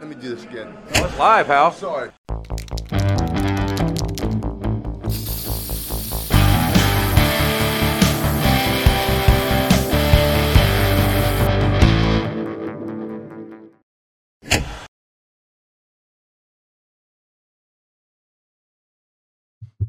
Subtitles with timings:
[0.00, 0.76] Let me do this again.
[1.18, 1.72] Live, pal.
[1.72, 2.10] Sorry.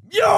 [0.09, 0.31] Jó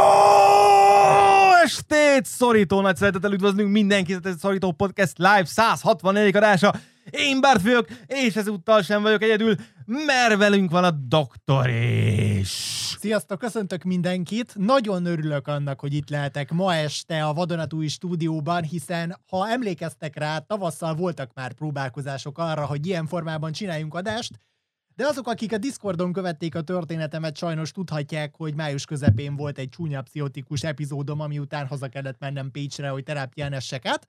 [1.64, 2.26] estét!
[2.26, 6.36] Szorító nagy szeretettel üdvözlünk mindenkit, ez a Szorító Podcast Live 164.
[6.36, 6.74] adása.
[7.10, 12.48] Én Bárt vagyok, és ezúttal sem vagyok egyedül, mert velünk van a doktor is.
[13.00, 14.56] Sziasztok, köszöntök mindenkit!
[14.56, 20.38] Nagyon örülök annak, hogy itt lehetek ma este a Vadonatúj stúdióban, hiszen ha emlékeztek rá,
[20.38, 24.40] tavasszal voltak már próbálkozások arra, hogy ilyen formában csináljunk adást,
[24.96, 29.70] de azok, akik a Discordon követték a történetemet, sajnos tudhatják, hogy május közepén volt egy
[29.70, 34.08] csúnya pszichotikus epizódom, ami után haza kellett mennem Pécsre, hogy terápián essek át.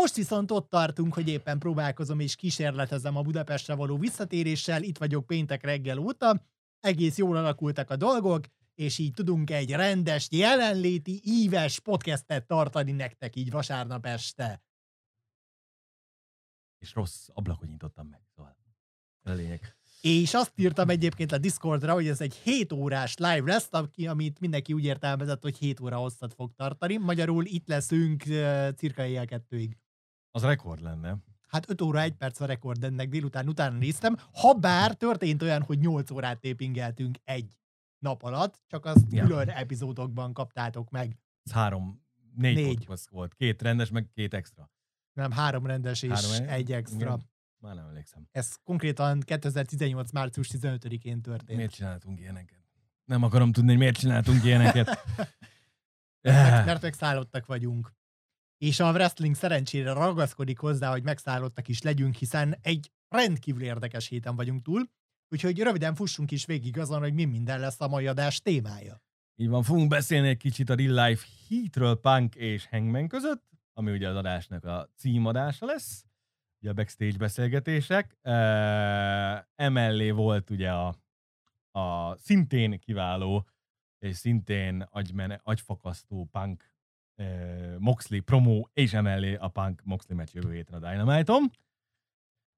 [0.00, 5.26] Most viszont ott tartunk, hogy éppen próbálkozom és kísérletezem a Budapestre való visszatéréssel, itt vagyok
[5.26, 6.42] péntek reggel óta,
[6.80, 13.36] egész jól alakultak a dolgok, és így tudunk egy rendes, jelenléti, íves podcastet tartani nektek
[13.36, 14.62] így vasárnap este.
[16.78, 18.56] És rossz ablakot nyitottam meg, szóval
[19.22, 19.76] a lényeg.
[20.00, 23.68] És azt írtam egyébként a Discordra, hogy ez egy 7 órás live lesz,
[24.06, 26.96] amit mindenki úgy értelmezett, hogy 7 óra hosszat fog tartani.
[26.96, 29.76] Magyarul itt leszünk uh, cirka éjjel kettőig.
[30.36, 31.16] Az rekord lenne.
[31.48, 34.16] Hát 5 óra 1 perc a rekord, ennek délután utána néztem.
[34.32, 37.56] Ha bár történt olyan, hogy 8 órát tépingeltünk egy
[37.98, 39.22] nap alatt, csak azt Ja.
[39.22, 41.16] külön epizódokban kaptátok meg.
[41.44, 42.02] Ez három,
[42.34, 42.88] négy, Négy.
[43.10, 43.34] volt.
[43.34, 44.70] Két rendes, meg két extra.
[45.12, 46.98] Nem, három rendes és Három, egy extra.
[46.98, 47.30] Igen.
[47.58, 48.28] Már nem emlékszem.
[48.32, 50.12] Ez konkrétan 2018.
[50.12, 51.56] március 15-én történt.
[51.56, 52.58] Miért csináltunk ilyeneket?
[53.04, 54.86] Nem akarom tudni, hogy miért csináltunk ilyeneket.
[56.20, 57.95] mert, mert megszállottak vagyunk.
[58.58, 64.36] És a wrestling szerencsére ragaszkodik hozzá, hogy megszállottak is legyünk, hiszen egy rendkívül érdekes héten
[64.36, 64.88] vagyunk túl,
[65.28, 69.02] úgyhogy röviden fussunk is végig azon, hogy mi minden lesz a mai adás témája.
[69.36, 73.92] Így van, fogunk beszélni egy kicsit a Real Life Heatről Punk és Hangman között, ami
[73.92, 76.04] ugye az adásnak a címadása lesz,
[76.60, 78.18] ugye a backstage beszélgetések.
[79.54, 80.96] Emellé volt ugye a,
[81.70, 83.46] a szintén kiváló
[83.98, 86.74] és szintén agymene, agyfakasztó Punk
[87.78, 91.50] Moxley promó, és emellé a Punk Moxley meccs jövő héten a Dynamite-on.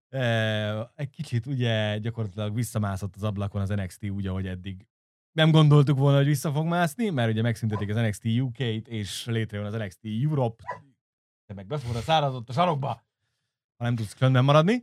[0.08, 4.86] E, egy kicsit ugye gyakorlatilag visszamászott az ablakon az NXT úgy, ahogy eddig
[5.32, 9.66] nem gondoltuk volna, hogy vissza fog mászni, mert ugye megszüntetik az NXT UK-t, és létrejön
[9.66, 10.64] az NXT Europe,
[11.46, 12.88] te meg befogod a szárazott a sarokba,
[13.76, 14.82] ha nem tudsz csöndben maradni.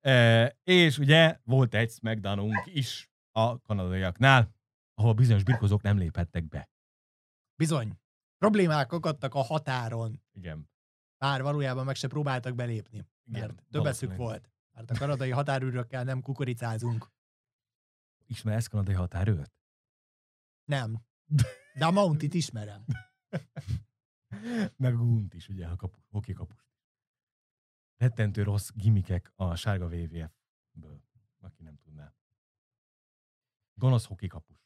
[0.00, 4.54] E, és ugye volt egy smackdownunk is a kanadaiaknál,
[4.94, 6.68] ahol bizonyos birkozók nem léphettek be.
[7.56, 7.92] Bizony,
[8.38, 10.70] problémák akadtak a határon, Igen.
[11.18, 14.18] bár valójában meg se próbáltak belépni, mert Igen, több eszük valószínűleg.
[14.18, 14.50] volt.
[14.72, 17.10] Mert a kanadai határőrökkel nem kukoricázunk.
[18.26, 19.52] Ismersz kanadai határőrt?
[20.64, 21.04] Nem.
[21.78, 22.84] De a Mountit ismerem.
[24.76, 26.66] Meg Gunt is, ugye, a kapu, hoki kapust.
[27.96, 31.02] Rettentő rossz gimikek a sárga WWF-ből,
[31.40, 32.14] aki nem tudná.
[33.74, 34.63] Gonosz hoki kapus.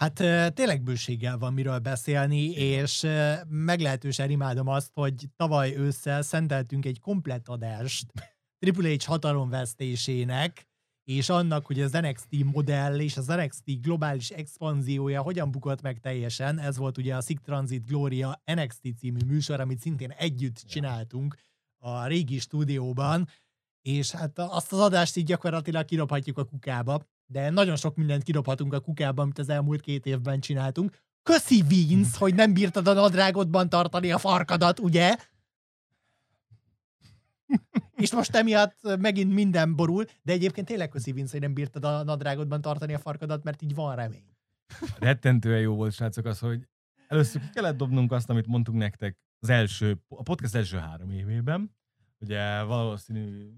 [0.00, 0.14] Hát
[0.54, 3.06] tényleg bőséggel van miről beszélni, és
[3.48, 8.12] meglehetősen imádom azt, hogy tavaly ősszel szenteltünk egy komplett adást
[8.58, 10.68] Triple H hatalomvesztésének,
[11.04, 16.58] és annak, hogy az NXT modell és az NXT globális expanziója hogyan bukott meg teljesen.
[16.58, 21.36] Ez volt ugye a Sick Transit Gloria NXT című műsor, amit szintén együtt csináltunk
[21.78, 23.28] a régi stúdióban,
[23.82, 28.72] és hát azt az adást így gyakorlatilag kirobhatjuk a kukába, de nagyon sok mindent kirobhatunk
[28.72, 30.96] a kukába, amit az elmúlt két évben csináltunk.
[31.22, 35.16] Köszi Vince, hogy nem bírtad a nadrágodban tartani a farkadat, ugye?
[37.96, 42.02] És most emiatt megint minden borul, de egyébként tényleg köszi Vince, hogy nem bírtad a
[42.02, 44.24] nadrágodban tartani a farkadat, mert így van remény.
[44.98, 46.68] Rettentően jó volt, srácok, az, hogy
[47.08, 51.76] először ki kellett dobnunk azt, amit mondtunk nektek az első, a podcast első három évében.
[52.18, 53.50] Ugye valószínű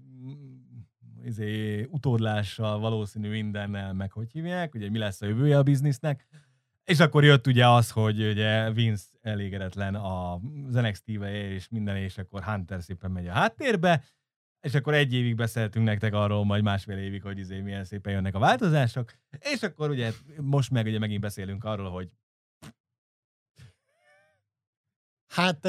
[1.25, 6.27] izé, utódlással, valószínű mindennel, meg hogy hívják, ugye mi lesz a jövője a biznisznek.
[6.83, 10.39] És akkor jött ugye az, hogy ugye Vince elégedetlen a-
[10.71, 14.03] NXT-vel és minden, és akkor Hunter szépen megy a háttérbe,
[14.61, 18.35] és akkor egy évig beszéltünk nektek arról, majd másfél évig, hogy izé milyen szépen jönnek
[18.35, 19.13] a változások,
[19.53, 20.11] és akkor ugye
[20.41, 22.09] most meg ugye megint beszélünk arról, hogy
[25.33, 25.67] Hát,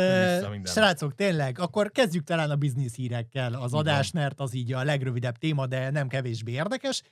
[0.64, 5.36] srácok, tényleg, akkor kezdjük talán a biznisz hírekkel az adás, mert az így a legrövidebb
[5.36, 7.02] téma, de nem kevésbé érdekes.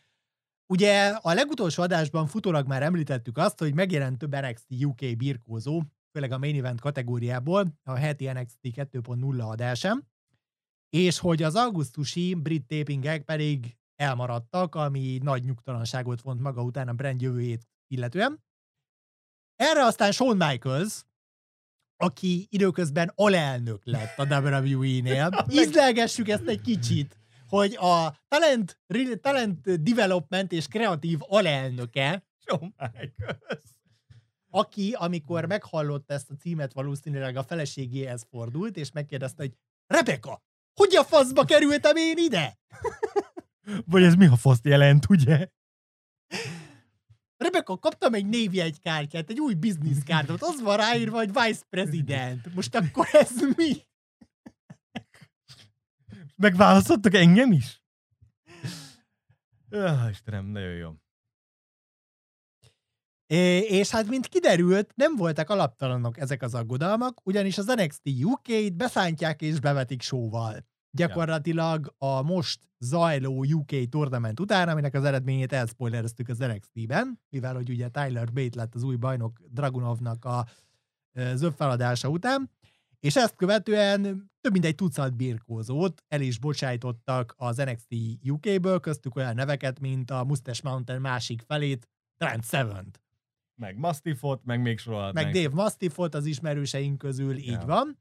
[0.67, 5.83] Ugye a legutolsó adásban futólag már említettük azt, hogy megjelent több NXT UK birkózó,
[6.13, 10.09] főleg a main event kategóriából, a heti NXT 2.0 adásán,
[10.91, 16.93] és hogy az augusztusi brit tapingek pedig elmaradtak, ami nagy nyugtalanságot vont maga után a
[16.93, 18.45] brand jövőjét illetően.
[19.57, 21.05] Erre aztán Shawn Michaels,
[22.03, 25.45] aki időközben alelnök lett a WWE-nél.
[25.61, 27.19] Ízlelgessük ezt egy kicsit,
[27.49, 28.79] hogy a talent,
[29.21, 33.63] talent development és kreatív alelnöke, Michaels.
[34.51, 39.53] aki, amikor meghallott ezt a címet, valószínűleg a feleségéhez fordult, és megkérdezte, hogy
[39.87, 40.43] Rebecca,
[40.75, 42.59] hogy a faszba kerültem én ide?
[43.87, 45.49] Vagy ez mi a faszt jelent, ugye?
[47.43, 52.55] Rebecca, kaptam egy névjegykártyát, egy új bizniszkártyát, az van ráírva, hogy Vice President.
[52.55, 53.73] Most akkor ez mi?
[56.37, 57.83] Megválasztottak engem is?
[59.71, 60.93] Ah, Istenem, nagyon jó.
[63.27, 68.77] É, és hát, mint kiderült, nem voltak alaptalanok ezek az aggodalmak, ugyanis az NXT UK-t
[68.77, 70.71] beszántják és bevetik showval.
[70.94, 77.71] Gyakorlatilag a most zajló UK tournament után, aminek az eredményét elspoilereztük az NXT-ben, mivel hogy
[77.71, 80.47] ugye Tyler Bate lett az új bajnok Dragunovnak a
[81.35, 82.50] zöbb feladása után,
[83.00, 87.94] és ezt követően több mint egy tucat birkózót el is bocsájtottak az NXT
[88.25, 93.00] UK-ből, köztük olyan neveket, mint a Mustache Mountain másik felét, Trent Seven-t.
[93.55, 97.65] Meg Mastiffot, meg még sorolhat Meg Dave Mastiffot az ismerőseink közül, így Ja.
[97.67, 97.99] van.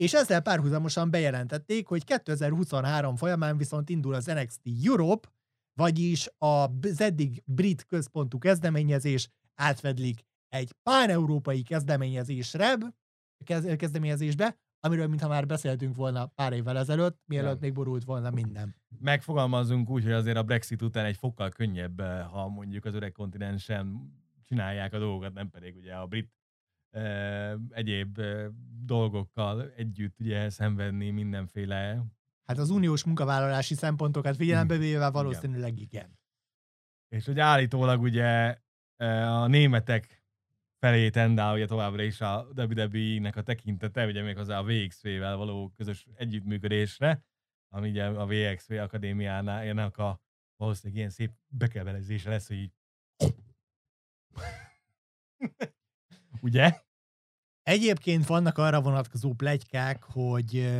[0.00, 5.28] És ezzel párhuzamosan bejelentették, hogy 2023 folyamán viszont indul az NXT Europe,
[5.74, 12.76] vagyis az eddig brit központú kezdeményezés átvedlik egy pán-európai kezdeményezésre,
[13.44, 17.58] kez- kezdeményezésbe, amiről mintha már beszéltünk volna pár évvel ezelőtt, mielőtt Ja.
[17.60, 18.76] még borult volna minden.
[19.00, 23.12] Megfogalmazunk úgy, hogy azért a Brexit után egy fokkal könnyebb, eh, ha mondjuk az öreg
[23.12, 24.12] kontinensen
[24.44, 26.30] csinálják a dolgokat, nem pedig ugye a brit
[27.70, 28.20] egyéb
[28.84, 32.04] dolgokkal együtt ugye szenvedni mindenféle
[32.50, 34.82] Hát az uniós munkavállalási szempontokat figyelembe Hmm.
[34.82, 36.18] véve valószínűleg igen.
[37.08, 38.58] És hogy állítólag ugye
[39.26, 40.24] a németek
[40.78, 45.72] felé tendál ugye továbbra is a WWE-nek a tekintete, ugye még hozzá a VXV-vel való
[45.76, 47.24] közös együttműködésre,
[47.68, 50.20] ami ugye a VXV akadémiának a
[50.56, 52.72] valószínűleg ilyen szép bekebelezése lesz, hogy így
[56.40, 56.80] ugye?
[57.62, 60.70] Egyébként vannak arra vonatkozó plegykák, hogy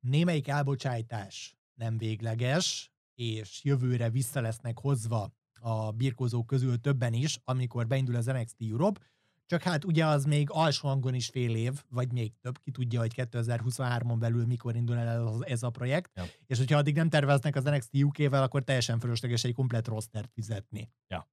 [0.00, 7.86] némelyik elbocsájtás nem végleges, és jövőre vissza lesznek hozva a birkózók közül többen is, amikor
[7.86, 9.00] beindul az NXT Europe,
[9.46, 13.00] csak hát ugye az még alsó hangon is fél év, vagy még több, ki tudja,
[13.00, 16.24] hogy 2023-on belül mikor indul el ez- ez a projekt, Ja.
[16.46, 20.90] és hogyha addig nem terveznek az NXT UK-vel, akkor teljesen fölösleges egy komplet rostert fizetni.
[21.08, 21.28] Ja.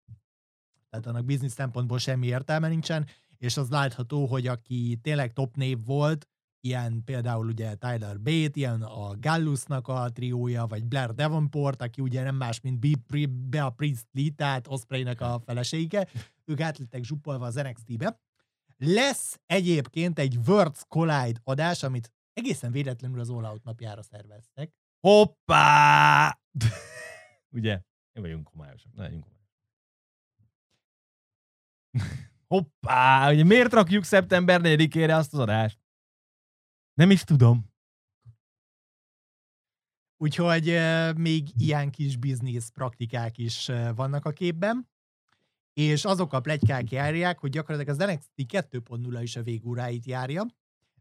[0.89, 3.07] Tehát annak biznisz szempontból semmi értelme nincsen,
[3.45, 6.27] és az látható, hogy aki tényleg top név volt,
[6.59, 12.23] ilyen például ugye Tyler Bate, ilyen a Gallusnak a triója, vagy Blair Davenport, aki ugye
[12.23, 16.07] nem más, mint Bea Pri- Bea Priestley, tehát Ospreynek a felesége,
[16.45, 18.19] ők átlettek zsupolva az NXT-be.
[18.77, 24.71] Lesz egyébként egy Worlds Collide adás, amit egészen véletlenül az All Out napjára szerveztek.
[24.99, 26.39] Hoppá!
[27.57, 27.81] ugye?
[28.13, 29.43] Nem vagyunk homályosak, ne legyünk homályosak.
[32.47, 33.31] Hoppá!
[33.31, 35.79] Ugye miért rakjuk szeptember 4-ére azt az adást?
[36.93, 37.73] Nem is tudom.
[40.17, 44.89] Úgyhogy eh, még ilyen kis biznisz praktikák is eh, vannak a képben.
[45.73, 50.45] És azok a plegykák járják, hogy gyakorlatilag az NXT 2.0 is a végúráit járja,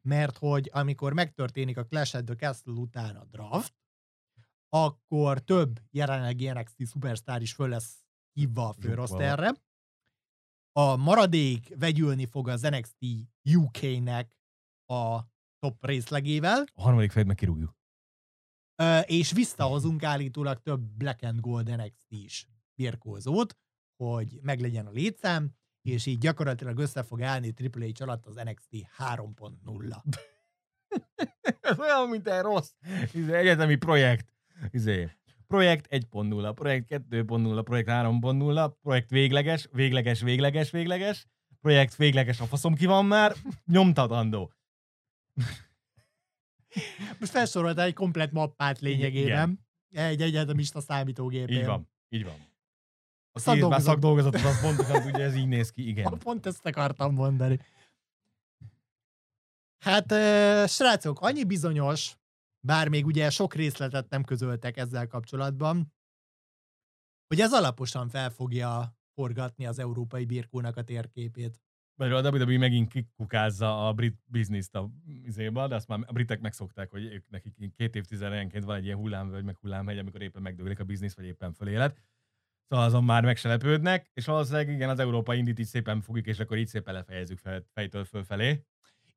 [0.03, 3.75] mert hogy amikor megtörténik a Clash at the Castle után a draft,
[4.69, 9.55] akkor több jelenlegi NXT szupersztár is föl lesz hívva a főroszterre.
[10.77, 13.05] A maradék vegyülni fog az NXT
[13.55, 14.37] UK-nek
[14.87, 15.21] a
[15.59, 17.77] top részlegével, A harmadik fejt meg kirúgjuk.
[18.83, 23.57] Ö, és visszahozunk állítólag több Black and Gold NXT is birkózót,
[23.97, 25.51] hogy meglegyen a létszám,
[25.83, 30.03] és így gyakorlatilag össze fog állni Triple H alatt az NXT 3.0.
[31.61, 32.73] Ez olyan, mint egy rossz
[33.13, 34.33] izé, egyetemi projekt.
[34.71, 35.11] Izé.
[35.55, 41.27] Projekt 1.0, projekt 2.0, projekt 3.0, projekt végleges, végleges, végleges, végleges,
[41.61, 43.35] projekt végleges, a faszom ki van már,
[43.67, 44.53] nyomtatandó.
[47.19, 49.67] Most felsoroltál egy komplet mappát lényegében.
[49.91, 51.59] Egy egyetemista számítógépén.
[51.59, 52.37] Így van, így van.
[53.33, 53.85] A Szakdolgozat.
[53.85, 56.19] szakdolgozatot az pontosan tudja, ez így néz ki, igen.
[56.25, 57.59] Pont ezt akartam mondani.
[59.79, 60.07] Hát,
[60.69, 62.17] srácok, annyi bizonyos,
[62.65, 65.93] bár még ugye sok részletet nem közöltek ezzel kapcsolatban,
[67.27, 71.63] hogy ez alaposan fel fogja forgatni az európai birkónak a térképét.
[71.97, 76.41] Vagy a WWE megint kikukázza a brit bizniszt a izéba, de azt már a britek
[76.41, 80.81] megszokták, hogy ők nekik két évtizedenként van egy ilyen hullámvölgy, meg hullámhegy, amikor éppen megdőlik
[80.81, 82.03] a biznisz, vagy éppen fölélet.
[82.69, 86.27] Szóval azon már meg se lepődnek, és valószínűleg igen, az Európa indít így szépen fogjuk,
[86.27, 88.65] és akkor így szépen lefejezzük fel, fejtől fölfelé.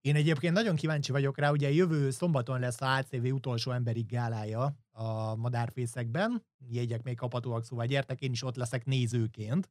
[0.08, 4.78] Én egyébként nagyon kíváncsi vagyok rá, ugye jövő szombaton lesz a ACV utolsó emberi gálája
[4.92, 9.70] a madárfészekben, jegyek még kaphatóak, szóval gyertek, én is ott leszek nézőként.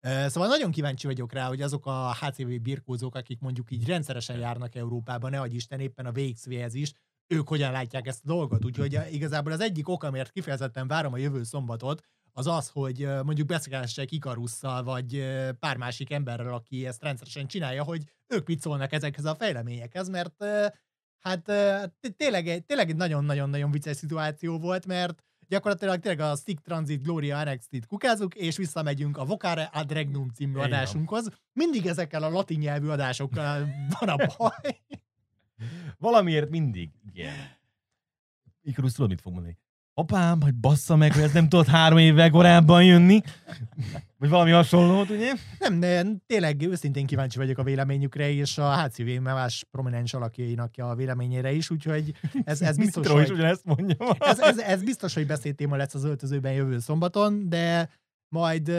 [0.00, 4.74] Szóval nagyon kíváncsi vagyok rá, hogy azok a HCV birkózók, akik mondjuk így rendszeresen járnak
[4.74, 6.92] Európában, ne Isten éppen a VXV-hez is,
[7.26, 8.64] ők hogyan látják ezt a dolgot.
[8.64, 12.02] Úgyhogy igazából az egyik ok, amiért kifejezetten várom a jövő szombatot,
[12.36, 15.24] az az, hogy mondjuk beszélgessek Ikarusszal, vagy
[15.58, 18.02] pár másik emberrel, aki ezt rendszeresen csinálja, hogy
[18.34, 20.44] ők mit szólnak ezekhez a fejleményekhez, mert
[21.18, 21.44] hát
[22.16, 27.86] tényleg, tényleg egy nagyon-nagyon-nagyon vicces szituáció volt, mert gyakorlatilag tényleg a Stick Transit Gloria NXT-t
[27.86, 31.28] kukázunk, és visszamegyünk a Vocare ad Regnum című adásunkhoz.
[31.52, 34.80] Mindig ezekkel a latin nyelvű adásokkal van a baj.
[35.98, 37.34] Valamiért mindig, igen.
[38.62, 39.58] Ikarus tudod, mit fog mondani?
[39.94, 43.20] Apám, hogy bassza meg, hogy ez nem tudott három évvel korábban jönni,
[44.18, 45.32] vagy valami hasonlót, ugye?
[45.58, 50.94] Nem, de tényleg őszintén kíváncsi vagyok a véleményükre, és a HCV más prominens alakjainak a
[50.94, 53.22] véleményére is, úgyhogy ez, ez biztos, hogy...
[53.22, 53.96] is ugyanezt mondja.
[54.18, 57.88] ez, ez, ez, biztos, hogy beszédtéma lesz az öltözőben jövő szombaton, de
[58.28, 58.72] majd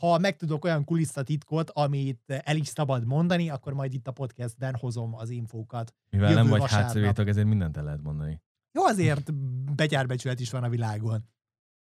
[0.00, 5.14] ha megtudok olyan kulisszatitkot, amit el is szabad mondani, akkor majd itt a podcastben hozom
[5.14, 5.94] az infókat.
[6.10, 8.40] Mivel nem vagy HCV tag, ezért mindent el lehet mondani.
[8.72, 9.34] Jó, azért
[9.74, 11.24] betyárbecsület is van a világon.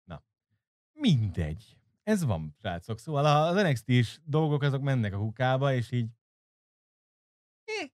[0.04, 0.24] Na,
[0.94, 1.78] mindegy.
[2.04, 3.00] Ez van, srácok.
[3.00, 6.10] Szóval az NXT is dolgok azok mennek a kukába, és így...
[7.64, 7.88] Eh.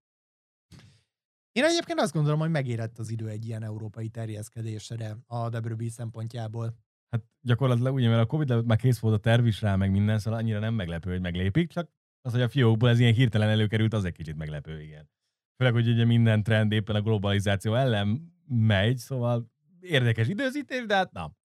[1.51, 6.77] Én egyébként azt gondolom, hogy megérett az idő egy ilyen európai terjeszkedésre a WWE szempontjából.
[7.09, 9.91] Hát gyakorlatilag ugye, mert a Covid előtt már kész volt a terv is rá, meg
[9.91, 13.49] minden, szóval annyira nem meglepő, hogy meglépik, csak az, hogy a fiókból ez ilyen hirtelen
[13.49, 15.09] előkerült, az egy kicsit meglepő, igen.
[15.57, 21.11] Főleg, hogy ugye minden trend éppen a globalizáció ellen megy, szóval érdekes időzítés, de hát
[21.11, 21.35] na.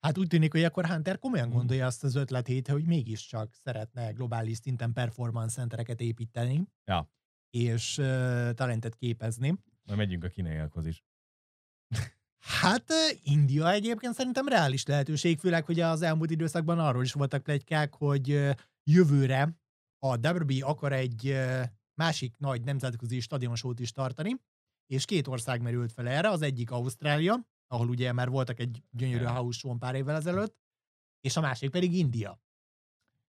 [0.00, 1.56] Hát úgy tűnik, hogy akkor Hunter komolyan mhm.
[1.56, 6.68] gondolja azt az ötletét, hogy mégiscsak szeretne globális szinten performance centereket építeni.
[6.84, 7.10] Ja.
[7.50, 8.04] És uh,
[8.50, 9.48] talentet képezni.
[9.84, 11.04] Majd megyünk a kínaiakhoz is.
[12.38, 17.94] Hát India egyébként szerintem reális lehetőség, főleg, hogy az elmúlt időszakban arról is voltak plegykák,
[17.94, 18.48] hogy
[18.84, 19.56] jövőre
[19.98, 21.38] a WWE akar egy
[21.94, 24.36] másik nagy nemzetközi stadionsót is tartani,
[24.90, 29.24] és két ország merült fel erre, az egyik Ausztrália, ahol ugye már voltak egy gyönyörű
[29.24, 30.56] house show pár évvel ezelőtt,
[31.20, 32.40] és a másik pedig India,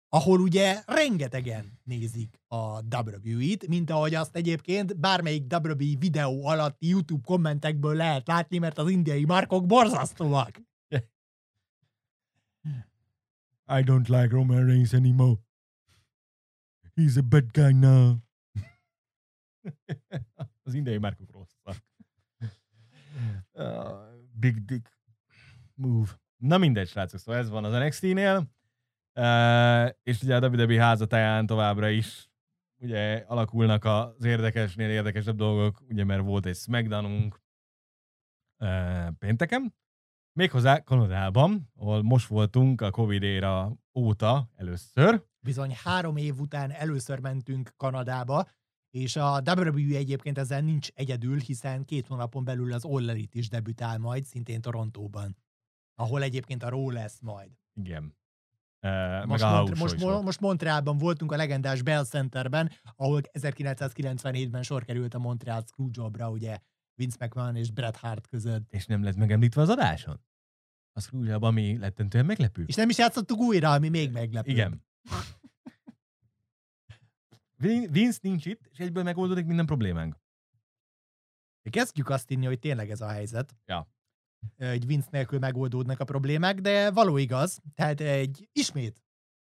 [0.09, 7.23] ahol ugye rengetegen nézik a WWE-t, mint ahogy azt egyébként bármelyik WWE videó alatt YouTube
[7.25, 10.61] kommentekből lehet látni, mert az indiai markok borzasztóak.
[13.67, 15.39] I don't like Roman Reigns anymore.
[16.95, 18.15] He's a bad guy now.
[20.63, 21.40] az indiai márkok rosszak.
[23.61, 24.97] Uh, big dick
[25.73, 26.09] move.
[26.37, 28.35] Na mindegy, srácok, szóval ez van az NXT-nél.
[29.15, 32.29] Uh, és ugye a WWE házatáján továbbra is
[32.81, 37.41] ugye alakulnak az érdekesnél érdekesebb dolgok, ugye mert volt egy Smackdownunk
[38.57, 39.75] uh, pénteken,
[40.33, 45.23] méghozzá Kanadában, ahol most voltunk a Covid éra óta először.
[45.39, 48.47] Bizony három év után először mentünk Kanadába,
[48.91, 53.49] és a WWE egyébként ezzel nincs egyedül, hiszen két hónapon belül az All Elite is
[53.49, 55.37] debütál majd, szintén Torontóban,
[55.95, 57.51] ahol egyébként a Raw lesz majd.
[57.73, 58.15] Igen.
[58.81, 64.83] Uh, most, Mont- most, mo- most Montrealban voltunk a legendás Bell Centerben, ahol 1997-ben sor
[64.83, 66.59] került a Montreal Screwjobra, ugye
[66.95, 68.73] Vince McMahon és Bret Hart között.
[68.73, 70.21] És nem lett megemlítve az adáson?
[70.93, 72.63] A Screwjob, ami lettentően meglepő.
[72.67, 74.51] És nem is játszottuk újra, ami még meglepő.
[74.51, 74.85] Igen.
[77.61, 80.19] Vince nincs itt, és egyből megoldódik minden problémánk.
[81.69, 83.55] Kezdjük azt hinni, hogy tényleg ez a helyzet.
[83.65, 83.87] Ja.
[84.57, 87.59] Egy Vince nélkül megoldódnak a problémák, de való igaz.
[87.73, 89.03] Tehát egy ismét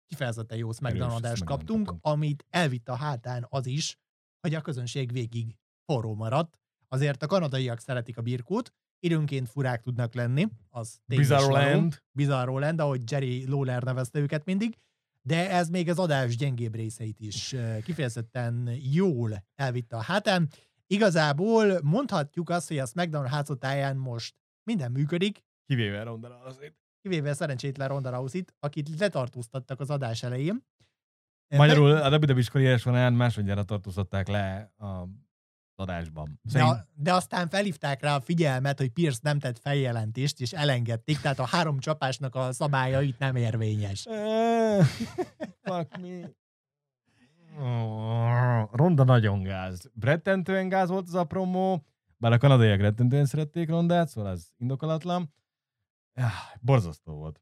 [0.06, 3.98] kifejezetten jó megdanadást kaptunk, kaptunk, amit elvitt a hátán az is,
[4.40, 6.58] hogy a közönség végig forró maradt.
[6.88, 12.02] Azért a kanadaiak szeretik a birkót, időnként furák tudnak lenni, az Bizarroland.
[12.12, 14.78] Bizarroland, ahogy Jerry Lawler nevezte őket mindig,
[15.30, 20.48] de ez még az adás gyengébb részeit is kifejezetten jól elvitte a hátán.
[20.86, 25.44] Igazából mondhatjuk azt, hogy a SmackDown házatáján most minden működik.
[25.66, 26.74] Kivéve Ronda Rousey-t.
[27.02, 30.64] Kivéve szerencsétlen Ronda Rousey-t, akit letartóztattak az adás elején.
[31.48, 35.08] Magyarul a WWE-s karrieres vonalán másodjára tartóztatták le a
[35.80, 36.40] adásban.
[36.42, 41.38] De, de aztán felhívták rá a figyelmet, hogy Pierce nem tett feljelentést, és elengedték, tehát
[41.38, 44.06] a három csapásnak a szabálya itt nem érvényes.
[45.62, 46.38] Fuck me.
[48.72, 49.90] Ronda nagyon gáz.
[50.00, 55.34] Rettentően gáz volt az a promó, bár a kanadaiak rettentően szerették Rondát, szóval ez indokolatlan.
[56.14, 56.28] Ja,
[56.60, 57.40] borzasztó volt.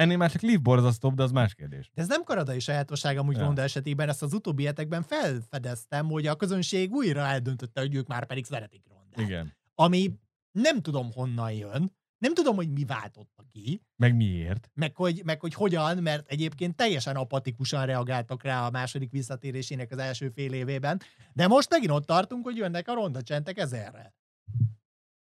[0.00, 1.90] Ennél már csak Liv borzasztóbb, de az más kérdés.
[1.94, 3.44] De ez nem kanadai sajátosság amúgy Ja.
[3.44, 8.26] Ronda esetében, ezt az utóbbi hetekben felfedeztem, hogy a közönség újra eldöntötte, hogy ők már
[8.26, 9.28] pedig szeretik Rondát.
[9.28, 9.56] Igen.
[9.74, 10.14] Ami
[10.50, 14.70] nem tudom honnan jön, nem tudom, hogy mi váltotta ki, Meg miért?
[14.74, 19.98] meg hogy, meg hogy hogyan, mert egyébként teljesen apatikusan reagáltak rá a második visszatérésének az
[19.98, 21.00] első fél évében,
[21.32, 24.14] de most megint ott tartunk, hogy jönnek a ronda csentek ezerre.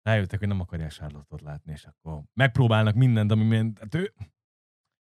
[0.01, 3.79] Rájöttek, hogy nem akarják Charlotte-ot látni, és akkor megpróbálnak mindent, ami ment.
[3.79, 4.13] Hát ő...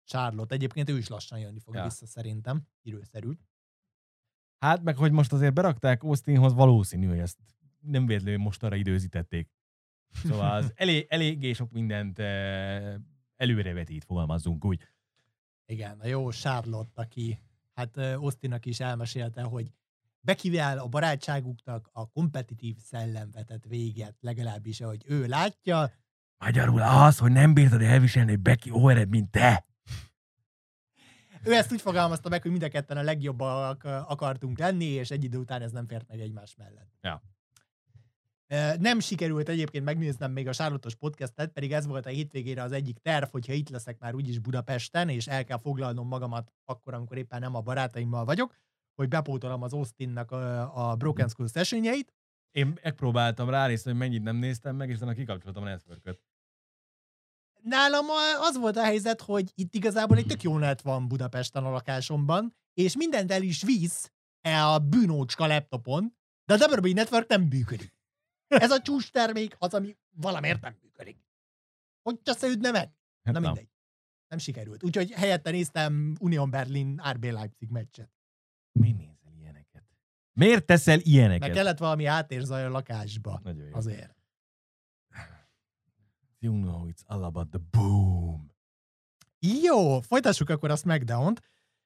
[0.05, 1.83] Charlotte, egyébként ő is lassan jönni fog Ja.
[1.83, 3.31] vissza szerintem, időszerű.
[4.59, 7.39] Hát meg, hogy most azért berakták Austinhoz, valószínű, hogy ezt
[7.79, 9.49] nem véletlenül most arra időzítették.
[10.23, 12.95] Szóval az elég, eléggé sok mindent eh,
[13.35, 14.89] előrevetít, fogalmazzunk úgy.
[15.65, 17.39] Igen, a jó Charlotte, aki
[17.73, 19.71] hát ö, Austinnak is elmesélte, hogy
[20.19, 25.91] Bekivel a barátságuknak a kompetitív szellem vetett véget, legalábbis ahogy ő látja.
[26.37, 29.65] Magyarul az, hogy nem bírtad elviselni, hogy Becky óerebb, mint te.
[31.45, 35.23] Ő ezt úgy fogalmazta meg, hogy mind a ketten a legjobbak akartunk lenni, és egy
[35.23, 36.89] idő után ez nem fért meg egymás mellett.
[37.01, 37.23] Ja.
[38.79, 42.97] Nem sikerült egyébként megnéznem még a Sárlotos podcastet, pedig ez volt a hétvégére az egyik
[42.97, 47.39] terv, hogyha itt leszek már úgyis Budapesten, és el kell foglalnom magamat akkor, amikor éppen
[47.39, 48.55] nem a barátaimmal vagyok,
[48.95, 52.13] hogy bepótolom az Austinnak a, a Broken School sessionjeit.
[52.51, 56.19] Én megpróbáltam ránézni, hogy mennyit nem néztem meg, és utána kikapcsoltam a network
[57.65, 58.05] Nálam
[58.41, 62.55] az volt a helyzet, hogy itt igazából egy tök jó net van Budapesten a lakásomban,
[62.73, 67.93] és mindent el is visz e a bűnócska laptopon, de a WWE Network nem működik.
[68.47, 71.17] Ez a csúcs termék az, ami valamiért nem működik.
[72.01, 72.91] Hogy összeütne meg?
[73.23, 73.41] Hát Na nem.
[73.41, 73.69] mindegy.
[74.27, 74.83] Nem sikerült.
[74.83, 78.11] Úgyhogy helyette néztem Union Berlin RB Leipzig meccset.
[78.79, 79.83] Mi nézel ilyeneket?
[80.33, 81.39] Miért teszel ilyeneket?
[81.47, 83.39] Meg kellett valami átérzaj a lakásba.
[83.43, 83.75] Nagyon jó.
[83.75, 84.15] Azért.
[86.45, 88.51] You know it's all about the boom.
[89.63, 91.41] Jó, folytassuk akkor a SmackDown-t.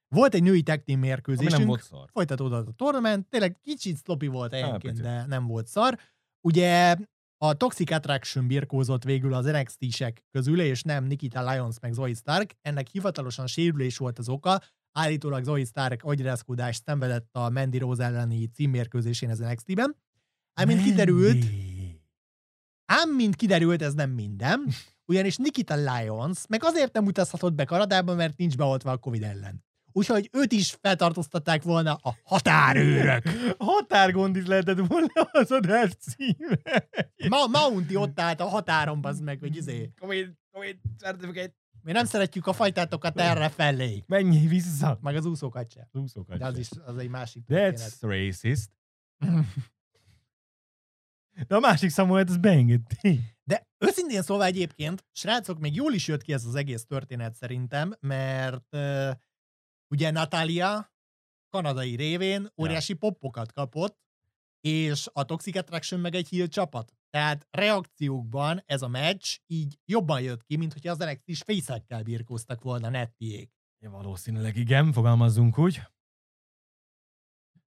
[0.07, 1.57] Volt egy női tag team Ami mérkőzésünk.
[1.57, 2.09] nem volt szar.
[2.11, 5.97] folytatódott a tournament, tényleg kicsit sloppy volt helyenként, de nem volt szar.
[6.41, 6.95] Ugye
[7.37, 12.55] a Toxic Attraction birkózott végül az NXT-sek közül, és nem Nikita Lyons meg Zoe Stark.
[12.61, 14.61] Ennek hivatalosan sérülés volt az oka.
[14.91, 19.95] Állítólag Zoe Stark agyrázkódást szenvedett a Mandy Rose elleni címmérkőzésén az NXT-ben.
[20.53, 21.45] Ám mint kiderült.
[22.89, 24.67] Ám mint kiderült, ez nem minden,
[25.05, 29.63] ugyanis Nikita Lyons meg azért nem utazhatott be Kanadába, mert nincs beoltva a Covid ellen.
[29.91, 33.23] Úgyhogy őt is feltartóztatták volna a határőrök.
[33.57, 36.59] Határgond is lehetett volna az adás címe.
[37.29, 39.91] Ma Mounty ott állt a határon, az meg, hogy izé.
[39.99, 41.53] Covid, Covid, certificate.
[41.81, 44.03] Mi nem szeretjük a fajtátokat erre felé.
[44.07, 44.99] Menj vissza.
[45.01, 45.89] Meg az úszókat se.
[45.91, 46.59] Úszókat De az se.
[46.59, 47.77] is az egy másik történet.
[47.79, 48.69] That's racist.
[51.47, 53.19] De a másik Samuel-t az beengedti.
[53.43, 57.95] De őszintén szóval egyébként, srácok, még jól is jött ki ez az egész történet szerintem,
[57.99, 59.11] mert uh,
[59.87, 60.93] ugye Natalia
[61.49, 63.97] kanadai révén óriási poppokat kapott,
[64.61, 66.93] és a Toxic Attraction meg egy heel csapat.
[67.09, 72.03] Tehát reakciókban ez a meccs így jobban jött ki, mint hogyha az NXT is fészekkel
[72.03, 73.51] birkóztak volna nettiék.
[73.79, 75.81] Ja, valószínűleg igen, fogalmazzunk úgy.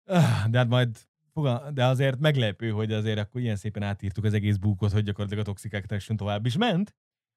[0.06, 1.07] Ah, De hát majd
[1.38, 5.44] fogal- de azért meglepő, hogy azért akkor ilyen szépen átírtuk az egész búkot, hogy gyakorlatilag
[5.44, 6.96] a Toxic Attraction tovább is ment.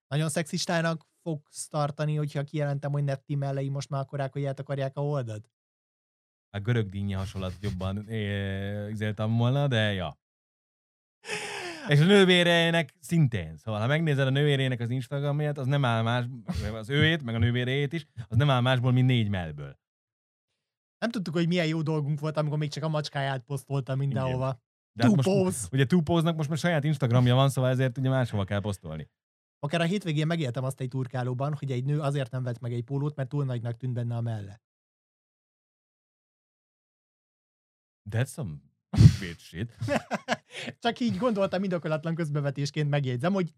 [0.08, 4.96] Nagyon szexistának fogsz tartani, hogyha kijelentem, hogy Netti mellei most már akkorák, hogy át akarják
[4.96, 5.50] a oldat?
[6.50, 8.08] A görög dinnye hasonlat jobban
[8.90, 10.18] izéltem volna, de ja.
[11.88, 13.56] És a nővérének szintén.
[13.56, 16.24] Szóval, ha megnézed a nővérének az Instagramját, az nem áll más,
[16.72, 19.78] az őét, meg a nővérét is, az nem áll másból, mint négy melből.
[21.00, 24.60] Nem tudtuk, hogy milyen jó dolgunk volt, amikor még csak a macskáját posztolta mindenhova.
[24.92, 25.68] De hát Two most, pose.
[25.72, 29.08] ugye Two nak most már saját Instagramja van, szóval ezért ugye máshova kell posztolni.
[29.58, 32.84] Akár a hétvégén megéltem azt egy turkálóban, hogy egy nő azért nem vett meg egy
[32.84, 34.62] pólót, mert túl nagynak tűnt benne a melle.
[38.10, 38.54] That's some
[39.20, 39.76] weird shit.
[40.78, 43.54] Csak így gondoltam indokolatlan közbevetésként megjegyzem, hogy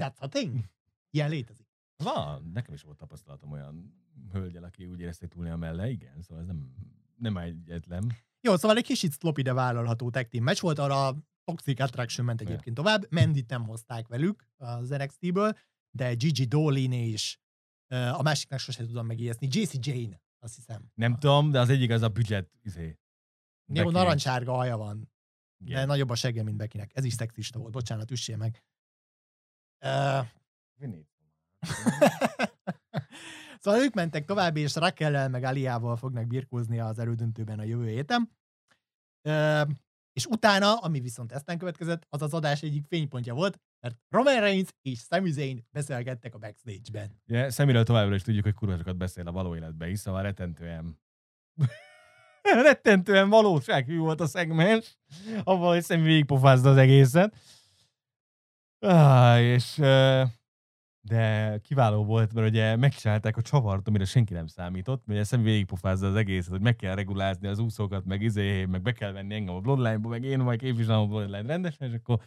[0.00, 0.64] that's a thing.
[1.10, 1.69] Ilyen létezik.
[2.02, 3.94] Van, nekem is volt tapasztalatom olyan
[4.32, 6.74] hölgyel, aki úgy érezte, túlni a melle, igen, szóval ez nem,
[7.16, 8.12] nem egyetlen.
[8.40, 12.26] Jó, szóval egy kicsit sloppy, de vállalható tag team meccs volt, arra a Toxic Attraction
[12.26, 13.06] ment egyébként tovább.
[13.10, 15.58] Mendit nem hozták velük az NXT-ből,
[15.90, 17.38] de Gigi Dolin és
[17.88, 20.90] a másiknak sosem tudom megijeszni, JC Jane, azt hiszem.
[20.94, 22.98] Nem tudom, de az egyik az a budget, izé.
[23.72, 25.12] Jó, narancsárga haja van,
[25.56, 25.86] de Igen.
[25.86, 26.90] nagyobb a segge, mint Bekinek.
[26.94, 28.64] Ez is szexista volt, bocsánat, üssél meg.
[29.84, 30.26] Uh,
[33.62, 38.30] Szóval ők mentek tovább, és Raquel meg Aliával fognak birkózni az elődöntőben a jövő héten.
[39.22, 39.62] Ö,
[40.12, 44.68] és utána, ami viszont eztán következett, az az adás egyik fénypontja volt, mert Roman Reigns
[44.82, 47.20] és Sami Zayn beszélgettek a backstage-ben.
[47.28, 50.98] Ugye, Szemiről továbbra is tudjuk, hogy kurva beszél a való életben is, szóval rettentően
[52.42, 54.98] rettentően valósághű volt a szegmens,
[55.44, 57.36] avval, hogy Szemi végigpofázta az egészet.
[58.78, 59.80] Ah, és
[61.02, 66.06] de kiváló volt, mert ugye megcsinálták a csavart, amire senki nem számított, mert Szemi végigpofázza
[66.06, 69.54] az egészet, hogy meg kell regulázni az úszókat, meg izé, meg be kell venni engem
[69.54, 72.20] a Bloodline-ba, meg én majd képviselem a Bloodline rendesen, és akkor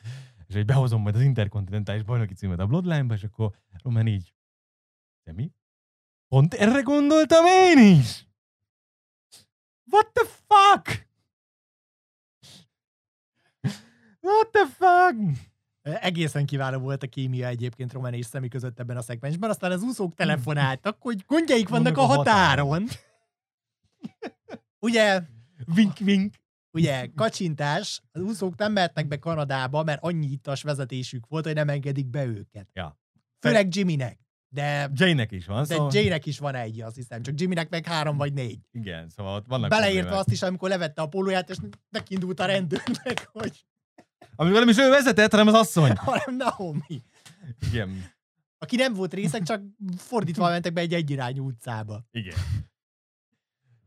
[0.48, 3.52] és hogy behozom majd az interkontinentális bajnoki címet a Bloodline-ba, és akkor
[3.84, 4.34] Roman így,
[5.24, 5.52] Szemi?
[6.28, 8.28] Pont erre gondoltam én is!
[9.92, 11.08] What the fuck?
[14.22, 15.52] What the fuck?
[15.84, 19.84] Egészen kiváló volt a kémia egyébként Roman és Szemi között ebben a szegmensben, aztán az
[19.84, 22.88] úszók telefonáltak, hogy gondjaik vannak a határon.
[24.80, 25.22] Ugye,
[25.74, 26.36] Vink, vink.
[26.72, 31.70] ugye, kacsintás, az úszók nem mehetnek be Kanadába, mert annyi ittas vezetésük volt, hogy nem
[31.70, 32.70] engedik be őket.
[32.74, 33.00] Ja.
[33.40, 34.22] Főleg Jimmynek.
[34.50, 35.90] De, Jane-nek is van, de szóval...
[35.94, 38.60] Jaynek is van egy, azt hiszem, csak Jimmynek meg három vagy négy.
[38.72, 41.58] Igen, szóval ott vannak Beleértve azt is, amikor levette a pólóját, és
[41.90, 43.66] nekindult a rendőrnek, hogy
[44.36, 45.96] Amikor nem is ő vezetett, hanem az asszony.
[46.06, 47.04] hanem Naomi.
[47.72, 48.12] Igen,
[48.58, 49.62] Aki nem volt részek, csak
[49.98, 52.06] fordítva mentek be egy egyirányú utcába.
[52.12, 52.38] igen.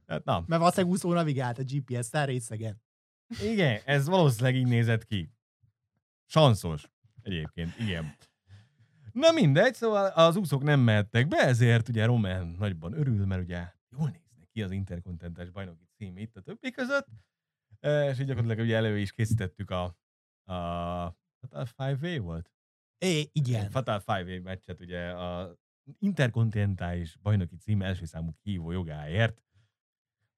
[0.07, 2.83] Hát na, Mert valószínűleg úszó navigált a GPS-szel részegen.
[3.43, 5.31] igen, ez valószínűleg így nézett ki.
[6.27, 6.85] Sanszos.
[7.23, 8.17] Egyébként, igen.
[9.13, 13.73] Na mindegy, szóval az úszók nem mehettek be, ezért ugye Roman nagyban örül, mert ugye
[13.91, 17.07] jól néznek ki az interkontinentális bajnoki cím itt a többi között,
[17.81, 19.97] és így gyakorlatilag ugye elő is készítettük a,
[20.55, 22.51] a Fatal 5 volt?
[22.99, 23.71] É, igen.
[23.71, 25.57] Fatal 5 meccset ugye a
[25.99, 29.43] interkontinentális bajnoki cím első számú hívó jogáért,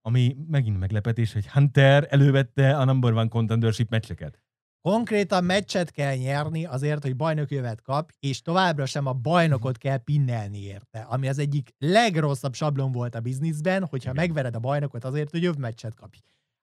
[0.01, 4.43] ami megint meglepetés, hogy Hunter elővette a number one contendership meccseket.
[4.81, 10.59] Konkrétan meccset kell nyerni azért, hogy bajnokjövet kap, és továbbra sem a bajnokot kell pinnelni
[10.59, 14.25] érte, ami az egyik legrosszabb sablon volt a bizniszben, hogyha Igen.
[14.25, 16.19] megvered a bajnokot azért, hogy jobb meccset kapj.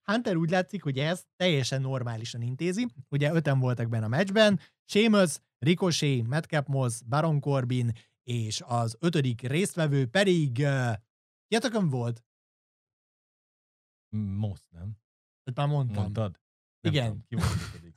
[0.06, 2.88] Hunter úgy látszik, hogy ezt teljesen normálisan intézi.
[3.10, 7.92] Ugye öten voltak benne a meccsben, Sheamus, Ricochet, Madcap Moss, Baron Corbin,
[8.24, 10.94] és az ötödik résztvevő pedig uh,
[11.48, 12.24] Jatakon volt,
[14.38, 14.98] Most, nem?
[15.44, 16.04] hogy már mondtam.
[16.04, 16.40] Mondtad?
[16.80, 17.06] Nem Igen.
[17.06, 17.96] tudom, Ki volt az ötödik?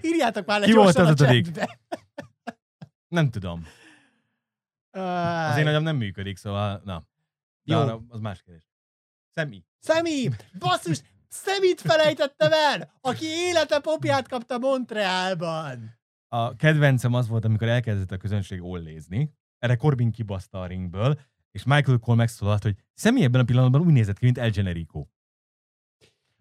[0.12, 1.46] Írjátok már le Ki volt az ötödik?
[3.08, 3.64] Nem tudom.
[4.90, 7.06] Az én agyam nem működik, szóval na.
[7.62, 7.80] De Jó.
[7.80, 8.71] arra az más kérdés.
[9.34, 9.64] Szemi.
[9.78, 10.28] Szemi!
[10.58, 11.02] Basszus!
[11.28, 15.98] Szemit felejtettem el, aki élete popját kapta Montrealban.
[16.28, 19.32] A kedvencem az volt, amikor elkezdett a közönség ollézni.
[19.58, 23.92] Erre Corbin kibaszta a ringből, és Michael Cole megszólalt, hogy Szemi ebben a pillanatban úgy
[23.92, 25.06] nézett ki, mint El Generico.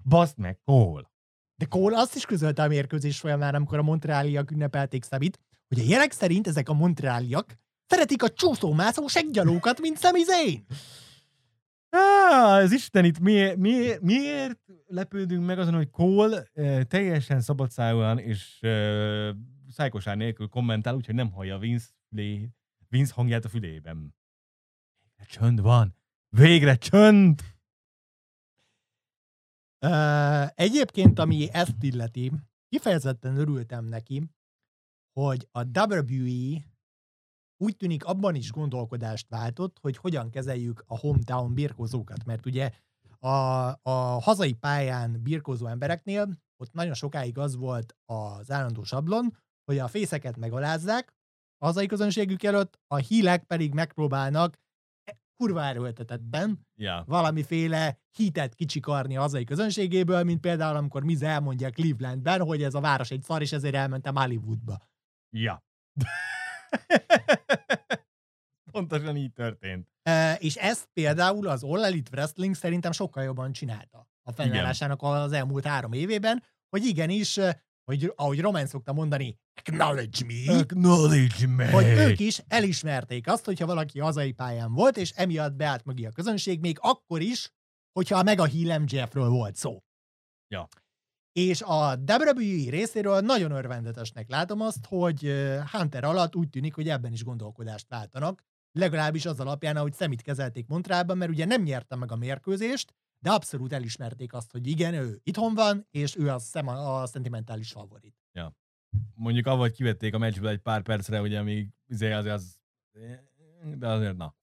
[0.04, 1.12] Baszd meg, Cole.
[1.56, 5.84] De Cole azt is közölte a mérkőzés folyamán, amikor a montrealiak ünnepelték Szemit, hogy a
[5.88, 7.56] jelek szerint ezek a montrealiak
[7.88, 10.66] szeretik a csúszómászó seggyalókat, mint Sami Zayn.
[11.92, 16.44] Á, az Isten itt miért, miért, miért lepődünk meg azon, hogy Cole
[16.84, 19.36] teljesen szabadszájúan és eh,
[19.70, 22.50] szájkosár nélkül kommentál, úgyhogy nem hallja Vince, fülé,
[22.88, 24.16] Vince hangját a fülében.
[25.04, 25.96] Végre csönd van.
[26.30, 27.42] Végre csönd!
[29.86, 32.32] Uh, egyébként, ami ezt illeti,
[32.70, 34.30] kifejezetten örültem neki,
[35.14, 36.62] hogy a WWE
[37.62, 42.72] úgy tűnik abban is gondolkodást váltott, hogy hogyan kezeljük a hometown birkózókat, mert ugye
[43.20, 43.30] a,
[43.82, 49.88] a hazai pályán birkózó embereknél ott nagyon sokáig az volt az állandó sablon, hogy a
[49.88, 51.14] fészeket megalázzák
[51.58, 54.58] a hazai közönségük előtt, a hílek pedig megpróbálnak
[55.04, 57.04] e- kurva erőltetetten Ja.
[57.08, 62.80] valamiféle hitet kicsikarni a hazai közönségéből, mint például amikor Miz elmondja Clevelandben, hogy ez a
[62.80, 64.78] város egy szar, és ezért elmentem Hollywoodba.
[65.30, 65.64] Ja.
[68.72, 69.88] Pontosan így történt.
[70.04, 75.32] E, és ezt például az All Elite Wrestling szerintem sokkal jobban csinálta a fennállásának az
[75.32, 77.40] elmúlt három évében, hogy igenis,
[77.84, 81.72] hogy ahogy Roman szokta mondani, acknowledge me, Acknowledge me.
[81.72, 86.12] hogy ők is elismerték azt, hogyha valaki hazai pályán volt, és emiatt beállt mögé a
[86.12, 87.52] közönség, még akkor is,
[87.92, 89.84] hogyha a Mega Heel MJF-ről volt szó.
[90.48, 90.68] Ja.
[91.32, 95.32] És a WWE részéről nagyon örvendetesnek látom azt, hogy
[95.72, 100.68] Hunter alatt úgy tűnik, hogy ebben is gondolkodást váltanak, legalábbis az alapján, ahogy szemét kezelték
[100.68, 105.20] Montrában, mert ugye nem nyerte meg a mérkőzést, de abszolút elismerték azt, hogy igen, ő
[105.24, 108.16] itthon van, és ő a, szem, a szentimentális favorit.
[109.14, 112.60] Mondjuk avagy kivették a meccsből egy pár percre, ugye, amíg izé az, az
[113.78, 114.36] de azért na.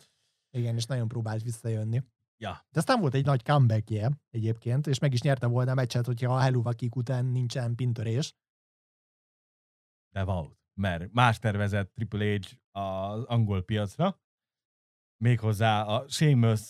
[0.51, 2.03] Igen, és nagyon próbált visszajönni.
[2.41, 2.67] Ja.
[2.71, 6.35] De aztán volt egy nagy comebackje egyébként, és meg is nyerte volna a meccset, hogyha
[6.35, 8.35] a Hello Vakik után nincsen pintörés.
[10.15, 10.57] De volt.
[10.75, 14.21] Mert más tervezett Triple H az angol piacra,
[15.17, 16.61] méghozzá a Sheamus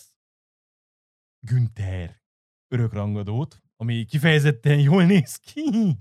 [1.39, 2.21] Günther
[2.67, 5.97] örökrangadót, ami kifejezetten jól néz ki.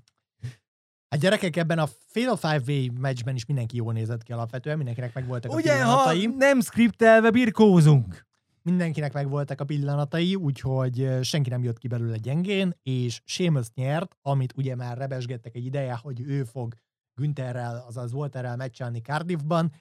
[1.09, 5.15] Hát gyerekek, ebben a Fatal Five Way meccsben is mindenki jól nézett ki alapvetően, mindenkinek
[5.15, 6.27] megvoltak a Ugye, ha pillanatai.
[6.27, 8.28] nem skriptelve birkózunk.
[8.63, 14.53] Mindenkinek megvoltak a pillanatai, úgyhogy senki nem jött ki belőle gyengén, és Seamus nyert, amit
[14.57, 16.75] ugye már rebesgettek egy ideje, hogy ő fog
[17.15, 19.73] Güntherrel, azaz Walterrel meccselni Cardiffban,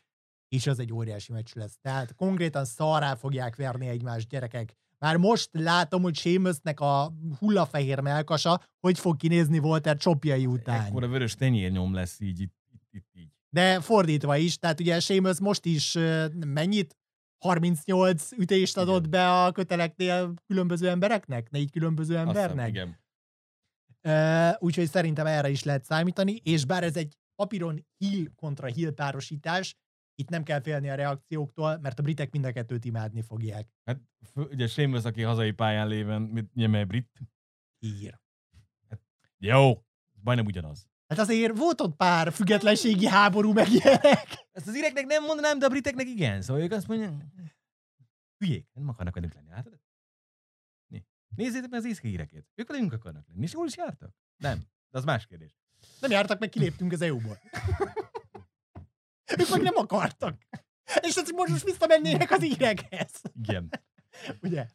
[0.50, 1.78] és az egy óriási meccs lesz.
[1.82, 4.74] Tehát konkrétan szarrá fogják verni egymást gyerekek.
[5.00, 10.86] Már most látom, hogy Seamusnek a hullafehér melkasa, hogy fog kinézni Walter csopjai után.
[10.86, 13.32] Ekkora vörös tenyérnyom lesz így, itt, itt, itt így.
[13.50, 15.98] De fordítva is, tehát ugye Seamus most is
[16.46, 16.98] mennyit?
[17.38, 19.10] 38 ütést adott Igen.
[19.10, 21.50] be a köteleknél különböző embereknek?
[21.50, 22.70] Négy különböző Azt hiszem, embernek?
[22.70, 23.00] igen.
[24.02, 28.94] Ö, Úgyhogy szerintem erre is lehet számítani, és bár ez egy papíron hill kontra hill
[28.94, 29.76] párosítás,
[30.16, 33.68] itt nem kell félni a reakcióktól, mert a britek mind a kettőt imádni fogják.
[33.86, 34.00] Hát
[34.36, 37.20] ugye Seamus, aki hazai pályán léven, mit nyeme brit.
[37.80, 38.20] Ír.
[39.38, 39.84] Jó,
[40.24, 40.88] majdnem ugyanaz.
[41.08, 44.48] Hát azért volt ott pár függetlenségi háború meg ilyenek.
[44.52, 46.42] Ezt az íreknek nem mondanám, de a briteknek igen.
[46.42, 47.14] Szóval ők azt mondják,
[48.38, 49.50] hülyék, nem akarnak velünk lenni.
[49.52, 49.70] Hát,
[50.88, 51.04] Né.
[51.36, 52.46] Nézzétek meg az északi híreket.
[52.56, 53.44] Ők velünk akarnak lenni.
[53.44, 54.16] És jól is jártak?
[54.38, 54.58] Nem.
[54.90, 55.58] De az más kérdés.
[56.00, 57.40] Nem jártak, meg kiléptünk az EU-ból.
[59.40, 60.42] ők meg nem akartak.
[61.02, 63.22] És most, most visszamennének az írekhez.
[63.42, 63.70] Igen.
[64.42, 64.68] ugye?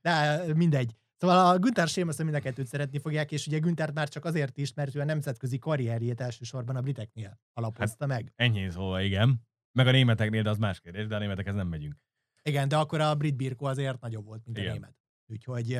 [0.00, 0.96] De mindegy.
[1.22, 4.58] Szóval a Günther Sémasz mind a kettőt szeretni fogják, és ugye Günther már csak azért
[4.58, 8.32] is, mert ő a nemzetközi karrierjét elsősorban a briteknél alapozta meg.
[8.36, 9.46] Ennyi szóval, igen.
[9.72, 11.96] Meg a németeknél, de az más kérdés, de a németekhez nem megyünk.
[12.42, 14.72] Igen, de akkor a brit birkó azért nagyobb volt, mint a Igen.
[14.72, 14.96] német.
[15.26, 15.78] Úgyhogy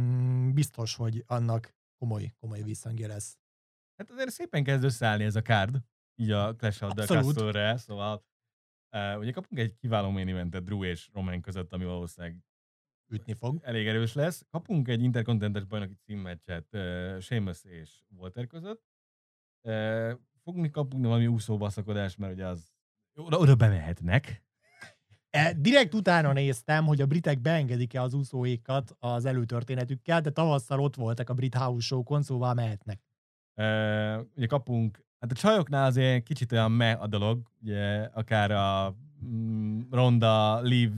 [0.00, 3.38] mm, biztos, hogy annak komoly, komoly visszhangja lesz.
[3.96, 5.80] Hát azért szépen kezd összeállni ez a card,
[6.14, 7.06] így a Clash of the.
[7.06, 8.24] Castle-re, szóval
[8.96, 12.44] uh, ugye kapunk egy kiváló main eventet Drew és Roman között, ami valószínűleg
[13.08, 13.60] Ütni fog.
[13.62, 14.44] elég erős lesz.
[14.50, 18.82] Kapunk egy interkontinentális bajnoki címmeccset uh, Sheamus és Walter között.
[19.62, 22.72] Uh, fogunk kapni valami úszó baszakodás, mert ugye az
[23.14, 24.44] oda, oda bemehetnek.
[25.30, 30.94] E, direkt utána néztem, hogy a britek beengedik-e az úszóékat az előtörténetükkel, de tavasszal ott
[30.94, 33.00] voltak a brit house show-kon, szóval mehetnek.
[33.54, 38.96] Uh, ugye kapunk, hát a csajoknál azért kicsit olyan me a dolog, ugye akár a
[39.24, 40.92] mm, Ronda, Liv,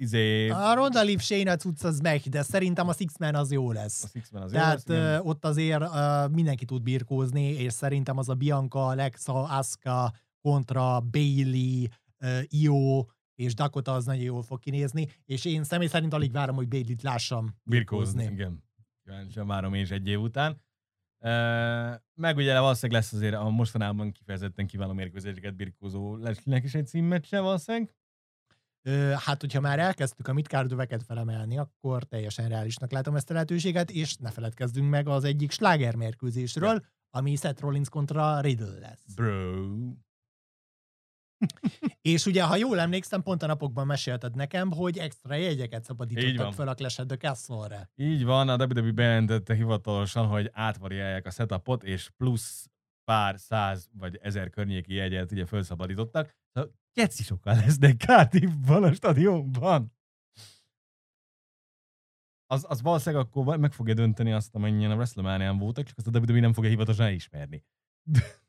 [0.00, 3.72] izé, A Ronda Liv Shayna cucc az meg, de szerintem a Six Man az jó
[3.72, 4.04] lesz.
[4.04, 5.00] a Six-Man az jó Tehát lesz, igen.
[5.00, 11.00] ö, ott azért ö, mindenki tud birkózni, és szerintem az a Bianca, Alexa, Asuka kontra
[11.00, 11.84] Bailey,
[12.48, 16.68] Io és Dakota az nagyon jól fog kinézni, és én személy szerint alig várom, hogy
[16.68, 18.18] Bailey-t lássam birkózni.
[18.18, 18.34] birkózni.
[18.42, 18.62] Igen.
[19.04, 20.50] Kíváncsian várom én is egy év után.
[21.24, 21.30] Uh,
[22.14, 27.40] meg ugye valószínűleg lesz azért a mostanában kifejezetten kiváló mérkőzéseket birkózó Leslie-nek is egy címmeccse
[27.40, 27.94] valószínűleg.
[29.16, 34.16] Hát, hogyha már elkezdtük a midcardöveket felemelni, akkor teljesen reálisnak látom ezt a lehetőséget, és
[34.16, 39.14] ne feledkezzünk meg az egyik sláger mérkőzésről, ami Seth Rollins kontra Riddle lesz.
[39.14, 39.66] Bro.
[42.02, 46.68] És ugye, ha jól emlékszem, pont a napokban mesélted nekem, hogy extra jegyeket szabadítottak fel
[46.68, 47.90] a Clash of the Castle-re.
[47.96, 52.70] Így van, a WWE bejelentette hivatalosan, hogy átvariálják a setupot, és plusz
[53.04, 56.34] pár száz vagy ezer környéki jegyet ugye felszabadítottak.
[56.52, 59.92] Szóval keci sokan lesznek Cardiffban a stadionban.
[62.46, 66.18] Az, az valószínűleg akkor meg fogja dönteni azt, amennyien a WrestleMania-n voltak, csak azt a
[66.18, 67.64] WWE nem fogja hivatalosan elismerni.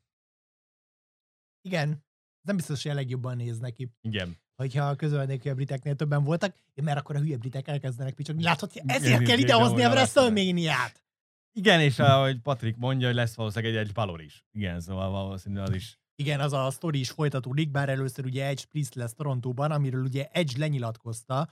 [1.68, 2.04] Igen,
[2.46, 4.36] nem biztos, hogy a legjobban néz neki, Igen.
[4.54, 8.42] hogyha közölnék, hogy a briteknél többen voltak, mert akkor a hülye britek elkezdenek picsogni.
[8.42, 11.04] Látod, ezért Igen, kell idehozni a ahogy a WrestleMania-t!
[11.52, 14.44] Igen, és ahogy Patrik mondja, hogy lesz valószínűleg egy Edge Balor is.
[14.52, 16.00] Igen, szóval valószínűleg az is.
[16.14, 20.28] Igen, az a sztori is folytatódik, bár először ugye Edge Priest lesz Torontóban, amiről ugye
[20.32, 21.48] Edge lenyilatkozta,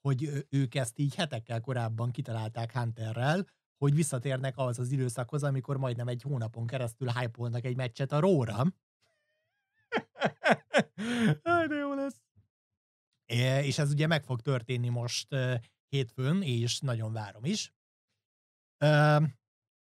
[0.00, 3.46] hogy ők ezt így hetekkel korábban kitalálták Hunterrel,
[3.78, 8.64] hogy visszatérnek ahhoz az időszakhoz, amikor majdnem egy hónapon keresztül hype egy meccset a Róra,
[11.68, 12.22] de jó lesz.
[13.26, 15.28] É, és ez ugye meg fog történni most
[15.88, 17.72] hétfőn, és nagyon várom is.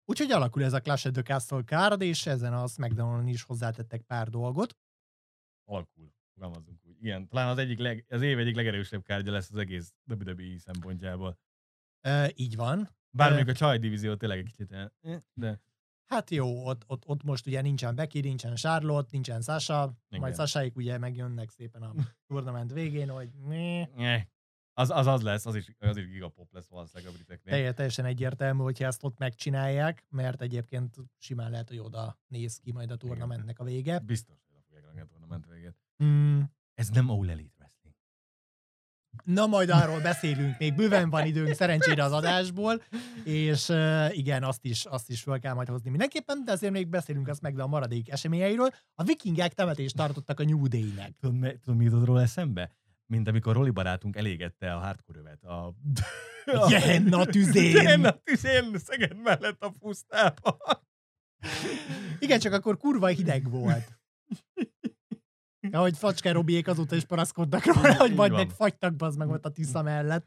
[0.09, 4.01] Úgyhogy alakul ez a Clash of the Castle card, és ezen a SmackDown-on is hozzátettek
[4.01, 4.77] pár dolgot.
[5.65, 6.13] alakul.
[6.33, 6.95] Fogalmazunk úgy.
[7.01, 11.37] Igen, talán az egyik leg, az év egyik legerősebb kártya lesz az egész WWE szempontjából.
[12.01, 12.89] Ö, Így van.
[13.09, 15.59] Bár mondjuk a csaj divízió tényleg egy kicsit, el- eh, de
[16.05, 20.19] Hát jó, ott, ott, ott most ugye nincsen Becky, nincsen Charlotte, nincsen Sasha, Igen.
[20.21, 21.93] majd Sasáik ugye megjönnek szépen a
[22.27, 23.87] turnament végén, hogy mi.
[24.79, 27.53] Az, az az lesz, az is, az is gigapop lesz valószínűleg a briteknél.
[27.53, 32.71] Teljes, teljesen egyértelmű, hogyha ezt ott megcsinálják, mert egyébként simán lehet, hogy oda néz ki
[32.71, 33.99] majd a turnamentnek a vége.
[33.99, 35.75] Biztos, hogy a fogják rakni a tornament végét.
[36.03, 36.39] Mm,
[36.73, 37.95] Ez nem All Elite Wrestling.
[39.23, 42.81] Na, majd arról beszélünk, még bőven van időnk szerencsére az adásból,
[43.23, 46.87] és uh, igen, azt is, azt is fel kell majd hozni mindenképpen, de azért még
[46.87, 48.69] beszélünk azt meg a maradék eseményeiről.
[48.93, 51.15] A vikingek temetést tartottak a New Day-nek.
[51.19, 52.77] Tudod, mi jutott róla eszembe?
[53.09, 55.43] Mint amikor Roli barátunk elégette a hardcore övet.
[55.43, 55.73] A...
[56.69, 57.81] Jenna tüzén!
[57.83, 60.57] Jenna tüzén, Szeged mellett a pusztában.
[62.19, 63.97] Igen, csak akkor kurva hideg volt.
[65.71, 68.39] Ahogy Facske Robiék azóta is paraszkodnak róla, hogy majd van.
[68.45, 70.25] megfagytak az meg ott a Tisza mellett.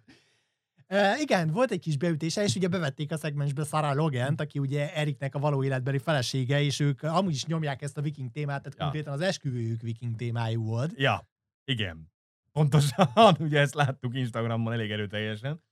[0.89, 4.95] Uh, igen, volt egy kis beütése, és ugye bevették a szegmensbe Sarah Logent, aki ugye
[4.95, 8.79] Eriknek a való életbeli felesége, és ők amúgy is nyomják ezt a viking témát, tehát
[8.79, 8.85] Ja.
[8.85, 10.93] konkrétan az esküvőjük viking témájú volt.
[10.97, 11.29] Ja,
[11.65, 12.12] igen.
[12.53, 13.09] Pontosan,
[13.47, 15.63] ugye ezt láttuk Instagramon elég erőteljesen.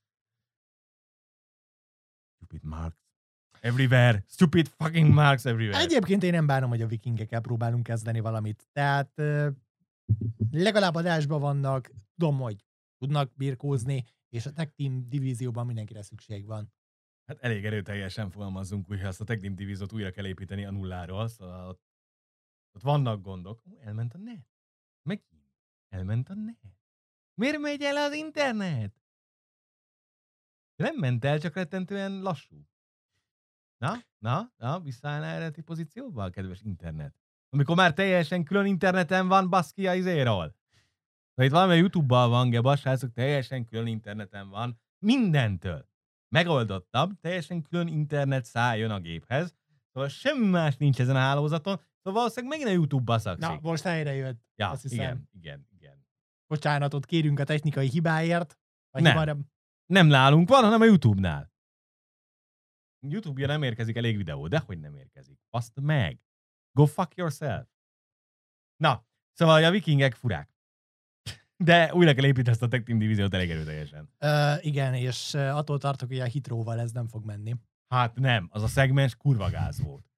[2.36, 2.98] Stupid marks.
[3.60, 4.24] Everywhere.
[4.28, 5.78] Stupid fucking marks everywhere.
[5.78, 8.68] Egyébként én nem bánom, hogy a vikingekkel próbálunk kezdeni valamit.
[8.72, 9.12] Tehát
[10.50, 12.64] legalább adásban vannak, tudom, hogy
[12.98, 16.72] tudnak birkózni, és a tag team divízióban mindenkire szükség van.
[17.30, 20.70] Hát elég erőteljesen fogalmazzunk, hogy ha ezt a Tag Team Divíziót újra kell építeni a
[20.70, 21.82] nulláról, szóval ott,
[22.72, 23.62] ott vannak gondok.
[23.66, 24.46] Ó, elment a net.
[25.02, 25.39] Megint.
[25.90, 26.78] Elment a net.
[27.34, 28.94] Miért megy el az internet?
[30.76, 32.68] Nem ment el, csak rettentően lassú.
[33.78, 37.14] Na, na, na, visszaállnál eredeti pozícióba, kedves internet?
[37.50, 40.56] Amikor már teljesen külön interneten van baszki a izéről.
[41.34, 44.80] De itt valami YouTube-bal van, Geba, srácok, teljesen külön interneten van.
[44.98, 45.88] Mindentől.
[46.28, 49.54] Megoldottam, teljesen külön internet szálljon a géphez.
[49.92, 51.76] Szóval semmi más nincs ezen a hálózaton.
[51.76, 53.48] Szóval valószínűleg megint a YouTube baszakszik.
[53.48, 54.42] Na, most helyre jött.
[54.54, 54.98] ja, azt hiszem.
[54.98, 55.69] igen, igen.
[56.50, 58.58] Bocsánatot kérünk a technikai hibáért.
[58.90, 59.16] Vagy Nem.
[59.16, 59.36] Már,
[59.86, 61.52] Nem nálunk van, hanem a YouTube-nál.
[63.08, 65.38] YouTube-ja nem érkezik elég videó, de hogy nem érkezik.
[65.50, 66.20] Azt meg.
[66.72, 67.68] Go fuck yourself.
[68.76, 70.50] Na, szóval a vikingek furák.
[71.64, 74.10] De újra kell építeni ezt a Tech Team divíziót elég erőteljesen.
[74.20, 77.54] uh, igen, és attól tartok, hogy a hitróval ez nem fog menni.
[77.88, 80.10] Hát nem, az a szegmens kurva gáz volt.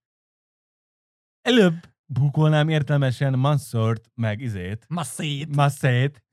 [1.40, 5.54] Előbb bukolnám értelmesen Mansort, meg izét, Ma szét!
[5.56, 6.24] Massét.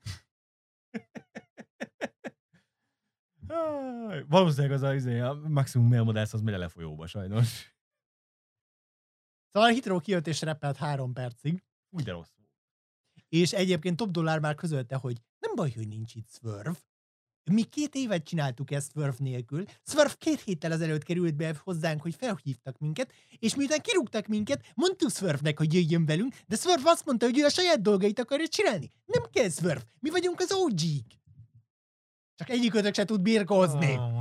[3.48, 7.74] Áj, Valószínűleg az a, izé, a maximum mailmodász az megy a lefolyóba sajnos.
[9.52, 12.50] Szóval a hitró kijött és repelt három percig, Úgy de rossz volt.
[13.28, 16.78] és egyébként Top Dollár már közölte, hogy nem baj, hogy nincs itt Swerve.
[17.44, 19.64] Mi két évet csináltuk ezt Swerve nélkül.
[19.86, 25.10] Swerve két héttel ezelőtt került be hozzánk, hogy felhívtak minket, és miután kirúgtak minket, mondtuk
[25.10, 28.90] Swerve-nek, hogy jöjjön velünk, de Swerve azt mondta, hogy ő a saját dolgait akarja csinálni.
[29.04, 31.18] Nem kell Swerve, mi vagyunk az OG-k.
[32.34, 33.94] Csak egyikötök se tud birkózni.
[33.96, 34.20] Oh.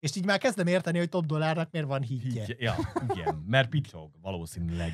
[0.00, 2.42] És így már kezdem érteni, hogy Top Dollárnak miért van hitje.
[2.42, 2.76] Így, ja,
[3.08, 4.92] igen, mert picsog, valószínűleg.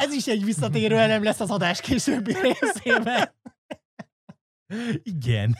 [0.00, 3.34] Ez is egy visszatérő elem lesz az adás későbbi részében.
[5.02, 5.56] Igen.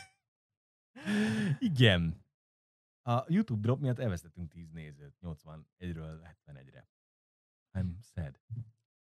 [1.59, 2.25] Igen.
[3.03, 6.88] A YouTube drop miatt elvesztettünk 10 nézőt, 81-ről 71-re.
[7.79, 8.40] I'm sad.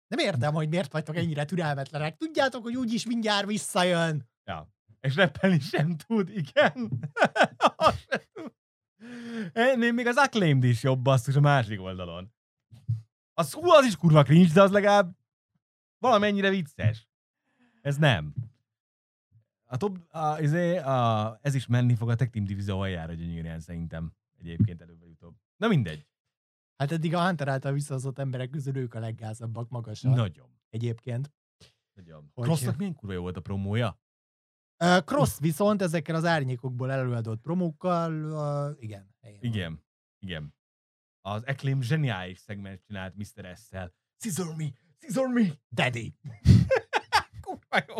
[0.07, 2.17] Nem értem, hogy miért vagytok ennyire türelmetlenek.
[2.17, 4.29] Tudjátok, hogy úgyis mindjárt visszajön.
[4.43, 4.71] Ja.
[4.99, 6.73] És rappelni sem tud, igen.
[8.07, 8.53] Sem tud.
[9.53, 12.33] Ennél még az Acclaimed is jobb basszus a másik oldalon.
[13.33, 15.17] Az, hú, az is kurva cringe, de az legalább
[15.97, 17.07] valamennyire vicces.
[17.81, 18.33] Ez nem.
[19.69, 23.59] A top, a, izé, a, ez is menni fog a Tech Team divízió aljára gyönyörűen
[23.59, 24.13] szerintem.
[24.39, 25.35] Egyébként előbb vagy utóbb.
[25.57, 26.07] Na mindegy.
[26.77, 30.11] Hát eddig a Hunter által visszahozott emberek közül ők a leggázabbak magasan.
[30.11, 30.59] Nagyon.
[30.69, 31.33] Egyébként.
[31.93, 32.31] Nagyon.
[32.33, 33.99] Hogy- Crossnak milyen kurva jó volt a promója?
[34.83, 39.15] Uh, Cross viszont ezekkel az árnyékokból előadott promókkal, uh, igen.
[39.21, 39.51] helyén van.
[39.51, 39.83] Igen.
[40.19, 40.55] Igen.
[41.21, 43.55] Az Acclaim zseniális szegmens csinált Mr.
[43.55, 43.93] S-szel.
[44.17, 44.65] Scissor me!
[44.97, 45.47] Scissor me!
[45.69, 46.15] Daddy.
[47.41, 47.95] Kurva jó!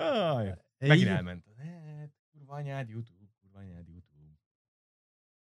[0.00, 1.16] Aj, megint Igen.
[1.16, 1.56] elment.
[1.56, 4.38] net, Kurva anyád YouTube, kurva anyád YouTube.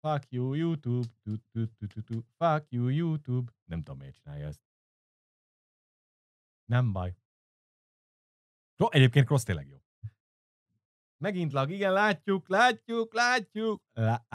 [0.00, 2.22] Fuck you YouTube, tu, tu, tu, tu, tu.
[2.36, 3.52] fuck you YouTube.
[3.64, 4.62] Nem tudom miért csinálja ezt.
[6.64, 7.16] Nem baj.
[8.76, 9.82] Ro- Egyébként Cross tényleg jó.
[11.16, 13.82] Megint lag, igen, látjuk, látjuk, látjuk.
[13.92, 14.32] Látjuk.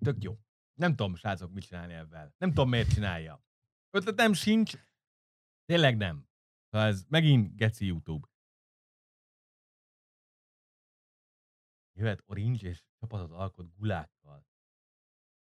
[0.00, 0.38] Tök jó.
[0.82, 2.34] Nem tudom, srácok, mit csinálni ebben.
[2.38, 3.44] Nem tudom, miért csinálja.
[3.90, 4.72] Ötletem sincs.
[5.64, 6.28] Tényleg nem.
[6.70, 8.28] Szóval ez megint geci YouTube.
[11.92, 14.46] jöhet Orange és csapatot alkot gulákkal.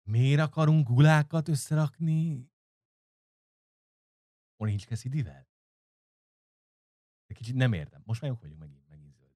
[0.08, 2.52] Miért akarunk gulákat összerakni
[4.56, 5.48] Orange Cassidy-vel?
[7.28, 8.02] De kicsit nem értem.
[8.06, 9.36] Most már jók vagyunk megint, megint zöld.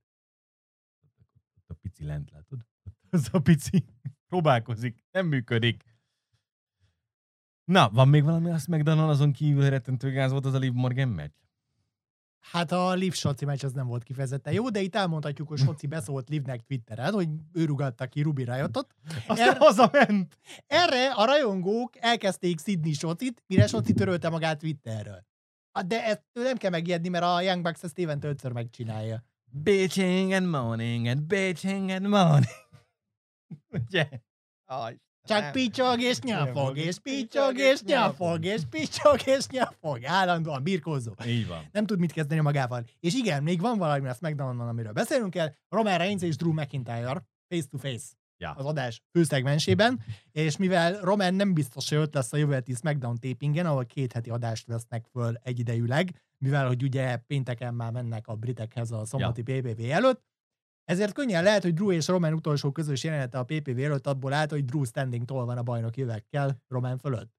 [1.56, 2.68] Ott, a pici lent látod?
[3.10, 3.86] Az a pici
[4.30, 5.89] próbálkozik, nem működik.
[7.70, 11.08] Na, van még valami azt McDonald azon kívül rettentő gáz volt az a Liv Morgan
[11.08, 11.32] meccs?
[12.40, 15.88] Hát a Liv Soci meccs az nem volt kifejezetten jó, de itt elmondhatjuk, hogy Soci
[15.88, 18.96] beszólt Livnek Twitteren, hogy ő rugatta ki Ruby Riotot.
[19.28, 19.58] Aztán er...
[19.58, 20.38] hazament!
[20.68, 25.26] Erre a rajongók elkezdték szidni Socit, mire Soci törölte magát Twitterről.
[25.72, 29.24] Ah, De ezt nem kell megijedni, mert a Young Bucks ezt évente ötször megcsinálja.
[29.46, 32.68] Bitching and moaning and bitching and moaning.
[33.88, 34.10] Ugye?
[34.66, 35.00] Aj,
[35.30, 40.06] Csak picsog és nyafog, és picsog és nyafog, és picsog és nyafog.
[40.06, 41.14] Állandóan birkózó.
[41.26, 41.70] Így van.
[41.72, 42.84] Nem tud mit kezdeni magával.
[43.00, 45.54] És igen, még van valami a SmackDown-on, amiről beszélünk kell.
[45.70, 48.52] Roman Reigns és Drew McIntyre face to face Ja.
[48.52, 50.00] az adás főszegmensében,
[50.32, 54.14] és mivel Roman nem biztos, hogy ott lesz a jövő heti SmackDown tapingen, ahol két
[54.14, 59.44] heti adást vesznek föl egyidejűleg, mivel hogy ugye pénteken már mennek a britekhez a szombati
[59.46, 59.62] ja.
[59.62, 60.24] PPV előtt,
[60.90, 64.50] ezért könnyen lehet, hogy Drew és Roman utolsó közös jelenete a PPV előtt abból állt,
[64.50, 67.34] hogy Drew standing tol van a bajnok jövekkel Roman fölött.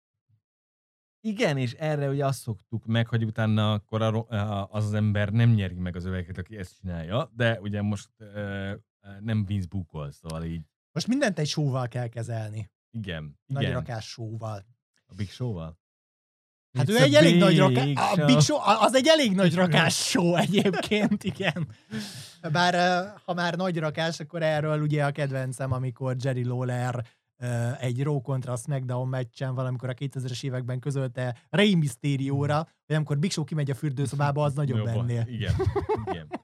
[1.20, 4.02] Igen, és erre ugye azt szoktuk meg, hogy utána akkor
[4.70, 8.72] az az ember nem nyeri meg az öveket, aki ezt csinálja, de ugye most uh,
[9.20, 12.70] nem Vince bukol, szóval így Most mindent egy showval kell kezelni.
[12.90, 13.74] igen, Nagy igen.
[13.74, 14.66] rakás showval.
[15.06, 15.78] A Big Show-val.
[16.72, 18.26] Hát It's ő egy elég nagy rakás, a show.
[18.26, 21.68] Big Show, az egy elég nagy rakás show egyébként, igen.
[22.52, 22.74] Bár
[23.24, 27.06] ha már nagy rakás, akkor erről ugye a kedvencem, amikor Jerry Lawler
[27.78, 33.30] egy Raw kontra SmackDown meccsen valamikor a 2000-es években közölte Rey Mysterio-ra, hogy amikor Big
[33.30, 34.98] Show kimegy a fürdőszobába, az nagyobb Jobban.
[34.98, 35.26] ennél.
[35.28, 35.54] Igen,
[36.06, 36.28] igen.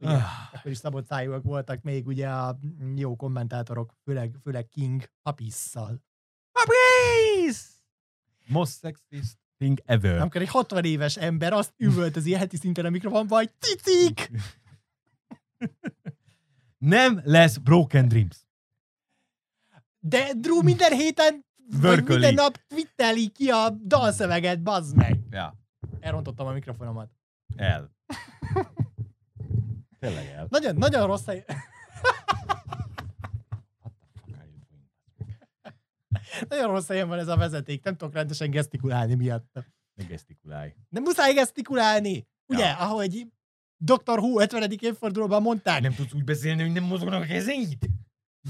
[0.00, 0.22] Igen.
[0.52, 2.58] Akkor is szabott szájúak voltak még ugye a
[2.96, 6.02] jó kommentátorok, főleg, főleg King Papisszal.
[6.52, 7.75] Papis!
[8.48, 10.20] Most sexist thing ever.
[10.20, 14.30] Amikor egy 60 éves ember azt üvöltözi heti szinten a mikrofonba, hogy cicik!
[16.78, 18.36] Nem lesz Broken Dreams.
[19.98, 22.18] De Drew minden héten, vagy Vörköli.
[22.18, 25.18] minden nap twitteli ki a dalszöveget, bazd meg.
[25.30, 25.54] Ja,
[26.00, 27.10] Elrontottam a mikrofonomat.
[27.56, 27.90] el.
[30.00, 30.46] Tényleg el.
[30.50, 31.44] Nagyon, nagyon rossz hely.
[36.48, 39.52] Nagyon rossz helyen van ez a vezeték, nem tudok rendesen gesztikulálni miatt.
[39.94, 40.74] Ne gesztikulálj.
[40.88, 42.26] Nem muszáj gesztikulálni!
[42.46, 42.76] Ugye, Ja.
[42.78, 43.26] ahogy
[43.76, 44.18] Dr.
[44.18, 44.70] Who 50.
[44.80, 47.76] évfordulóban mondták, Nem tudsz úgy beszélni, hogy nem mozognak a kezeid?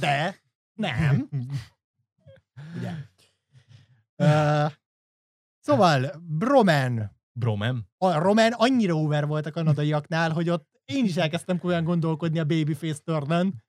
[0.01, 0.37] de
[0.75, 1.29] nem.
[2.77, 2.93] Ugye.
[4.17, 4.73] Uh,
[5.61, 7.85] szóval, Broman, Bromem.
[7.99, 12.45] a Roman annyira over volt a kanadaiaknál, hogy ott én is elkezdtem olyan gondolkodni a
[12.45, 13.29] Babyface turn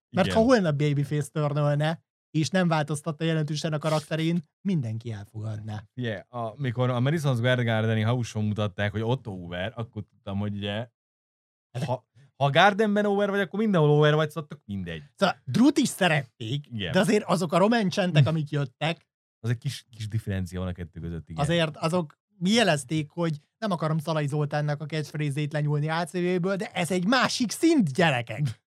[0.10, 0.38] mert Igen.
[0.38, 5.84] ha holnap Babyface turnölne, és nem változtatta jelentősen a karakterén, mindenki elfogadná.
[5.96, 10.56] Ugye, a, mikor a Madison Square Gardeni hauson mutatták, hogy ott over, akkor tudtam, hogy
[10.56, 10.90] ugye,
[11.86, 12.06] ha, ha
[12.36, 15.04] a Gardenben over vagy, akkor mindenhol over vagy, szóval mindegy.
[15.16, 16.92] Szóval Drut is szerették, Igen.
[16.92, 19.08] de azért azok a román csentek, amik jöttek,
[19.40, 21.44] Az egy kis, kis differencia van a kettő között, igen.
[21.44, 27.08] azért azok jelezték, hogy nem akarom Szalai Zoltánnak a catchphrase-ét lenyúlni ACV-ből, de ez egy
[27.08, 28.62] másik szint, gyerekek!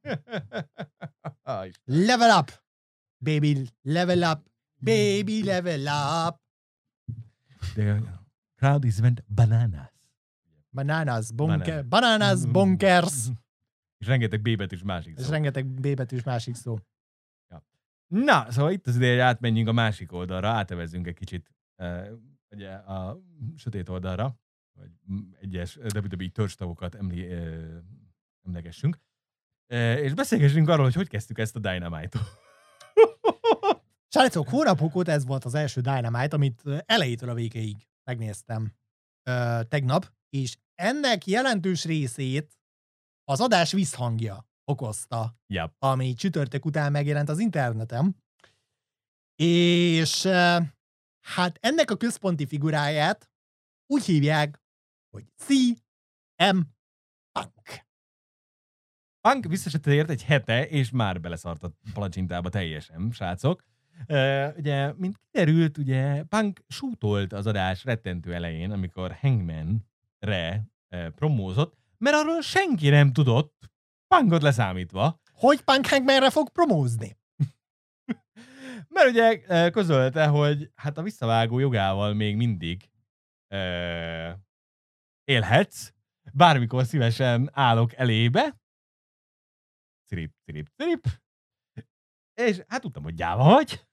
[1.84, 2.50] Level up!
[3.22, 4.46] Baby, level up!
[4.78, 5.86] Baby, level
[6.26, 6.40] up!
[7.74, 8.02] The
[8.56, 9.92] crowd is went bananas.
[10.72, 11.82] Bananas, Banana.
[11.82, 13.28] bananas, bonkers!
[13.98, 15.30] És rengeteg B betűs másik szó.
[15.30, 16.76] rengeteg B betűs másik szó.
[18.06, 22.06] Na, szóval itt az ideje, hogy átmenjünk a másik oldalra, átevezzünk egy kicsit uh,
[22.50, 23.20] ugye a
[23.56, 24.38] sötét oldalra,
[24.72, 24.90] vagy
[25.40, 27.74] egyes WWE törzstagokat emli, uh,
[28.46, 28.98] emlegessünk,
[29.68, 32.48] uh, és beszélgessünk arról, hogy hogy kezdtük ezt a Dynamite-ot.
[34.12, 38.72] Srácok, hónapok óta ez volt az első Dynamite, amit elejétől a végéig megnéztem
[39.28, 42.58] ö, tegnap, és ennek jelentős részét
[43.24, 48.16] az adás visszhangja okozta, ja, ami csütörtök után megjelent az interneten.
[49.42, 50.58] És ö,
[51.20, 53.30] hát ennek a központi figuráját
[53.86, 54.62] úgy hívják,
[55.10, 56.58] hogy CM
[57.32, 57.86] Punk.
[59.20, 63.68] Punk visszasetért egy hete, és már beleszart a palacsintába teljesen, srácok.
[64.08, 71.78] Uh, ugye, mint kiderült, ugye Punk sútolt az adás rettentő elején, amikor Hangman-re uh, promózott,
[71.98, 73.70] mert arról senki nem tudott,
[74.14, 77.18] Punkot leszámítva, Hogy Punk Hangmanre fog promózni?
[78.94, 82.90] mert ugye uh, közölte, hogy hát a visszavágó jogával még mindig
[83.54, 84.30] uh,
[85.24, 85.92] élhetsz,
[86.32, 88.60] bármikor szívesen állok elébe,
[90.06, 91.06] cirip, cirip, cirip.
[92.34, 93.88] És hát tudtam, hogy gyáva vagy.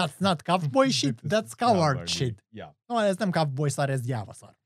[0.00, 2.44] That's not cowboy shit, that's coward shit.
[2.50, 2.76] Ja.
[2.86, 4.56] No, ez nem cowboy szar, ez gyáva szar.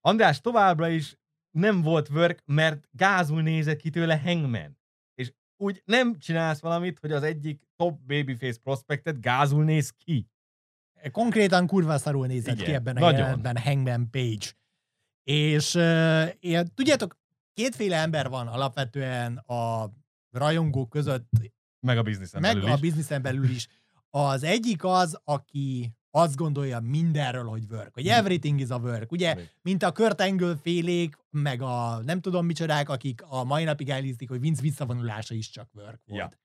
[0.00, 1.16] András továbbra is
[1.50, 4.78] nem volt work, mert gázul nézett ki tőle Hangman.
[5.14, 10.28] És úgy nem csinálsz valamit, hogy az egyik top babyface prospectet gázul néz ki.
[11.12, 14.46] Konkrétan kurva szarul nézett Igen, ki ebben a jelenetben Hangman Page.
[15.22, 17.16] És uh, ilyen, tudjátok,
[17.52, 19.90] kétféle ember van alapvetően a
[20.30, 21.28] rajongók között,
[21.86, 22.80] Meg a bizniszen meg belül a is.
[22.80, 23.68] bizniszen belül is.
[24.18, 29.12] Az egyik az, aki azt gondolja mindenről, hogy work, hogy everything is a work.
[29.12, 33.88] Ugye, mint a Kurt Angle félék, meg a nem tudom micsodák, akik a mai napig
[33.90, 36.38] elhíztik, hogy Vince visszavonulása is csak work volt.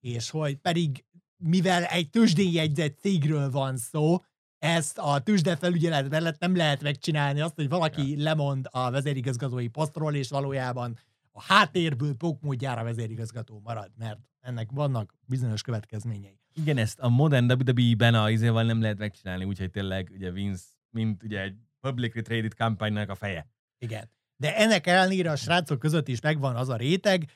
[0.00, 0.10] Ja.
[0.12, 1.04] És hogy pedig,
[1.36, 4.18] mivel egy tőzsdén jegyzett cégről van szó,
[4.58, 8.22] ezt a tőzsde felügyelet mellett nem lehet megcsinálni azt, hogy valaki ja.
[8.22, 10.98] lemond a vezérigazgatói posztról, és valójában
[11.32, 16.40] a háttérből pókmódjára vezérigazgató marad, mert ennek vannak bizonyos következményei.
[16.60, 21.22] Igen, ezt a modern WWE-ben a izéval nem lehet megcsinálni, úgyhogy tényleg ugye Vince, mint
[21.22, 23.50] ugye egy publicly traded kampánynak a feje.
[23.78, 24.10] Igen.
[24.36, 27.30] De ennek ellenére a srácok között is megvan az a réteg,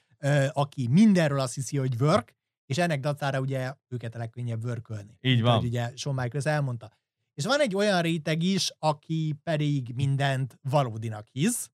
[0.53, 2.35] aki mindenről azt hiszi, hogy work,
[2.67, 5.19] és ennek dacára ugye őket a legkönnyebb workölni.
[5.21, 5.53] Így van.
[5.53, 6.91] ahogy ugye Shawn Michaels elmondta.
[7.35, 11.71] És van egy olyan réteg is, aki pedig mindent valódinak hisz,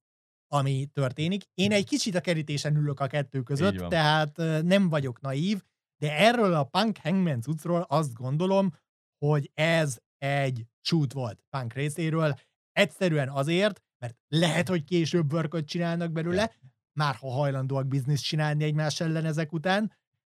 [0.48, 1.44] ami történik.
[1.54, 5.62] Én egy kicsit a kerítésen ülök a kettő között, tehát nem vagyok naív,
[5.98, 8.72] de erről a Punk Hangman cuccról azt gondolom,
[9.24, 12.34] hogy ez egy shoot volt Punk részéről,
[12.72, 16.54] egyszerűen azért, mert lehet, hogy később workot csinálnak belőle,
[16.98, 19.92] már ha hajlandóak bizniszt csinálni egymás ellen ezek után,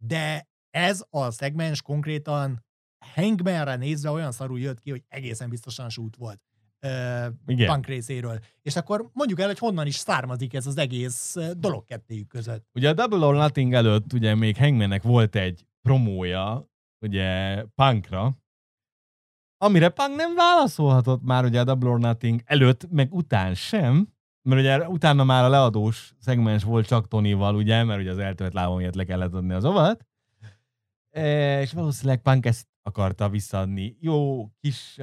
[0.05, 2.67] de ez a szegmens konkrétan
[3.15, 6.48] Hangmanre nézve olyan szarul jött ki, hogy egészen biztosan shoot volt
[7.47, 7.67] Igen.
[7.67, 8.39] Punk részéről.
[8.63, 12.67] És akkor mondjuk el, hogy honnan is származik ez az egész dolog kettőjük között.
[12.75, 16.71] Ugye a Double or Nothing előtt ugye még Hangmannek volt egy promója,
[17.01, 18.37] ugye Punkra,
[19.59, 24.09] amire Punk nem válaszolhatott már ugye a Double or Nothing előtt, meg után sem,
[24.43, 28.53] mert ugye utána már a leadós szegmens volt csak Tonyval, ugye, mert ugye az eltölt
[28.53, 30.07] lábam miatt le kellett adni az ovat,
[31.11, 34.99] e, és valószínűleg Punk ezt akarta visszaadni jó kis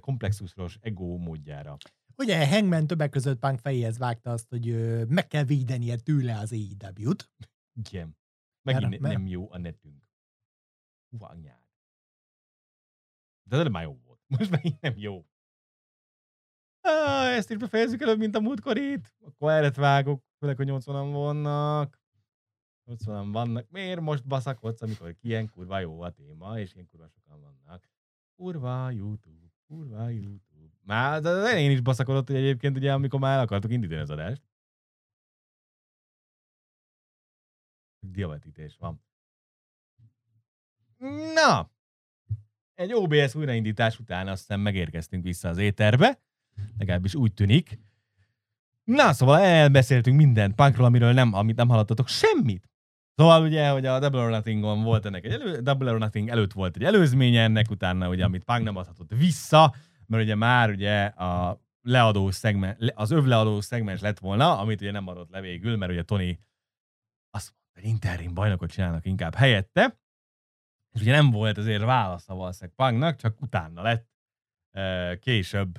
[0.00, 1.76] komplexusos ego módjára.
[2.16, 6.52] Ugye Hangman többek között Punk fejéhez vágta azt, hogy ö, meg kell védenie tőle az
[6.52, 7.30] AEW-t.
[7.72, 8.16] Igen.
[8.62, 9.14] Megint ne, merre?
[9.14, 10.02] nem jó a netünk.
[11.10, 11.66] Hú, anyád.
[13.42, 14.20] De ez már jó volt.
[14.38, 15.26] Most megint nem jó.
[16.80, 19.16] Ah, ezt is befejezzük előbb, mint a múltkorit.
[19.20, 21.97] Akkor erre vágok, főleg, hogy 80-an vannak.
[22.88, 23.70] 80-an vannak.
[23.70, 27.88] Miért most baszakodsz, amikor ilyen kurva jó a téma, és ilyen kurva sokan vannak?
[28.36, 30.74] Kurva YouTube, kurva YouTube.
[30.82, 34.42] Már az elején is baszakodott, hogy egyébként ugye, amikor már el akartuk indítani az adást.
[38.00, 39.02] Diabetítés van.
[41.34, 41.70] Na!
[42.74, 46.20] Egy OBS újraindítás után aztán megérkeztünk vissza az éterbe,
[46.78, 47.78] legalábbis úgy tűnik.
[48.84, 52.68] Na, szóval elbeszéltünk mindent punkról, amiről nem, amit nem hallottatok semmit.
[53.18, 56.52] Szóval ugye, hogy a Double or Nothing-on volt ennek egy elő, Double or Nothing előtt
[56.52, 59.74] volt egy előzménye ennek, utána ugye, amit Punk nem adhatott vissza,
[60.06, 65.08] mert ugye már ugye a leadó szegmen, az övleadó szegmens lett volna, amit ugye nem
[65.08, 66.38] adott le végül, mert ugye Tony
[67.30, 69.98] azt mondta, hogy interim bajnokot csinálnak inkább helyette,
[70.92, 74.08] és ugye nem volt azért válasza valószínűleg Punknak, csak utána lett
[75.20, 75.78] később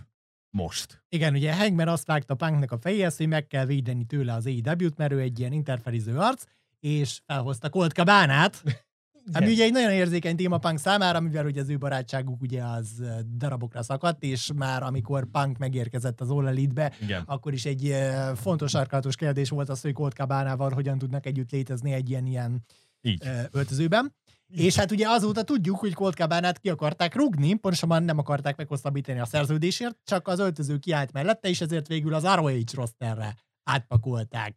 [0.49, 1.03] most.
[1.09, 4.97] Igen, ugye Hangman azt vágta Punknak a fejéhez, hogy meg kell védeni tőle az AEW-t,
[4.97, 6.45] mert ő egy ilyen interferiző arc,
[6.79, 8.63] és felhozta Colt Cabánát,
[9.33, 13.03] ami ugye egy nagyon érzékeny téma Punk számára, mivel ugye az ő barátságuk ugye az
[13.37, 17.23] darabokra szakadt, és már amikor Punk megérkezett az All Elite-be, Igen.
[17.25, 17.95] akkor is egy
[18.35, 22.65] fontos sarkalatos kérdés volt az, hogy Colt Cabánával hogyan tudnak együtt létezni egy ilyen, ilyen
[23.01, 23.29] Így.
[23.51, 24.15] öltözőben.
[24.47, 29.19] És hát ugye azóta tudjuk, hogy Colt Cabánát ki akarták rugni, pontosabban nem akarták meghosszabbítani
[29.19, 34.55] a szerződésért, csak az öltöző kiállt mellette, és ezért végül az ROH rosterre átpakolták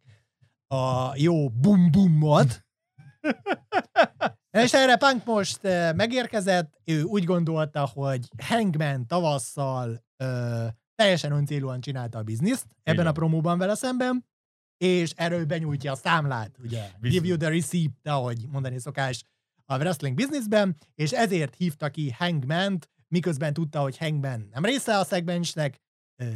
[0.73, 2.65] a jó bum-bumot.
[4.51, 5.61] És erre Punk most
[5.95, 10.65] megérkezett, ő úgy gondolta, hogy Hangman tavasszal ö,
[10.95, 13.07] teljesen öncélúan csinálta a bizniszt ebben van.
[13.07, 14.25] a promóban vele szemben,
[14.77, 19.23] és erről benyújtja a számlát, ugye, give you the receipt, ahogy mondani szokás
[19.65, 25.03] a wrestling businessben, és ezért hívta ki Hangman-t, miközben tudta, hogy Hangman nem része a
[25.03, 25.81] szegmensnek,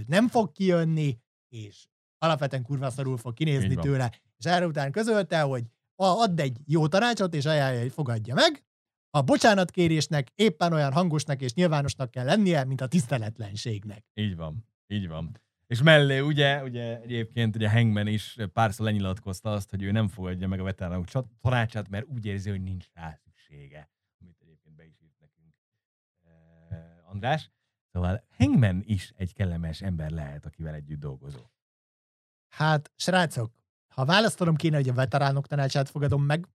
[0.05, 1.19] nem fog kijönni,
[1.49, 4.11] és alapvetően kurva szarul fog kinézni tőle.
[4.37, 5.63] És erre után közölte, hogy
[5.95, 8.63] add egy jó tanácsot, és ajánlja, hogy fogadja meg.
[9.09, 14.05] A bocsánatkérésnek éppen olyan hangosnak és nyilvánosnak kell lennie, mint a tiszteletlenségnek.
[14.13, 14.65] Így van.
[14.87, 15.41] Így van.
[15.67, 20.47] És mellé ugye, ugye egyébként ugye Hangman is párszor lenyilatkozta azt, hogy ő nem fogadja
[20.47, 21.07] meg a veteránok
[21.41, 23.89] tanácsát, mert úgy érzi, hogy nincs rá szüksége.
[24.21, 25.53] Amit egyébként be is írt nekünk
[26.21, 27.51] eh, András.
[27.91, 31.39] Szóval Hangman is egy kellemes ember lehet, akivel együtt dolgozó.
[32.47, 33.51] Hát, srácok,
[33.97, 36.47] ha választanom kéne, hogy a veteránok tanácsát fogadom meg,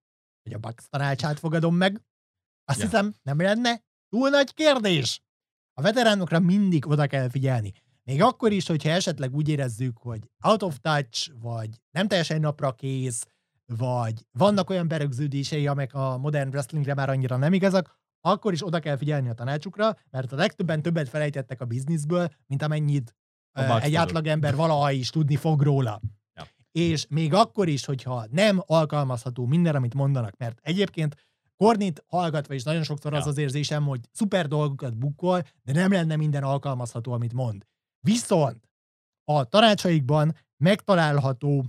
[0.43, 2.03] vagy a Bucks tanácsát fogadom meg,
[2.65, 2.85] azt ja.
[2.85, 5.23] hiszem, nem lenne túl nagy kérdés.
[5.73, 7.73] A veteránokra mindig oda kell figyelni.
[8.05, 12.73] Még akkor is, hogyha esetleg úgy érezzük, hogy out of touch, vagy nem teljesen napra
[12.73, 13.27] kész,
[13.67, 18.81] vagy vannak olyan berögződései, amelyek a modern wrestlingre már annyira nem igazak, akkor is oda
[18.81, 23.17] kell figyelni a tanácsukra, mert a legtöbben többet felejtettek a bizniszből, mint amennyit
[23.53, 26.01] A egy átlagember valaha is tudni fog róla.
[26.73, 31.17] És még akkor is, hogyha nem alkalmazható minden, amit mondanak, mert egyébként
[31.57, 33.31] Kornit hallgatva is nagyon sokszor az Ja.
[33.31, 37.67] az érzésem, hogy szuper dolgokat bukkol, de nem lenne minden alkalmazható, amit mond.
[38.01, 38.69] Viszont
[39.25, 41.65] a tanácsaikban megtalálható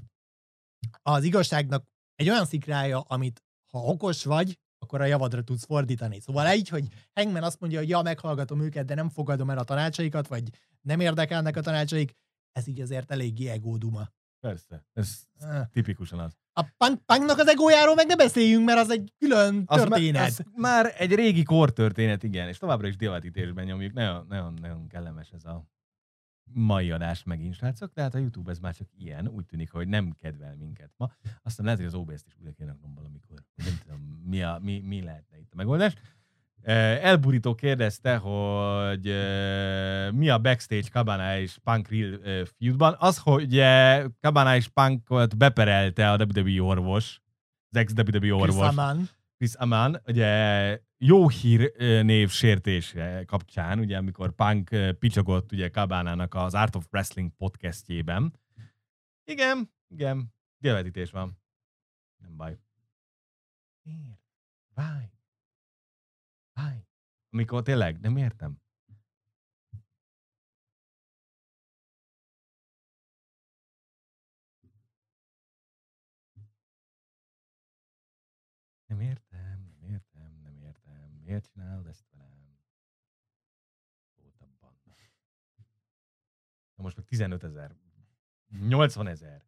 [1.01, 1.85] az igazságnak
[2.15, 6.19] egy olyan szikrája, amit ha okos vagy, akkor a javadra tudsz fordítani.
[6.19, 9.63] Szóval így, hogy Hangman azt mondja, hogy ja, meghallgatom őket, de nem fogadom el a
[9.63, 10.49] tanácsaikat, vagy
[10.81, 12.11] nem érdekelnek a tanácsaik,
[12.51, 14.09] ez így azért eléggé egóduma.
[14.43, 15.23] Persze, ez
[15.71, 16.37] tipikusan az.
[16.53, 20.13] A punk, punknak az egójáról meg ne beszéljünk, mert az egy külön Az, történet.
[20.13, 23.93] már, az már egy régi kortörténet, igen, és továbbra is divatítésben nyomjuk.
[23.93, 25.65] Nagyon, nagyon, nagyon kellemes ez a
[26.53, 29.87] mai adás megint, srácok, de hát a YouTube ez már csak ilyen, úgy tűnik, hogy
[29.87, 31.11] nem kedvel minket ma.
[31.41, 33.43] Aztán lehet, hogy az OBS-t is újra kéne valamikor.
[33.55, 35.93] Nem tudom, mi, a, mi, mi lehetne itt a megoldás.
[36.63, 39.03] Elburító kérdezte, hogy
[40.15, 42.95] mi a backstage Cabana és Punk Real feudban.
[42.99, 43.61] Az, hogy
[44.19, 47.21] Cabana és Punkot beperelte a WWE orvos,
[47.69, 48.67] az ex-WWE Chris orvos.
[48.67, 49.01] Amann.
[49.37, 56.53] Chris Aman, ugye jó hír név sértése kapcsán, ugye amikor Punk picsogott ugye Kabánának az
[56.53, 58.39] Art of Wrestling podcastjében.
[59.23, 61.41] Igen, igen, diabetítés van.
[62.17, 62.57] Nem baj.
[63.83, 64.19] Miért?
[64.75, 65.11] Why?
[66.55, 66.87] Why?
[67.29, 68.61] Amikor tényleg, nem értem.
[78.85, 81.11] Nem értem, nem értem, nem értem.
[81.23, 82.57] Miért csinálod ezt velem?
[84.59, 84.95] Banda.
[86.75, 87.75] Na most meg 15 ezer.
[88.47, 89.45] 80 ezer.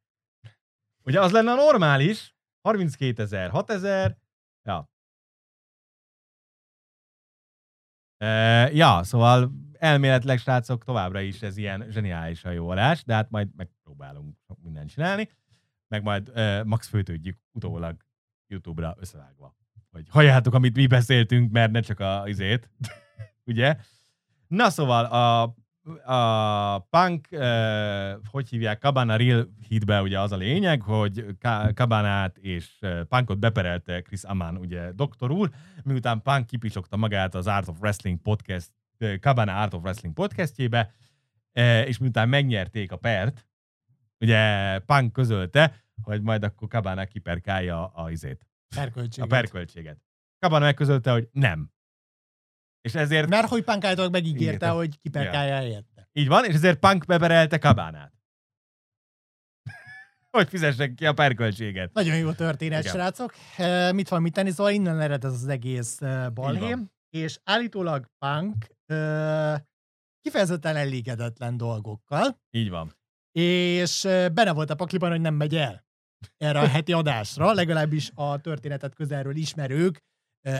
[1.03, 2.35] Ugye az lenne a normális?
[2.61, 4.17] 32 ezer, 6 ezer.
[4.63, 4.94] Ja.
[8.17, 8.27] E,
[8.73, 14.35] ja, szóval elméletileg, srácok, továbbra is ez ilyen zseniálisan jó adás, de hát majd megpróbálunk
[14.63, 15.29] mindent csinálni,
[15.87, 17.95] meg majd e, max főtődjük utólag
[18.47, 19.55] YouTube-ra összevágva.
[19.91, 22.69] Hogy halljátok, amit mi beszéltünk, mert ne csak a izét,
[23.51, 23.77] ugye?
[24.47, 25.55] Na szóval a,
[26.05, 27.39] a punk, uh,
[28.31, 31.25] hogy hívják, Cabana Real hitbe ugye az a lényeg, hogy
[31.73, 35.49] Cabanát és uh, Punkot beperelte Chris Aman, ugye doktor úr,
[35.83, 40.93] miután Punk kipicsogta magát az Art of Wrestling podcast, uh, Cabana Art of Wrestling podcastjébe,
[41.53, 43.47] uh, és miután megnyerték a pert,
[44.19, 49.29] ugye Punk közölte, hogy majd akkor Cabana kiperkálja a, a izét, a Erköltséget.
[49.29, 49.97] perköltséget.
[50.39, 51.73] Cabana megközölte, hogy nem.
[52.85, 54.69] És ezért Mert hogy Punk által megígérte, Ígérte.
[54.69, 56.09] hogy kiperkálja helyette.
[56.13, 58.13] így van, és ezért Punk beberelte Cabánát.
[60.37, 61.93] hogy fizessen ki a perköltséget.
[61.93, 62.93] Nagyon jó történet, Igen.
[62.93, 63.33] srácok.
[63.57, 67.39] E, mit van mit tenni, szóval innen ered ez az egész e, Így balhém, és
[67.43, 68.95] állítólag Punk e,
[70.21, 72.95] kifejezetten elégedetlen dolgokkal, Így van.
[73.31, 74.01] és
[74.33, 75.85] benne volt a pakliban, hogy nem megy el
[76.37, 80.03] erre a heti adásra, legalábbis a történetet közelről ismerők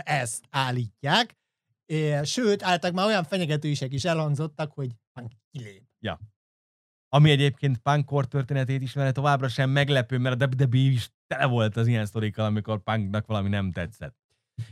[0.03, 1.33] ezt állítják.
[1.85, 5.83] E, sőt, álltak már olyan fenyegetősek is elhangzottak, hogy Punk kilép.
[7.09, 11.77] Ami egyébként Punk kor történetét ismeri továbbra sem meglepő, mert a WWE is tele volt
[11.77, 14.15] az ilyen sztorikkal, amikor Punknak valami nem tetszett.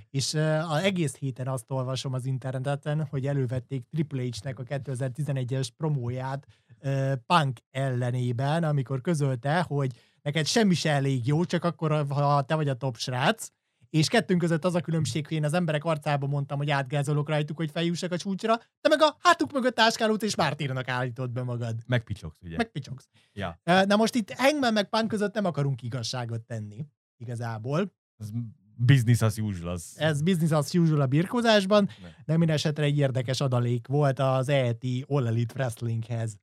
[0.09, 5.68] És uh, az egész héten azt olvasom az interneten, hogy elővették Triple H-nek a 2011-es
[5.78, 6.47] promóját
[6.82, 9.91] uh, Punk ellenében, amikor közölte, hogy
[10.22, 13.47] neked semmi se elég jó, csak akkor, ha te vagy a top srác,
[13.93, 17.57] és kettőnk között az a különbség, hogy én az emberek arcába mondtam, hogy átgázolok rajtuk,
[17.57, 21.75] hogy feljussak a csúcsra, te meg a hátuk mögött áskálót és mártírnak állítod be magad.
[21.87, 22.55] Megpicsogsz, ugye?
[22.57, 23.07] Megpicsogsz.
[23.33, 23.59] Ja.
[23.63, 26.85] Na most itt Hangman meg Punk között nem akarunk igazságot tenni,
[27.17, 27.93] igazából.
[28.17, 28.29] Ez
[28.75, 29.71] business as usual.
[29.71, 29.93] Az...
[29.97, 32.09] Ez business as usual a birkózásban, Ne.
[32.25, 36.39] de minden esetre egy érdekes adalék volt az ET All Elite Wrestlinghez.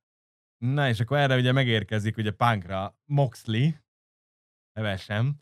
[0.59, 3.68] Na, és akkor erre ugye megérkezik ugye Punkra Moxley,
[4.72, 5.40] nevesem,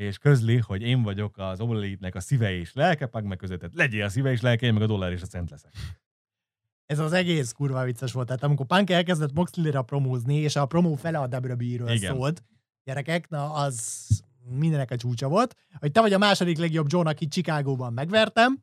[0.00, 3.74] és közli, hogy én vagyok az All Elite-nek a szíve és lelke, Punk meg között,
[3.74, 5.72] legyél a szíve és lelke, én meg a dollár és a cent leszek.
[6.86, 8.26] ez az egész kurva vicces volt.
[8.26, 12.42] Tehát amikor Punk elkezdett Moxley-ra promózni, és a promó fele a WWE-ről szólt,
[12.84, 14.06] gyerekek, na az
[14.58, 18.62] mindenek a csúcsa volt, hogy te vagy a második legjobb John, akit Chicagóban megvertem,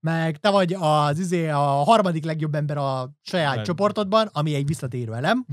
[0.00, 4.66] meg te vagy az izé, a harmadik legjobb ember a saját Meg- csoportodban, ami egy
[4.66, 5.46] visszatérő elem,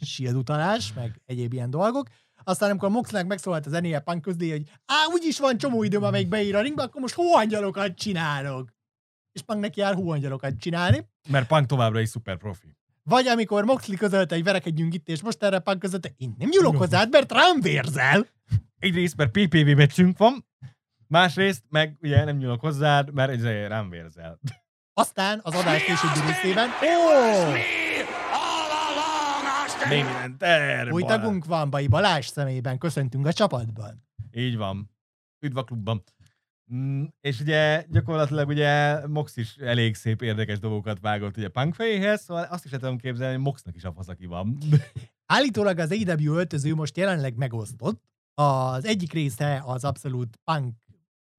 [0.00, 2.08] shield utalás, meg egyéb ilyen dolgok.
[2.48, 6.28] Aztán amikor Moxleynek megszólalt az NEA Punk közé, hogy á, úgyis van csomó időm, amelyik
[6.28, 8.74] beír a ringbe, akkor most hóangyalokat csinálok.
[9.32, 11.08] És Punk neki jár hóangyalokat csinálni.
[11.28, 12.76] Mert Punk továbbra is szuper profi.
[13.02, 16.76] Vagy amikor Moxley közölte, hogy verekedjünk itt, és most erre Punk közölte, én nem nyúlok
[16.76, 18.26] hozzád, mert rám vérzel.
[18.78, 20.46] Egyrészt, mert PPV meccsünk van,
[21.06, 24.40] másrészt meg ugye nem nyúlok hozzád, mert izé, rám vérzel.
[24.94, 27.52] Aztán az adás későbbi részében, ó,
[29.92, 34.06] Még minden ter, új tagunk van, Bai Balázs szemében, köszöntünk a csapatban.
[34.32, 34.90] Így van.
[35.40, 36.02] Üdv a klubban.
[36.74, 42.22] Mm, és ugye gyakorlatilag ugye Mox is elég szép érdekes dolgokat vágott ugye Punk fejéhez,
[42.22, 44.58] szóval azt is tudom képzelni, hogy Moxnak is a faszaki van.
[45.26, 48.02] Állítólag az AEW öltöző most jelenleg megosztott.
[48.34, 50.74] Az egyik része az abszolút punk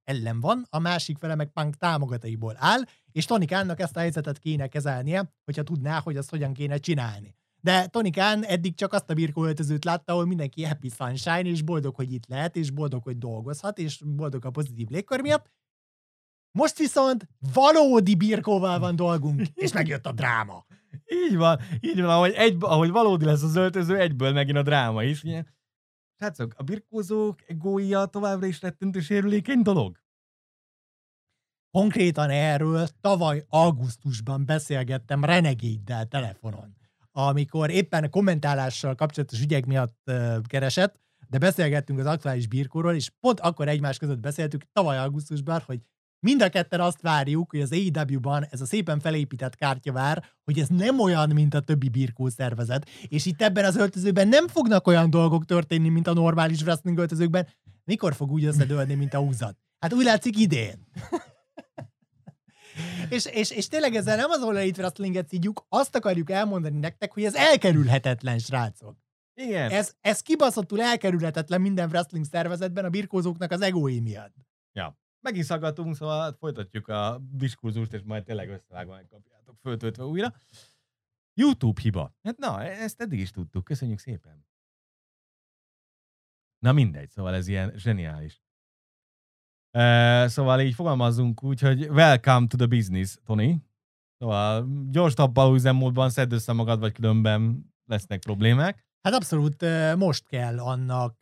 [0.04, 2.82] ellen van, a másik fele meg punk támogataiból áll,
[3.12, 7.36] és Tony Khannak ezt a helyzetet kéne kezelnie, hogyha tudná, hogy azt hogyan kéne csinálni.
[7.62, 11.62] De Tony Khan eddig csak azt a birkó öltözőt látta, ahol mindenki happy sunshine, és
[11.62, 15.52] boldog, hogy itt lehet, és boldog, hogy dolgozhat, és boldog a pozitív légkör miatt.
[16.52, 20.66] Most viszont valódi birkóval van dolgunk, és megjött a dráma.
[21.08, 25.04] így van, így van, ahogy, egy, ahogy valódi lesz az öltöző, egyből megint a dráma
[25.04, 25.24] is.
[25.24, 25.44] Ugye?
[26.20, 29.98] Srácok, a birkózók egója továbbra is rettentő sérülékeny dolog.
[31.72, 36.79] Konkrétan erről tavaly augusztusban beszélgettem Renegade-del telefonon,
[37.28, 40.12] amikor éppen kommentálással kapcsolatos ügyek miatt
[40.48, 41.00] keresett,
[41.30, 45.80] de beszélgettünk az aktuális birkóról, és pont akkor egymás között beszéltük tavaly augusztusban, hogy
[46.20, 50.60] mind a ketten azt várjuk, hogy az AEW-ban ez a szépen felépített kártya vár, hogy
[50.60, 54.88] ez nem olyan, mint a többi birkó szervezet, és itt ebben az öltözőben nem fognak
[54.88, 57.48] olyan dolgok történni, mint a normális wrestling öltözőkben.
[57.84, 59.58] Mikor fog úgy összedőlni, mint a húzat?
[59.80, 60.88] Hát úgy látszik idén.
[63.10, 67.24] És, és, és tényleg ezzel nem az Elite Wrestlinget szígyük, azt akarjuk elmondani nektek, hogy
[67.24, 68.98] ez elkerülhetetlen, srácok.
[69.34, 69.72] Igen.
[69.72, 74.34] Ez, ez kibaszottul elkerülhetetlen minden wrestling szervezetben a birkózóknak az egói miatt.
[75.22, 80.34] Megint szaggatunk, szóval hát folytatjuk a diskurzust, és majd tényleg összevágva megkapjátok föltöltve újra.
[81.34, 82.16] YouTube hiba.
[82.24, 83.64] Hát na, ezt eddig is tudtuk.
[83.64, 84.48] Köszönjük szépen.
[86.60, 88.42] Na mindegy, szóval ez ilyen zseniális.
[89.72, 93.64] E, szóval így fogalmazzunk úgy, hogy welcome to the business, Tony.
[94.18, 98.88] Szóval gyors tappaló üzemmódban szedd össze magad, vagy különben lesznek problémák.
[99.02, 99.66] Hát abszolút
[99.98, 101.16] most kell annak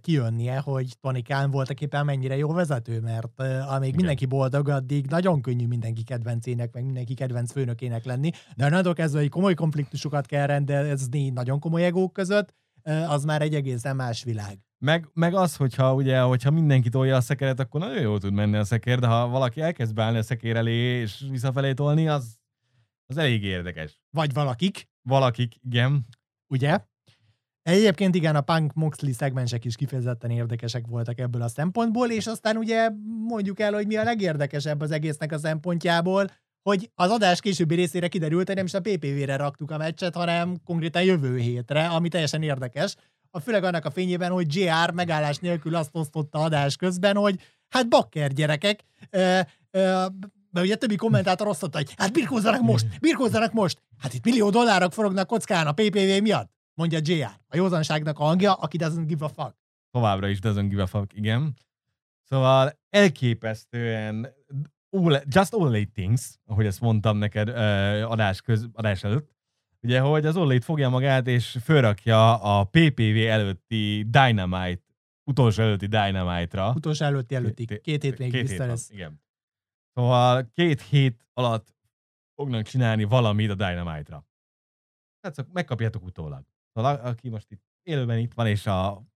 [0.00, 3.96] kijönnie, hogy Tony Khan voltak éppen mennyire jó vezető, mert amíg Igen.
[3.96, 9.20] mindenki boldog, addig nagyon könnyű mindenki kedvencének, meg mindenki kedvenc főnökének lenni, de onnantól kezdve,
[9.20, 12.54] hogy komoly konfliktusokat kell rendezni nagyon komoly egók között,
[13.08, 14.58] az már egy egészen más világ.
[14.84, 18.56] Meg, meg az, hogyha ugye, hogyha mindenki tolja a szekeret, akkor nagyon jól tud menni
[18.56, 22.38] a szekér, de ha valaki elkezd beállni a szekér elé és visszafelé tolni, az,
[23.06, 23.98] az elég érdekes.
[24.10, 26.06] Vagy valakik, Valakik, igen.
[26.46, 26.78] ugye?
[27.62, 32.56] Egyébként igen, a Punk Moxley szegmensek is kifejezetten érdekesek voltak ebből a szempontból, és aztán
[32.56, 32.88] ugye
[33.26, 36.26] mondjuk el, hogy mi a legérdekesebb az egésznek a szempontjából,
[36.62, 40.56] hogy az adás későbbi részére kiderült, hogy nem is a PPV-re raktuk a meccset, hanem
[40.64, 42.96] konkrétan jövő hétre, ami teljesen érdekes.
[43.30, 47.88] A főleg annak a fényében, hogy JR megállás nélkül azt osztotta adás közben, hogy hát
[47.88, 50.06] bakker gyerekek, ö, ö,
[50.50, 53.82] mert ugye többi kommentátor osztotta, hogy hát birkózzanak most, birkózzanak most.
[53.98, 57.40] Hát itt millió dollárok forognak kockán a PPV miatt, mondja JR.
[57.48, 59.56] A józanságnak a hangja, aki doesn't give a fuck.
[59.90, 61.54] Továbbra is doesn't give a fuck, igen.
[62.22, 64.28] Szóval elképesztően
[64.90, 67.56] all, just all eight things, ahogy ezt mondtam neked uh,
[68.10, 69.30] adás, köz, adás előtt,
[69.82, 74.82] ugye, hogy az All Elite fogja magát, és fölrakja a PPV előtti Dynamite,
[75.30, 76.72] utolsó előtti Dynamite-ra.
[76.76, 77.80] Utolsó előtti előtti.
[77.80, 78.90] Két hét még vissza lesz.
[78.90, 79.22] Igen.
[79.94, 81.74] Szóval két hét alatt
[82.34, 84.26] fognak csinálni valamit a Dynamite-ra.
[85.20, 86.44] Tehát megkapjátok utólag.
[86.72, 89.08] Szóval aki most itt élőben itt van, és a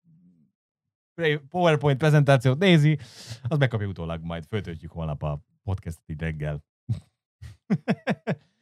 [1.49, 2.99] PowerPoint prezentációt nézi,
[3.47, 6.63] az megkapja utólag, majd föltöltjük holnap a podcastot így reggel.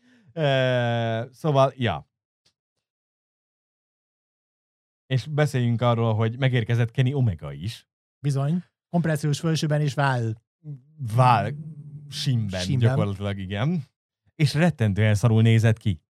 [1.32, 2.10] Szóval, ja.
[5.06, 7.88] És beszéljünk arról, hogy megérkezett Kenny Omega is.
[8.20, 8.64] Bizony.
[8.90, 10.42] Kompressziós fölsőben is vál.
[11.16, 11.52] Vál
[12.10, 12.90] simben, Simben.
[12.90, 13.84] gyakorlatilag igen.
[14.36, 16.02] És rettentően szarul nézett ki.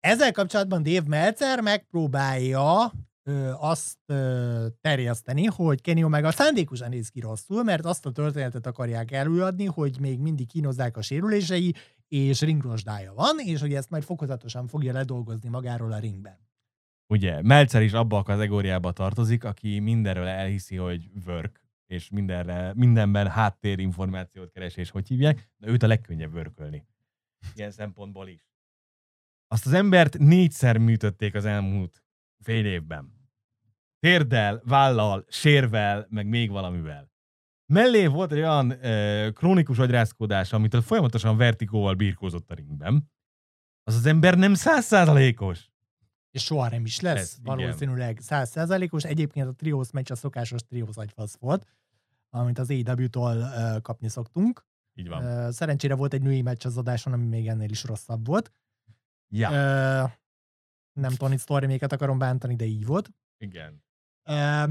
[0.00, 2.92] Ezzel kapcsolatban Dave Meltzer megpróbálja
[3.22, 8.66] ö, azt ö, terjeszteni, hogy Kenny Omega szándékosan néz ki rosszul, mert azt a történetet
[8.66, 11.74] akarják előadni, hogy még mindig kínozzák a sérülései,
[12.08, 16.38] és ringrosdája van, és hogy ezt majd fokozatosan fogja ledolgozni magáról a ringben.
[17.06, 23.28] Ugye, Meltzer is abba a kategóriába tartozik, aki mindenről elhiszi, hogy work, és mindenre, mindenben
[23.28, 26.86] háttérinformációt keres, és hogy hívják, de őt a legkönnyebb vörkölni.
[27.54, 28.50] Ilyen szempontból is.
[29.48, 32.01] Azt az embert négyszer műtötték az elmúlt
[32.42, 33.20] fél évben.
[33.98, 37.10] Térdel, vállal, sérvel, meg még valamivel.
[37.72, 43.10] Mellé volt egy olyan ö, krónikus agyrázkódás, amitől folyamatosan vertikóval birkózott a ringben.
[43.82, 45.70] Az az ember nem százszázalékos.
[46.30, 49.04] És soha nem is lesz Ez, valószínűleg százszerzalékos.
[49.04, 51.66] Egyébként a triósz meccs a szokásos triósz agyfasz volt,
[52.30, 54.66] amit az AEW-tól ö, kapni szoktunk.
[54.94, 55.24] Így van.
[55.24, 58.52] Ö, szerencsére volt egy női meccs az adáson, ami még ennél is rosszabb volt.
[59.28, 60.04] Ja, Ö,
[60.92, 63.10] nem Tony Storméket akarom bántani, de így volt.
[63.38, 63.84] igen.
[64.28, 64.64] Ö,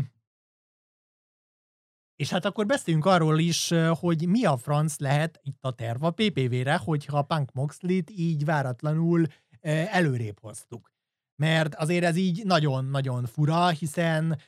[2.15, 6.11] és hát akkor beszéljünk arról is, hogy mi a franc lehet itt a terv a
[6.11, 9.27] PPV-re, hogyha a Punk Moxley-t így váratlanul
[9.61, 10.91] előrébb hoztuk.
[11.35, 14.39] Mert azért ez így nagyon-nagyon fura, hiszen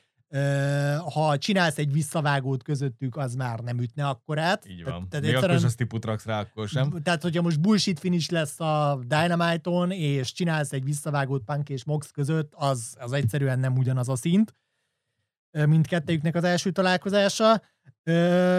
[1.12, 4.68] ha csinálsz egy visszavágót közöttük, az már nem ütne akkorát.
[4.68, 5.08] Így van.
[5.08, 7.02] Tehát Még akkor is tiput raksz rá, akkor sem.
[7.02, 12.10] tehát, hogyha most bullshit finish lesz a Dynamite-on, és csinálsz egy visszavágót Punk és Mox
[12.10, 14.54] között, az, az egyszerűen nem ugyanaz a szint,
[15.66, 17.62] mint kettejüknek az első találkozása.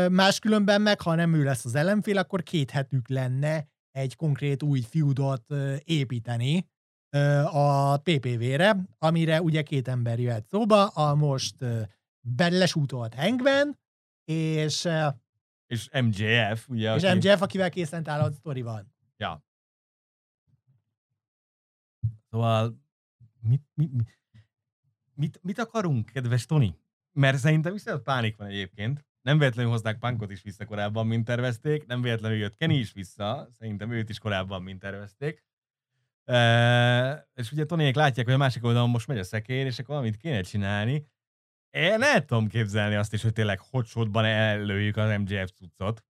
[0.09, 4.81] Máskülönben meg, ha nem ő lesz az ellenfél, akkor két hetük lenne egy konkrét új
[4.81, 6.69] feudot ö, építeni
[7.51, 11.55] a PPV-re, amire ugye két ember jöhet szóba, a most
[12.21, 13.79] belesútolt Hangman,
[14.25, 14.87] és
[15.67, 16.95] És MJF, ugye?
[16.95, 18.93] és aki- MJF, akivel készen áll a sztori van.
[19.17, 19.43] Ja.
[22.29, 22.81] Szóval
[23.41, 24.17] mit, mit, mit,
[25.13, 26.77] mit, mit akarunk, kedves Tony?
[27.11, 29.05] Mert szerintem viszont pánik van egyébként.
[29.21, 31.85] Nem véletlenül hozták Punkot is vissza korábban, mint tervezték.
[31.85, 33.47] Nem véletlenül jött Kenny is vissza.
[33.51, 35.43] Szerintem őt is korábban, mint tervezték.
[36.25, 39.95] E, és ugye Tonyék látják, hogy a másik oldalon most megy a szekér, és akkor
[39.95, 41.07] valamit kéne csinálni.
[41.69, 46.05] Én el tudom képzelni azt is, hogy tényleg hotshotban előjük az MJF cuccot.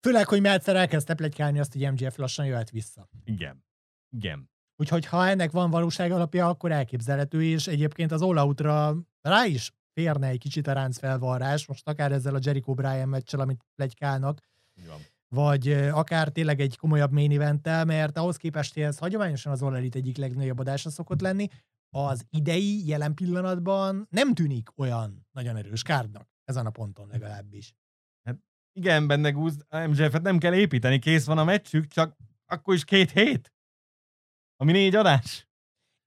[0.00, 3.08] Főleg, hogy Meltzer elkezdte plegykálni azt, hogy MJF lassan jöhet vissza.
[3.24, 3.64] Igen.
[4.10, 4.50] Igen.
[4.76, 9.72] Úgyhogy ha ennek van valóság alapja, akkor elképzelhető, és egyébként az All Out-ra rá is
[9.92, 14.40] férne egy kicsit a ráncfelvarrás, most akár ezzel a Jericho Bryan meccsel, amit plegykálnak,
[14.86, 14.98] van.
[15.28, 20.16] Vagy akár tényleg egy komolyabb main eventtel, mert ahhoz képest, ez hagyományosan az All egyik
[20.16, 21.48] legnagyobb adása szokott lenni,
[21.90, 27.74] az idei, jelen pillanatban nem tűnik olyan nagyon erős kárdnak, ezen a ponton legalábbis.
[28.72, 32.16] Igen, benne gúz, MJF-et nem kell építeni, kész van a meccsük, csak
[32.46, 33.52] akkor is két hét.
[34.56, 35.47] Ami négy adás.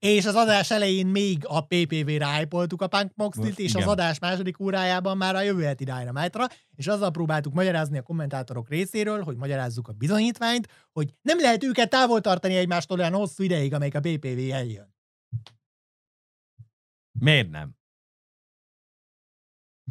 [0.02, 3.84] És az adás elején még a PPV-re hypoltuk a Punk Moxlit, Most és igen.
[3.84, 8.70] az adás második órájában már a jövő heti Dynamite-ra, és azzal próbáltuk magyarázni a kommentátorok
[8.70, 13.74] részéről, hogy magyarázzuk a bizonyítványt, hogy nem lehet őket távol tartani egymástól olyan hosszú ideig,
[13.74, 14.96] amelyik a PPV eljön.
[17.20, 17.76] Miért nem?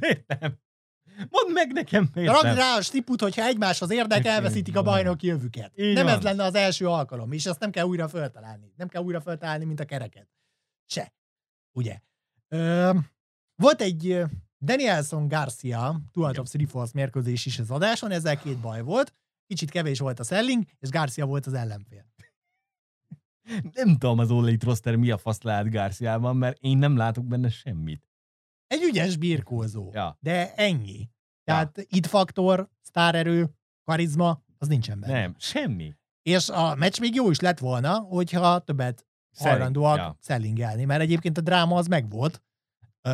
[0.00, 0.58] Miért nem?
[1.30, 2.54] Mondd meg nekem, miért nem?
[2.54, 5.72] rá a stiput, hogyha egymáshoz érdek, elveszítik a bajnoki jövüket.
[5.78, 6.14] Így nem van.
[6.14, 8.72] ez lenne az első alkalom, és azt nem kell újra föltalálni.
[8.76, 10.28] Nem kell újra föltalálni, mint a kereket.
[10.86, 11.12] Se.
[11.72, 12.00] Ugye?
[12.48, 12.92] Ö,
[13.54, 14.22] volt egy
[14.60, 19.14] Danielson Garcia Two of Three Falls mérkőzés is az adáson, ezzel két baj volt.
[19.46, 22.08] Kicsit kevés volt a selling, és Garcia volt az ellenfél.
[23.72, 27.24] Nem tudom az All Elite roster mi a fasz lehet Garciában, mert én nem látok
[27.24, 28.09] benne semmit.
[28.70, 30.16] Egy ügyes birkózó, Ja.
[30.20, 31.08] de ennyi.
[31.44, 33.50] Tehát itt faktor, sztárerő,
[33.84, 35.12] karizma, az nincsen benne.
[35.20, 35.94] Nem, semmi.
[36.22, 40.16] És a meccs még jó is lett volna, hogyha többet Selling, hajlandóak ja.
[40.20, 42.42] szellingelni, mert egyébként a dráma az megvolt.
[43.08, 43.10] Ö,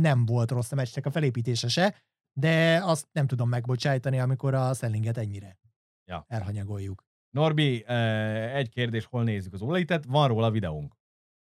[0.00, 1.94] nem volt rossz a meccsnek a felépítése se,
[2.40, 5.58] de azt nem tudom megbocsájtani, amikor a szellinget ennyire
[6.04, 6.24] Ja.
[6.28, 7.04] elhanyagoljuk.
[7.30, 10.04] Norbi, egy kérdés, hol nézzük az All Elite-et?
[10.04, 10.94] Van róla videónk.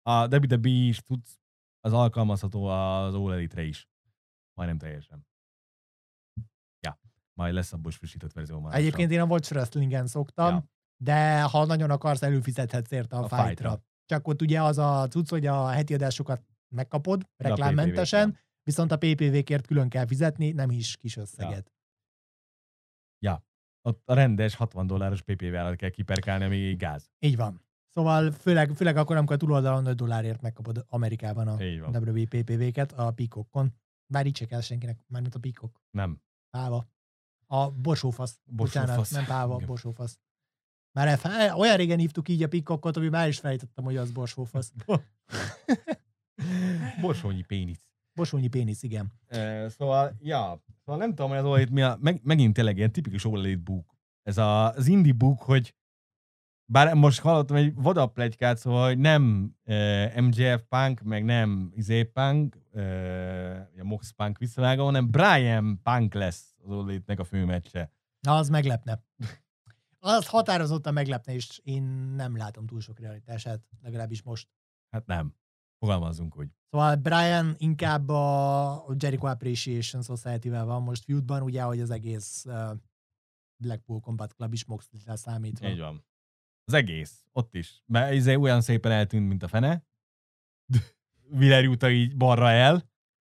[0.02, 1.40] A WWE is tudsz,
[1.86, 3.90] az alkalmazható az Elite-re is.
[4.54, 5.28] Majdnem teljesen.
[6.80, 7.00] Ja,
[7.34, 8.76] majd lesz abból is frissített verzió már.
[8.76, 10.70] Egyébként én a Watch Wrestling-en szoktam, Ja.
[11.04, 13.48] de ha nagyon akarsz, előfizethetsz érte a, A a fightra.
[13.48, 13.84] fightra.
[14.06, 18.92] Csak ott ugye az a cucc, hogy a heti adásokat megkapod a reklámmentesen, PPV-t viszont
[18.92, 21.74] a PPV-kért külön kell fizetni, nem is kis összeget.
[23.88, 27.12] Ott a rendes 60 dolláros PP-vel kell kiperkálni, ami gáz.
[27.20, 27.65] Így van.
[27.96, 31.58] Szóval főleg, főleg akkor, amikor a túloldalon 5 dollárért megkapod Amerikában a.
[32.00, 33.74] WPPV-ket a Peacockon.
[34.08, 35.82] Bár így se kell senkinek, mármint a Peacock.
[35.92, 36.22] Nem.
[36.50, 36.88] Páva.
[37.48, 38.40] A borsófasz.
[38.46, 39.12] Bocsánat, Borsófasz.
[39.12, 39.68] nem páva, Igen.
[39.68, 40.20] borsófasz.
[40.92, 44.74] Már F- olyan régen hívtuk így a pikkokot, hogy már is fejtettem, hogy az borsófasz.
[47.02, 47.80] Borsonyi pénic.
[48.14, 49.12] Borsónyi pénisz, igen.
[49.28, 52.92] E, szóval, ja, szóval nem tudom, hogy az OLED mi a, meg, megint tényleg ilyen
[52.92, 53.96] tipikus OLED book.
[54.24, 55.74] Ez a, az indie book, hogy
[56.66, 62.04] bár most hallottam egy vada plegykát, szóval, hogy nem e, MJF Punk, meg nem Izé
[62.04, 62.82] Punk, e,
[63.80, 67.92] a Mox Punk visszavága, hanem Brian Punk lesz az OLED-nek a főmeccse.
[68.20, 69.04] Na, az meglepne.
[70.00, 71.84] Az határozottan meglepne, és én
[72.16, 74.48] nem látom túl sok realitását, legalábbis most.
[74.90, 75.36] Hát nem.
[75.80, 76.50] Fogalmazzunk úgy.
[76.70, 82.46] Szóval Brian inkább a Jericho Appreciation Society-vel van most feudban, ugye, hogy az egész
[83.58, 85.68] Blackpool Combat Club is Moxley-re számítva.
[85.68, 86.04] Így van.
[86.66, 87.84] Az egész, ott is.
[87.86, 89.86] Mert izé olyan szépen eltűnt, mint a fene.
[91.32, 92.90] Willer juta így balra el.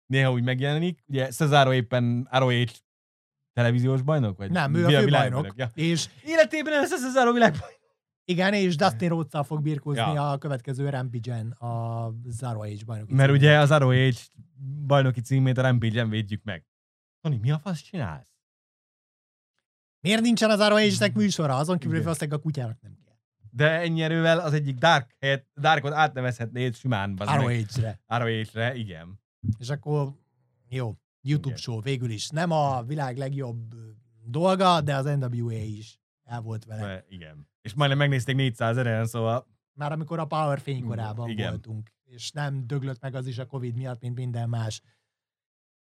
[0.06, 1.02] Néha úgy megjelenik.
[1.06, 2.64] Ugye Cesaro éppen ROH
[3.52, 4.36] televíziós bajnok?
[4.36, 5.52] Vagy Nem, ő a főbajnok.
[5.56, 5.70] Ja.
[5.74, 7.80] És Életében lesz Cesaro világbajnok.
[8.24, 10.30] igen, és Dustin rhodes fog birkózni Ja.
[10.30, 12.04] a következő Rampage-en a
[12.40, 14.14] Age bajnoki Mert ugye az ROH
[14.86, 16.66] bajnoki címét a Rampage-en védjük meg.
[17.20, 18.30] Tony, mi a fasz csinálsz?
[20.00, 21.56] Miért nincsen az Zaro Age-nek műsora?
[21.56, 23.01] Azon kívül, hogy a kutyának nem.
[23.54, 27.16] De ennyi erővel az egyik Dark helyett, Darkot átnevezhetnéd simán.
[27.16, 27.66] bazd Zaro meg.
[27.76, 28.00] Age-re.
[28.06, 29.20] ROH-re, igen.
[29.58, 30.12] És akkor
[30.68, 31.56] jó, YouTube Igen.
[31.62, 32.28] show végül is.
[32.28, 33.74] Nem a világ legjobb
[34.24, 36.86] dolga, de az NWA is el volt vele.
[36.86, 37.48] De, igen.
[37.62, 41.48] És majdnem megnézték 400 ezeren, szóval Már amikor a Power fénykorában Igen.
[41.48, 44.82] voltunk, és nem döglött meg az is a Covid miatt, mint minden más.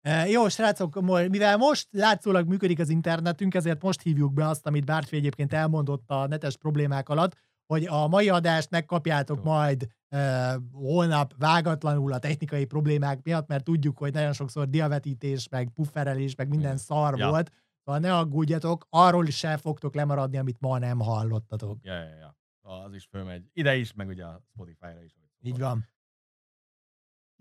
[0.03, 4.85] E, jó, srácok, mivel most látszólag működik az internetünk, ezért most hívjuk be azt, amit
[4.85, 7.37] Bártfi egyébként elmondott a netes problémák alatt,
[7.67, 9.43] hogy a mai adást megkapjátok Jó.
[9.51, 15.71] majd e, holnap vágatlanul a technikai problémák miatt, mert tudjuk, hogy nagyon sokszor diavetítés, meg
[15.75, 17.29] pufferelés, meg minden szar Ja.
[17.29, 17.51] volt,
[17.85, 21.79] szóval ne aggódjatok, arról is sem fogtok lemaradni, amit ma nem hallottatok.
[21.83, 22.37] Ja, ja, ja.
[22.63, 23.45] Az is fölmegy.
[23.53, 25.13] Ide is, meg ugye a Spotify-ra is.
[25.41, 25.87] Így van.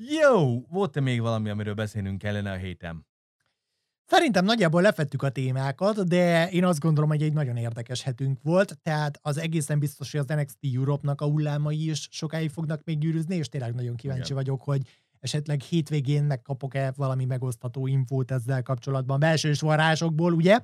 [0.09, 0.61] Jó!
[0.69, 3.05] Volt-e még valami, amiről beszélnünk kellene a héten?
[4.05, 8.79] Szerintem nagyjából lefettük a témákat, de én azt gondolom, hogy egy nagyon érdekes hetünk volt,
[8.81, 13.35] tehát az egészen biztos, hogy az NXT Europe-nak a hullámai is sokáig fognak még gyűrűzni,
[13.35, 14.35] és tényleg nagyon kíváncsi Igen.
[14.35, 14.81] vagyok, hogy
[15.19, 20.59] esetleg hétvégén megkapok-e valami megosztható infót ezzel kapcsolatban, belsős varázsokból, ugye?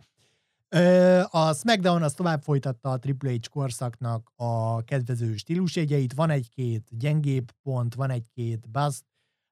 [0.69, 6.87] Ö, A SmackDown az tovább folytatta a Triple H korszaknak a kedvező stílusjegyeit, van egy-két
[6.97, 9.03] gyengébb pont, van egy-két bust,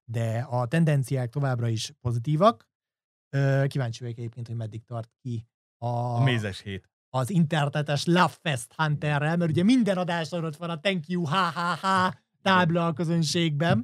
[0.06, 2.70] de a tendenciák továbbra is pozitívak.
[3.68, 5.47] Kíváncsi vagyok egyébként, hogy meddig tart ki
[5.78, 6.89] a, A mézes hét.
[7.10, 11.38] az internetes Love Fest Hunterrel, mert ugye minden adáson ott van a thank you, ha
[11.49, 13.78] ha ha tábla a közönségben.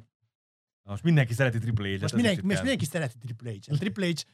[0.82, 2.00] Na, Most mindenki szereti Triple H-et.
[2.00, 3.72] Most mindenki, most mindenki szereti Triple H.
[3.72, 4.24] A Triple H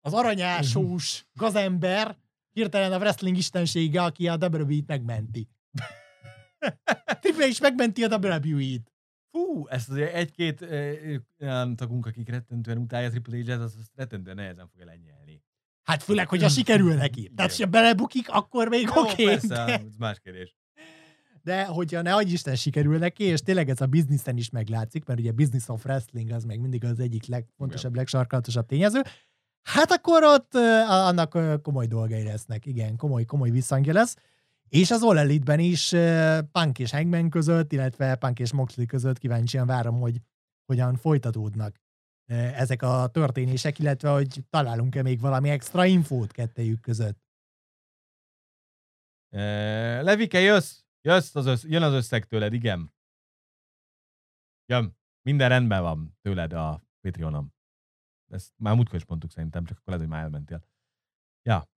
[0.00, 2.16] az aranyásós gazember,
[2.50, 5.48] hirtelen a wrestling istensége, aki a WWE-t megmenti.
[7.20, 8.91] Triple H megmenti a WWE-t.
[9.32, 10.66] Fú, ezt azért egy-két
[11.40, 15.42] olyan tagunk, akik rettentően utálja Triple H-et, az azt rettentően nehezen fogja lenyelni.
[15.82, 17.32] Hát főleg, hogyha sikerül neki.
[17.36, 19.24] Tehát, ha belebukik, akkor még oké.
[19.24, 20.56] persze, de- ez más kérdés.
[21.42, 25.20] De hogyha ne adj Isten sikerül neki, és tényleg ez a bizniszen is meglátszik, mert
[25.20, 29.02] ugye business of wrestling az meg mindig az egyik legfontosabb, legsarkalatosabb tényező,
[29.62, 30.54] hát akkor ott
[30.88, 34.16] annak komoly dolgai lesznek, igen, komoly, komoly visszhangja lesz.
[34.72, 35.88] És az All Elite-ben is
[36.52, 40.20] Punk és Hangman között, illetve Punk és Moxley között kíváncsian várom, hogy
[40.64, 41.80] hogyan folytatódnak
[42.30, 47.18] ezek a történések, illetve hogy találunk-e még valami extra infót kettejük között.
[50.02, 50.80] Levike, jössz?
[51.00, 52.94] Jössz az össz, jön az összeg tőled, igen.
[54.66, 54.96] Jön.
[55.22, 57.54] Minden rendben van tőled a Patreonom.
[58.30, 60.64] Ezt már múltkor is mondtuk szerintem, csak akkor lehet, hogy már elmentél.
[61.42, 61.70] Ja.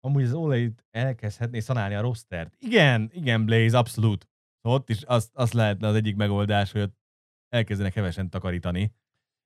[0.00, 2.56] Amúgy az olajt elkezdhetné szanálni a rostert.
[2.58, 4.28] Igen, igen, Blaze, abszolút.
[4.62, 6.98] Szóval ott is azt, azt lehetne az egyik megoldás, hogy ott
[7.48, 8.94] elkezdenek hevesen takarítani.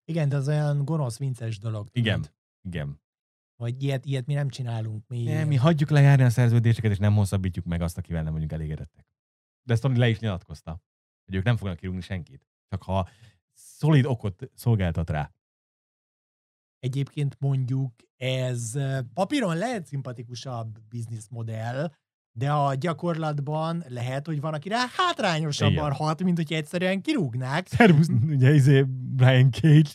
[0.05, 1.91] Igen, de az olyan gonosz, vinces dolog.
[1.91, 2.07] tudod?
[2.07, 2.27] Igen.
[2.69, 3.03] Igen.
[3.57, 5.07] Vagy ilyet, ilyet mi nem csinálunk.
[5.07, 8.53] Mi, Nem, mi hagyjuk lejárni a szerződéseket, és nem hosszabbítjuk meg azt, akivel nem vagyunk
[8.53, 9.07] elégedettek.
[9.67, 10.83] De ezt Tony le is nyilatkozta,
[11.25, 12.47] hogy ők nem fognak kirúgni senkit.
[12.69, 13.09] Csak ha
[13.53, 15.33] szolid okot szolgáltat rá.
[16.85, 18.73] Egyébként mondjuk ez
[19.15, 21.93] papíron lehet szimpatikusabb bizniszmodell,
[22.39, 25.93] de a gyakorlatban lehet, hogy van, akire hátrányosabban Igen.
[25.93, 27.67] hat, mint hogy egyszerűen kirúgnák.
[27.69, 29.91] Szervusz, ugye izé Brian Cage.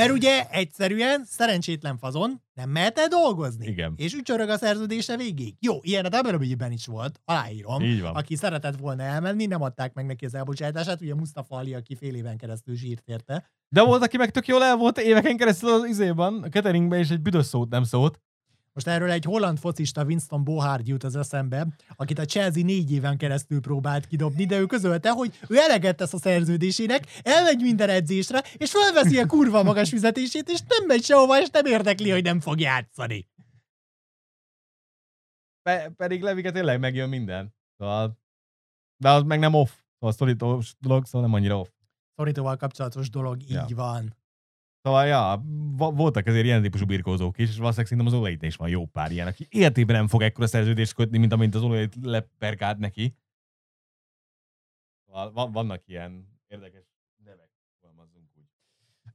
[0.00, 3.66] Mert ugye egyszerűen szerencsétlen fazon nem mehet el dolgozni.
[3.66, 3.94] Igen.
[3.96, 5.54] És ücsörög a szerződése végig.
[5.60, 7.82] Jó, ilyen a WWE-ben is volt, aláírom.
[7.82, 8.14] Így van.
[8.14, 12.14] Aki szeretett volna elmenni, nem adták meg neki az elbocsátását, ugye Mustafa Ali, aki fél
[12.14, 13.50] éven keresztül zsírt érte.
[13.68, 17.10] De volt, aki meg tök jól el volt éveken keresztül az izében, a cateringben, és
[17.10, 18.20] egy büdös szót nem szólt.
[18.72, 21.66] Most erről egy holland focista Winston Bohard jut az eszembe,
[21.96, 26.12] akit a Chelsea négy éven keresztül próbált kidobni, de ő közölte, hogy ő eleget tesz
[26.12, 31.40] a szerződésének, elmegy minden edzésre, és felveszi a kurva magas fizetését, és nem megy sehova,
[31.40, 33.28] és nem érdekli, hogy nem fog játszani.
[35.62, 37.54] Pe- pedig Levike tényleg megjön minden.
[37.76, 38.18] Szóval...
[38.96, 39.70] De az meg nem off.
[39.98, 41.68] Szóval szorítós dolog, szóval nem annyira off.
[42.16, 43.66] Szorítóval kapcsolatos dolog, így Ja.
[43.74, 44.16] van.
[44.82, 45.42] Szóval, ja,
[45.76, 49.10] voltak azért ilyen típusú birkózók is, és valószínűleg szerintem az olajit is van jó pár
[49.10, 53.16] ilyen, aki életében nem fog ekkora szerződést kötni, mint amint az olajit leperkált neki.
[55.06, 56.84] Szóval van, vannak ilyen érdekes
[57.24, 57.50] nevek,
[57.80, 58.44] fogalmazzunk úgy.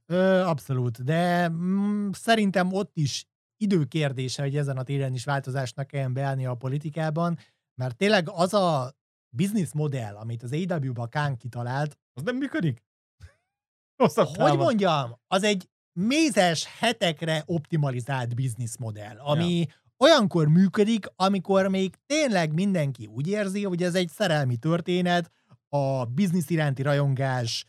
[0.06, 6.12] Ö, abszolút, de mm, szerintem ott is időkérdése, hogy ezen a téren is változásnak kelljen
[6.12, 7.38] beállni a politikában,
[7.74, 8.96] mert tényleg az a
[9.36, 12.85] business modell, amit az AW-ba Kán kitalált, Az nem működik?
[13.96, 14.56] Hosszabb hogy távon.
[14.56, 19.66] mondjam, az egy mézes hetekre optimalizált business modell, ami ja.
[19.98, 25.30] olyankor működik, amikor még tényleg mindenki úgy érzi, hogy ez egy szerelmi történet,
[25.68, 27.66] a biznisz iránti rajongás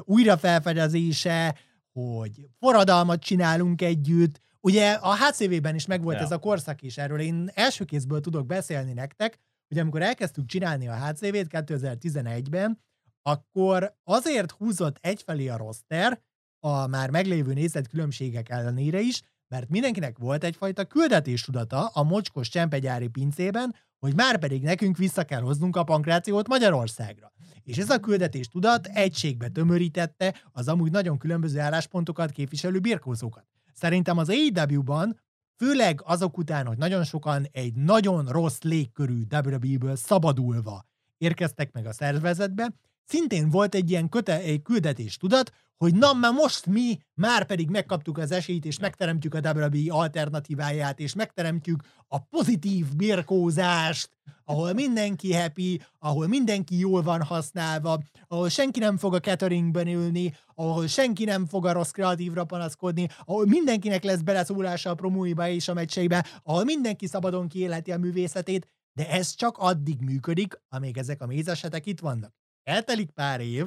[0.00, 1.58] újrafelfedezése,
[1.92, 4.40] hogy forradalmat csinálunk együtt.
[4.60, 6.22] Ugye a HCV-ben is megvolt Ja.
[6.22, 9.38] ez a korszak is, erről én első kézből tudok beszélni nektek,
[9.68, 12.78] hogy amikor elkezdtük csinálni a HCV-t 2011-ben,
[13.26, 16.20] akkor azért húzott egyfelé a roster,
[16.60, 23.74] a már meglévő nézetkülönbségek ellenére is, mert mindenkinek volt egyfajta küldetéstudata a mocskos csempegyári pincében,
[23.98, 27.32] hogy már pedig nekünk vissza kell hoznunk a pankrációt Magyarországra.
[27.62, 33.46] És ez a küldetéstudat egységbe tömörítette az amúgy nagyon különböző álláspontokat képviselő birkózókat.
[33.72, 35.20] Szerintem az AEW-ban,
[35.56, 40.86] főleg azok után, hogy nagyon sokan egy nagyon rossz légkörű WWE-ből szabadulva
[41.18, 46.32] érkeztek meg a szervezetbe, szintén volt egy ilyen köte, egy küldetés tudat, hogy na, már
[46.32, 52.18] most mi már pedig megkaptuk az esélyt, és megteremtjük a WWE alternatíváját, és megteremtjük a
[52.18, 54.10] pozitív birkózást,
[54.44, 60.34] ahol mindenki happy, ahol mindenki jól van használva, ahol senki nem fog a cateringben ülni,
[60.54, 65.68] ahol senki nem fog a rossz kreatívra panaszkodni, ahol mindenkinek lesz beleszólása a promóiba és
[65.68, 71.22] a meccseibe, ahol mindenki szabadon kiélheti a művészetét, de ez csak addig működik, amíg ezek
[71.22, 72.43] a mézesetek itt vannak.
[72.64, 73.66] Eltelik pár év,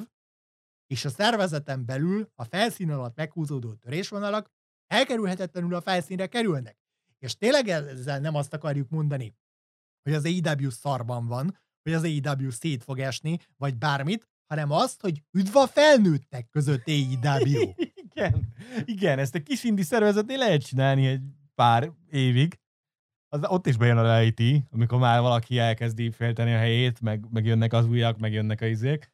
[0.86, 4.50] és a szervezeten belül a felszín alatt meghúzódó törésvonalak
[4.86, 6.76] elkerülhetetlenül a felszínre kerülnek.
[7.18, 9.34] És tényleg ezzel nem azt akarjuk mondani,
[10.02, 15.00] hogy az AEW szarban van, hogy az AEW szét fog esni, vagy bármit, hanem azt,
[15.00, 17.72] hogy üdv a felnőttek között AEW.
[18.10, 21.22] igen, igen, ezt egy kis indi szervezetnél lehet csinálni egy
[21.54, 22.58] pár évig.
[23.28, 27.44] Az, ott is bejön a reality, amikor már valaki elkezdi félteni a helyét, meg, meg
[27.44, 29.12] jönnek az újak, meg jönnek a izék.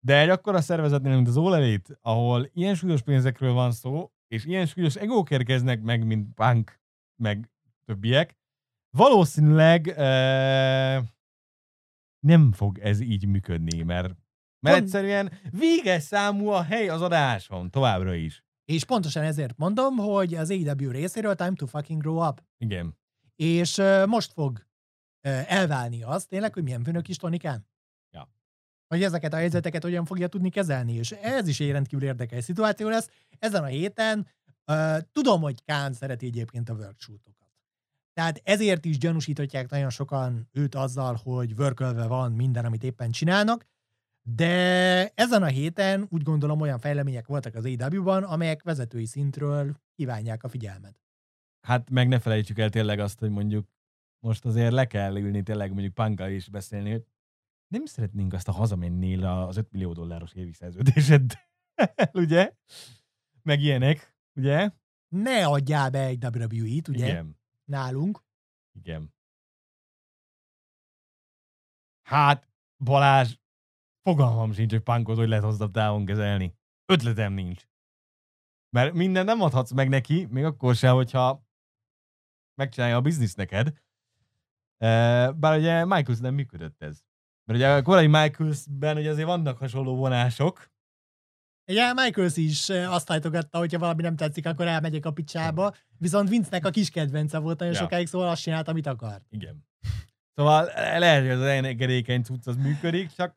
[0.00, 4.44] De egy akkora szervezetnél, mint az All Elite, ahol ilyen súlyos pénzekről van szó, és
[4.44, 6.80] ilyen súlyos egók érkeznek meg, mint Punk,
[7.22, 7.50] meg
[7.84, 8.36] többiek,
[8.96, 11.06] valószínűleg uh,
[12.26, 14.06] nem fog ez így működni, mert,
[14.60, 18.44] mert Pont- egyszerűen véges számú a hely az adáson, továbbra is.
[18.64, 22.42] és pontosan ezért mondom, hogy az AEW részéről time to fucking grow up.
[22.58, 22.96] Igen.
[23.42, 24.66] És most fog
[25.46, 27.66] elválni az tényleg, hogy milyen főnök is Tony Khan.
[28.10, 28.28] Ja.
[28.88, 32.88] Hogy ezeket a helyzeteket hogyan fogja tudni kezelni, és ez is egy rendkívül érdekes szituáció
[32.88, 33.08] lesz.
[33.38, 34.26] Ezen a héten
[34.66, 37.48] uh, tudom, hogy Khan szereti egyébként a workshootokat.
[38.12, 43.64] Tehát ezért is gyanúsítotják nagyon sokan őt azzal, hogy vörkölve van minden, amit éppen csinálnak,
[44.22, 50.42] de ezen a héten úgy gondolom olyan fejlemények voltak az AEW-ban, amelyek vezetői szintről kívánják
[50.44, 51.00] a figyelmet.
[51.60, 53.68] Hát meg ne felejtsük el tényleg azt, hogy mondjuk
[54.24, 57.04] most azért le kell ülni tényleg mondjuk Punkkal is beszélni, hogy
[57.68, 61.32] nem szeretnénk azt a hazamennél az 5 millió dolláros évi szerződésed,
[62.12, 62.52] ugye?
[63.42, 64.70] Meg ilyenek, ugye?
[65.08, 67.38] Ne adjál be egy WWE-t, ugye, Igen.
[67.64, 68.24] nálunk.
[68.72, 69.14] Igen.
[72.02, 72.48] Hát,
[72.84, 73.36] Balázs,
[74.02, 76.56] fogalmam sincs, hogy punkot hogy lehet hosszabb távon kezelni.
[76.86, 77.68] Ötletem nincs.
[78.70, 81.47] Mert minden nem adhatsz meg neki, még akkor sem, hogyha
[82.58, 83.72] megcsinálja a biznisz neked.
[85.36, 87.00] Bár ugye Michaels nem működött ez.
[87.44, 90.70] Mert ugye a korai Michaelsben ugye azért vannak hasonló vonások.
[91.70, 96.28] Ugye Michaels is eh, azt hajtogatta, hogyha valami nem tetszik, akkor elmegyek a picsába, viszont
[96.28, 97.80] Vince-nek a kis kedvence volt nagyon Ja.
[97.80, 99.24] sokáig, szóval azt csinált, amit akart.
[99.30, 99.66] Igen.
[100.34, 100.64] Szóval
[100.98, 103.36] lehet, hogy az engedékeny cucc az működik, csak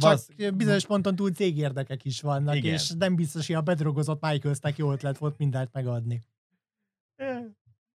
[0.00, 2.72] Csak Basz- eh, bizonyos ponton túl cégérdekek is vannak, Igen.
[2.72, 6.22] és nem biztos, hogy a bedrogozott Michaelsnek jó ötlet volt mindent megadni.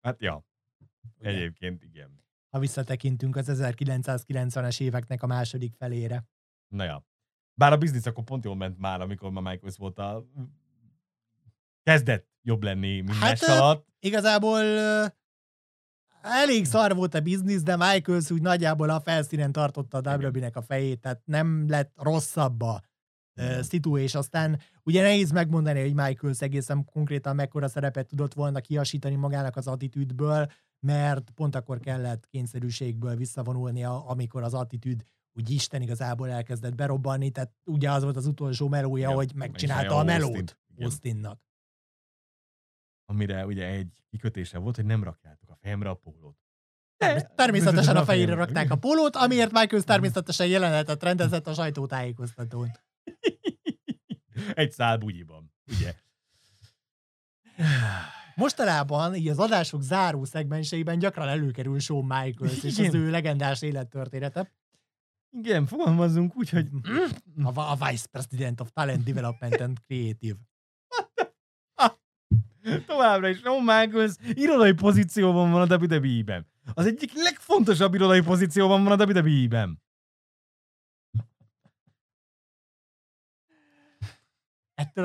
[0.02, 0.46] Hát ja,
[1.20, 1.30] Ugye?
[1.30, 2.24] egyébként igen.
[2.50, 6.24] Ha visszatekintünk az 1990-es éveknek a második felére.
[6.68, 7.06] Na ja.
[7.54, 10.26] Bár a biznisz akkor pont jól ment már, amikor már Michaels volt a...
[11.84, 13.88] Kezdett jobb lenni minden Hát, alatt.
[14.00, 14.64] Igazából
[16.22, 20.18] elég szar volt a biznisz, de Michaels úgy nagyjából a felszínen tartotta a.
[20.18, 22.89] WWE-nek a fejét, tehát nem lett rosszabb a Igen.
[23.40, 28.60] Uh, szitu, és aztán ugye nehéz megmondani, hogy Michaels egészen konkrétan mekkora szerepet tudott volna
[28.60, 35.03] kiasítani magának az attitűdből, mert pont akkor kellett kényszerűségből visszavonulnia, amikor az attitűd
[35.34, 39.98] úgy Isten igazából elkezdett berobbanni, tehát ugye az volt az utolsó melója, Ja, hogy megcsinálta
[39.98, 40.60] a melót Austin-t.
[40.72, 40.86] Igen.
[40.86, 41.40] Austinnak.
[43.06, 46.38] Amire ugye egy kikötése volt, hogy nem rakjátok a fejemre a pólót.
[46.98, 52.72] Termés- Természetesen a fejére rakták a pólót, amiért Michaels természetesen jelenetet rendezett a sajtótájékoztatón.
[54.53, 55.95] Egy szál bugyiban, ugye?
[58.36, 62.95] Mostanában így az adások záró szegmenseiben gyakran előkerül Shawn Michaels és az Igen.
[62.95, 64.52] ő legendás élettörténete.
[65.32, 66.68] Igen, fogalmazzunk úgy, hogy
[67.44, 70.38] A, a Vice President of Talent Development and Creative.
[72.86, 76.48] továbbra is Shawn Michaels irodai pozícióban van a WWE-ben.
[76.74, 79.82] Az egyik legfontosabb irodai pozícióban van a WWE-ben.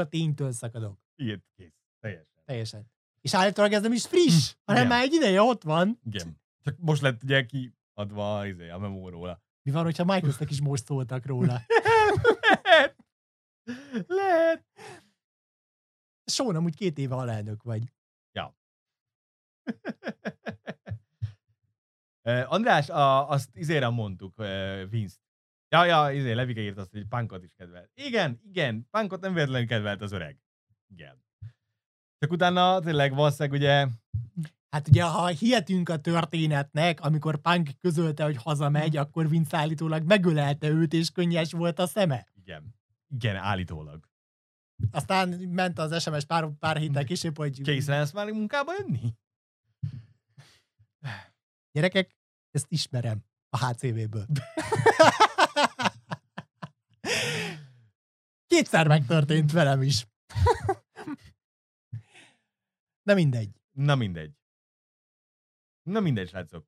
[0.00, 0.98] A ténytől szakadok.
[1.16, 1.74] Igen, kész.
[2.00, 2.42] Teljesen.
[2.44, 2.90] Teljesen.
[3.20, 4.96] És állítólag ez nem is friss, Hm, hanem igen.
[4.96, 5.98] már egy ideje ott van.
[6.04, 6.40] Igen.
[6.64, 9.42] Csak most lett ugye kiadva izé, a memó róla.
[9.62, 11.60] Mi van, hogyha Michaelsnek is most szóltak róla?
[12.62, 12.96] Lehet.
[14.06, 14.64] Lehet.
[16.30, 17.92] Shawn, amúgy két éve alelnök vagy.
[22.22, 25.16] Eh, András, a, azt izére mondtuk, uh, Vince.
[25.74, 27.90] Ja, ja, izé, Levike írt azt, hogy Punkot is kedvelt.
[27.94, 30.38] Igen, igen, Punkot nem véletlenül kedvelt az öreg.
[30.88, 31.24] Igen.
[32.18, 33.86] Csak utána tényleg valószínűleg ugye,
[34.70, 40.68] Hát ugye, ha hihetünk a történetnek, amikor Punk közölte, hogy hazamegy, akkor Vince állítólag megölelte
[40.68, 42.26] őt, és könnyes volt a szeme.
[42.34, 42.74] igen,
[43.08, 44.08] igen, állítólag.
[44.90, 49.14] Aztán ment az SMS pár, pár héttel később, hogy Készen lesz már munkába jönni?
[51.72, 52.16] gyerekek,
[52.50, 54.26] ezt ismerem a HCV-ből.
[58.46, 60.06] Kétszer megtörtént velem is.
[63.02, 63.50] De mindegy.
[63.72, 64.30] Na mindegy.
[65.82, 66.66] Na mindegy, srácok.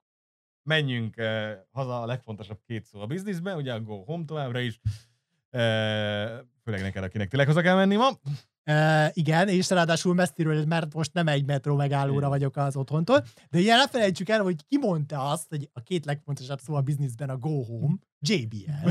[0.63, 4.81] Menjünk uh, haza a legfontosabb két szó a bizniszben, ugye a Go Home továbbra is.
[4.85, 5.61] Uh,
[6.65, 8.09] főleg neked, akinek tényleg haza kell menni ma.
[8.71, 13.25] Uh, igen, és ráadásul messziről, mert most nem egy metró megállóra vagyok az otthontól.
[13.51, 16.81] De ugye ne felejtsük el, hogy ki mondta azt, hogy a két legfontosabb szó a
[16.81, 18.91] bizniszben a Go Home, JBL.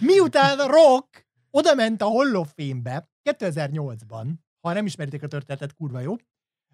[0.00, 6.00] Miután Rock oda ment a Hall of Fame-be 2008-ban, ha nem ismeritek a történetet, kurva
[6.00, 6.14] jó,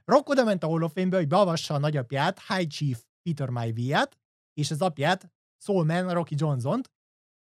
[0.05, 4.19] Rock oda ment a Hall of Fame-be, hogy beavassa a nagyapját, High Chief Peter Maivia-t,
[4.55, 6.91] és az apját, Soulman Rocky Johnson-t,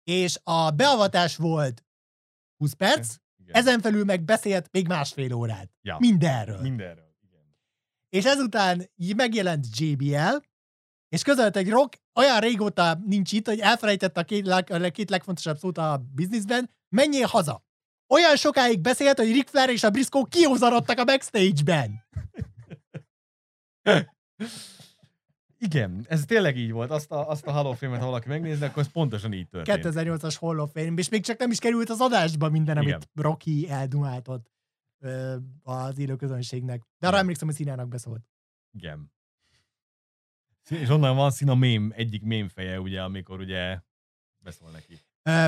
[0.03, 1.85] és a beavatás volt
[2.57, 3.55] 20 perc, Igen.
[3.55, 5.71] ezen felül meg beszélt még másfél órát.
[5.81, 5.97] Ja.
[5.99, 6.61] Mindenről.
[6.61, 7.15] Mindenről.
[7.21, 7.57] Igen.
[8.09, 10.35] És ezután megjelent JBL,
[11.09, 15.57] és közölte, hogy Rock olyan régóta nincs itt, hogy elfelejtette a két, leg, két legfontosabb
[15.57, 17.63] szót a bizniszben, menjél haza.
[18.07, 22.03] Olyan sokáig beszélt, hogy Ric Flair és a Briscoe kiózarodtak a backstage-ben.
[25.61, 26.91] Igen, ez tényleg így volt.
[26.91, 29.83] Azt a, azt a Hall of Fame-et, ha valaki megnézi, akkor ez pontosan így történt.
[29.83, 33.01] 2008-as Hall of Fame, és még csak nem is került az adásba minden, amit Igen.
[33.13, 34.51] Rocky eldumáltott
[35.03, 36.83] ö, az élő közönségnek.
[36.99, 38.23] De arra emlékszem, hogy Színának beszólt.
[38.71, 39.11] Igen.
[40.69, 43.79] És onnan van szín a mém, egyik mém feje, ugye, amikor ugye
[44.43, 44.99] beszól neki.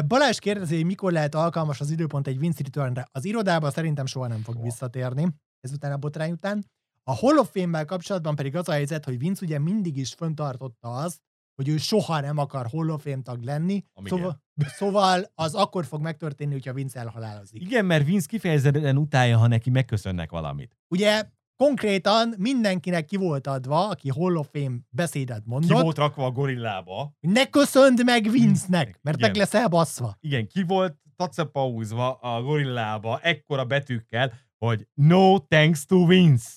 [0.07, 3.07] Balázs kérdezi, hogy mikor lehet alkalmas az időpont egy Vince Returnre.
[3.11, 4.65] Az irodába szerintem soha nem fog Soha.
[4.65, 5.27] visszatérni,
[5.59, 6.65] ezután a botrány után.
[7.03, 10.95] A Hall of Fame-mel kapcsolatban pedig az a helyzet, hogy Vince ugye mindig is föntartotta
[10.95, 11.19] azt,
[11.55, 14.41] hogy ő soha nem akar Hall of Fame tag lenni, Amíg szóval,
[14.79, 17.61] szóval az akkor fog megtörténni, hogyha Vince elhalálozik.
[17.61, 20.77] Igen, mert Vince kifejezetten utálja, ha neki megköszönnek valamit.
[20.87, 21.23] Ugye
[21.65, 26.31] konkrétan mindenkinek ki volt adva, aki Hall of Fame beszédet Ki mondott, volt rakva a
[26.31, 27.13] gorillába.
[27.19, 29.29] ne köszönd meg Vince-nek, mert Igen.
[29.29, 30.17] meg leszel baszva.
[30.19, 36.49] Igen, ki volt tacapauzva a gorillába ekkora betűkkel, hogy no thanks to Vince.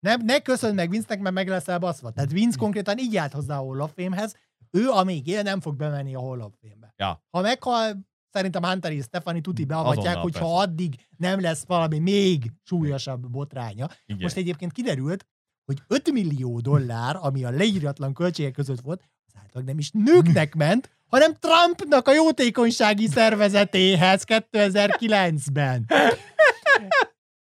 [0.00, 2.10] Ne, ne köszönd meg Vince-nek, mert meg leszel baszva.
[2.10, 4.36] Tehát Vince konkrétan így állt hozzá a Hall of Fame-hez,
[4.70, 6.94] ő amíg él, nem fog bemenni a Hall of Fame-be.
[6.96, 7.24] Ja.
[7.30, 10.62] Ha meghal, szerintem Hunter és Stephanie tuti beavatják, Azonnal, hogyha persze.
[10.62, 13.88] addig nem lesz valami még súlyosabb botránya.
[14.06, 14.22] Igen.
[14.22, 15.26] Most egyébként kiderült,
[15.64, 20.54] hogy 5 millió dollár, ami a leíratlan költségek között volt, az általában nem is nőknek
[20.54, 25.86] ment, hanem Trumpnak a jótékonysági szervezetéhez 2009-ben.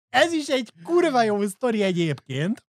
[0.08, 2.66] Ez is egy kurva jó sztori egyébként,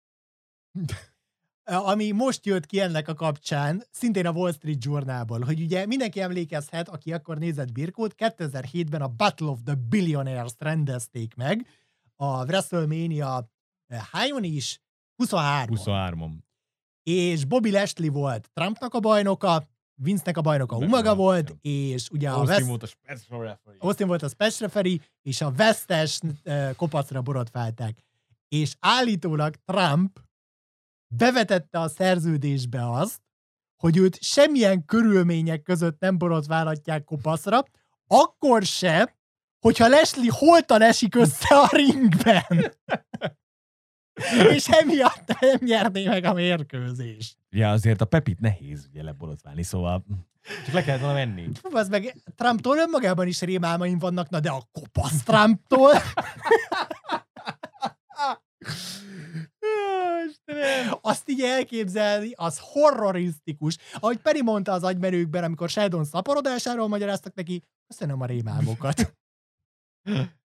[1.65, 6.21] ami most jött ki ennek a kapcsán, szintén a Wall Street Journalból, hogy ugye mindenki
[6.21, 11.67] emlékezhet, aki akkor nézett Birkót, 2007-ben a Battle of the Billionaires rendezték meg,
[12.17, 13.51] a WrestleMania
[14.13, 14.81] hányon is?
[15.17, 16.31] 23 23-on.
[17.03, 22.31] és Bobby Lashley volt Trumpnak a bajnoka, Vince-nek a bajnoka Umaga volt, volt, és ugye
[22.31, 23.79] a Austin West, volt a special referee.
[23.79, 26.21] Austin volt a special referee, és a vesztes
[26.77, 27.99] kopacra borotválták.
[28.49, 30.21] És állítólag Trump
[31.17, 33.21] bevetette a szerződésbe azt,
[33.77, 37.65] hogy őt semmilyen körülmények között nem borotválhatják kopaszra,
[38.07, 39.17] akkor se,
[39.61, 42.75] hogyha Leslie holtan esik össze a ringben.
[44.51, 47.37] és emiatt nem nyerné meg a mérkőzést.
[47.51, 50.05] Ja, azért a Pepit nehéz ugye leborotválni, szóval
[50.65, 51.49] csak le kellett volna menni.
[51.55, 55.93] Fú, az meg Trumptól önmagában is rémálmaim vannak, na de a kopasz Trumptól.
[60.29, 60.99] Istenem!
[61.01, 63.79] Azt így elképzelni, az horrorisztikus.
[63.95, 69.15] Ahogy Peri mondta az agymerőkben, amikor Sheldon szaporodásáról magyaráztak neki, köszönöm a rémálmokat.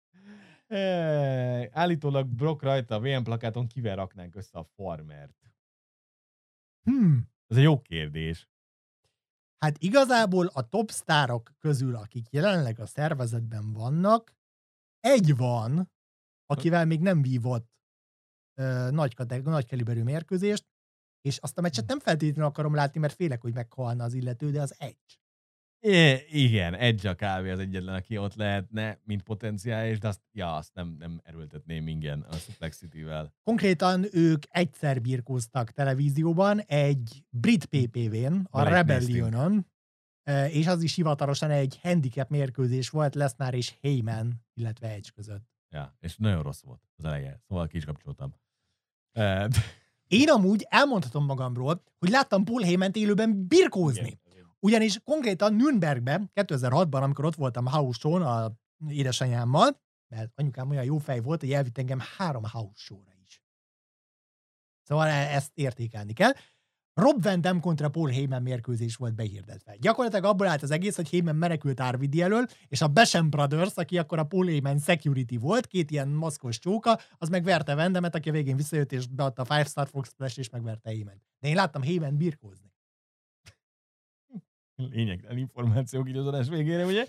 [0.67, 5.53] Ej, Állítólag Brock rajta a VM plakáton kivel raknánk össze a farmert.
[6.83, 7.29] Hmm.
[7.47, 8.49] Ez egy jó kérdés.
[9.59, 14.35] Hát igazából a top sztárok közül, akik jelenleg a szervezetben vannak,
[15.01, 15.93] egy van,
[16.47, 17.74] akivel még nem vívott
[18.55, 19.15] ö, nagy,
[19.45, 20.65] nagy kaliberű mérkőzést,
[21.21, 24.61] és azt a meccset nem feltétlenül akarom látni, mert félek, hogy meghalna az illető, de
[24.61, 25.19] az egy.
[25.87, 30.55] É, igen, Edge a kávé az egyetlen, aki ott lehetne, mint potenciális, de azt, ja,
[30.55, 33.35] azt nem, nem erőltetném ingyen a Suplexity-vel.
[33.43, 39.67] Konkrétan ők egyszer birkóztak televízióban egy brit PPV-n, a is Rebellionon,
[40.31, 45.45] ö, és az is hivatalosan egy handicap mérkőzés volt Lesnar és Heyman, illetve Edge között.
[45.75, 48.35] Ja, és nagyon rossz volt az eleje, szóval ki is kapcsoltam.
[50.09, 54.21] Én amúgy elmondhatom magamról, hogy láttam Paul Heyman élőben birkózni.
[54.61, 58.53] Ugyanis konkrétan Nürnbergben, 2006-ban, amikor ott voltam house show a
[58.89, 63.43] édesanyámmal, mert anyukám olyan jó fej volt, hogy elvitt engem három house show-ra is.
[64.83, 66.33] Szóval e- ezt értékelni kell.
[66.95, 69.77] Rob Van Dam kontra Paul Heyman mérkőzés volt behirdetve.
[69.81, 73.99] Gyakorlatilag abból állt az egész, hogy Heyman menekült Arvidi elől, és a Basham Brothers, aki
[73.99, 78.29] akkor a Paul Heyman security volt, két ilyen maszkos csóka, az megverte Van Damet, aki
[78.29, 81.23] a végén visszajött, és beadta a Five Star Fox Splash, és megverte Heyman.
[81.41, 82.73] De én láttam Heyman birkózni.
[84.77, 87.07] Lényegtelen információk így az adás végére, ugye?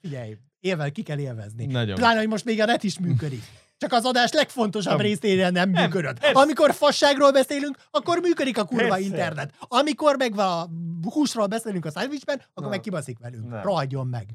[0.00, 1.66] Figyelj, élvel ki kell élvezni.
[1.66, 1.96] Nagyon.
[1.96, 3.42] Pláne, hogy most még a net is működik.
[3.78, 5.06] Csak az adás legfontosabb Nem.
[5.06, 6.18] részére nem Nem, működött.
[6.18, 9.00] ez- Amikor fasságról beszélünk, akkor működik a kurva Persze.
[9.04, 9.54] internet.
[9.60, 10.68] Amikor meg a
[11.02, 12.68] húsról beszélünk a szandwichben, akkor Na.
[12.68, 13.48] meg kibaszik velünk.
[13.48, 13.62] Nem.
[13.62, 14.28] Rohadjon meg.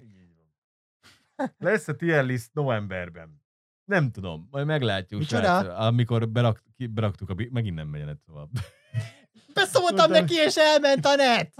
[1.57, 3.41] Lesz a tier list novemberben.
[3.85, 5.19] Nem tudom, majd meglátjuk.
[5.19, 5.43] Micsoda?
[5.43, 5.71] srácok.
[5.77, 7.33] Amikor berak, ki, beraktuk a...
[7.33, 8.49] bi- Megint nem megy a net, szóval.
[9.53, 11.53] Beszóltam neki, és elment a net.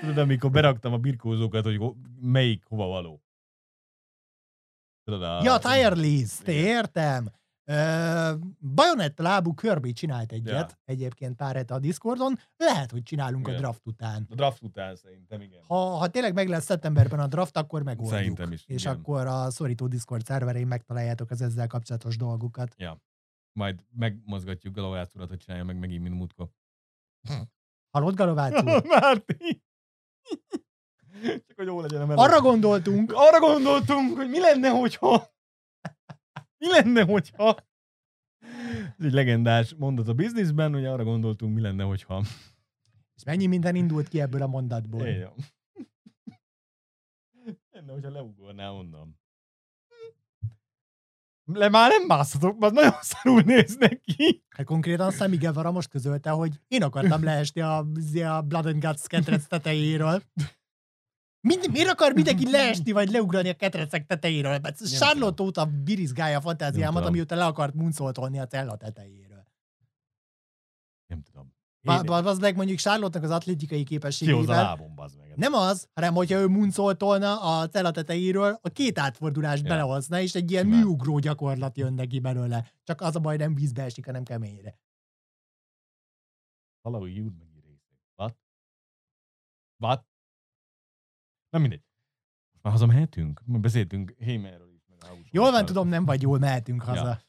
[0.00, 3.22] Tudod, amikor beraktam a birkózókat, hogy ho- melyik hova való.
[5.04, 5.42] A...
[5.42, 6.64] Ja, tire Igen.
[6.64, 7.30] értem.
[7.66, 8.38] Uh,
[8.74, 10.78] Bajonett lábú Kirby csinált egyet, Ja.
[10.84, 12.38] egyébként pár hete a Discordon.
[12.56, 13.62] Lehet, hogy csinálunk a Igen.
[13.62, 14.26] draft után.
[14.30, 15.62] A draft után szerintem, igen.
[15.66, 18.18] Ha, ha tényleg meg lesz szeptemberben a draft, akkor megoldjuk.
[18.18, 18.94] Szerintem is, És igen.
[18.96, 22.74] akkor a szorító Discord szerverén megtaláljátok az ezzel kapcsolatos dolgokat.
[23.52, 26.48] Majd megmozgatjuk Galovác urat, hogy csinálja meg megint, mint múltkor.
[27.90, 28.84] Hallod, Galovác úr?
[29.00, 29.63] Márti!
[31.46, 32.22] Csak hogy jó legyen a.
[32.22, 35.32] Arra gondoltunk, Arra gondoltunk, hogy mi lenne, hogyha...
[36.58, 37.56] Mi lenne, hogyha...
[38.98, 42.22] Ez egy legendás mondat a bizniszben, hogy arra gondoltunk, mi lenne, hogyha...
[43.14, 45.06] és mennyi minden indult ki ebből a mondatból.
[45.06, 45.34] Éjjel.
[47.70, 49.22] Lenne, hogyha leugornál onnan.
[51.44, 54.44] Le már nem mászhatok, az nagyon szarul néznek ki.
[54.48, 57.86] Hát konkrétan Sammy Guevara most közölte, hogy én akartam leesni a,
[58.24, 60.22] a Blood and Guts tetejéről.
[61.44, 64.58] Mind, miért akar mindenki leesni, vagy leugrani a ketrecek tetejéről?
[64.58, 69.46] Mert Charlotte óta birizgálja a fantáziámat, amióta le akart muncoltolni a cella tetejéről.
[71.06, 71.52] Nem tudom.
[71.82, 74.62] Ba- Az meg mondjuk Charlotte-nak az atlétikai Kihozza a képességével.
[74.62, 75.32] lábom, bazd meg.
[75.36, 79.68] Nem az, hanem hogyha ő muncoltolna a cella tetejéről, a két átfordulást Ja.
[79.68, 80.78] belehozna, és egy ilyen Simán.
[80.80, 82.72] műugró gyakorlat jön neki belőle.
[82.82, 84.78] Csak az a baj, nem vízbe esik, hanem keményre.
[86.82, 87.98] Valahogy jut meg részek.
[88.16, 88.36] What?
[89.78, 90.04] What?
[91.54, 91.82] Nem mindegy.
[92.52, 93.42] Most már hazamehetünk?
[93.46, 94.82] Beszéltünk Hémerről is.
[94.88, 97.20] Meg Jól van, tudom, nem vagy jól, mehetünk haza.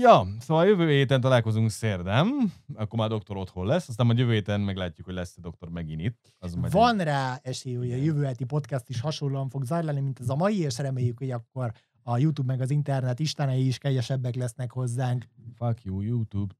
[0.00, 4.60] Ja, szóval jövő héten találkozunk szerdán, akkor már doktor otthon lesz, aztán majd jövő héten
[4.60, 6.34] meglátjuk, hogy lesz a doktor megint itt.
[6.38, 10.28] Az Van rá esély, hogy a jövő heti podcast is hasonlóan fog zajlani, mint ez
[10.28, 11.72] a mai, és reméljük, hogy akkor
[12.02, 15.28] a YouTube meg az internet istenei is kegyesebbek lesznek hozzánk.
[15.54, 16.54] Fuck you, YouTube.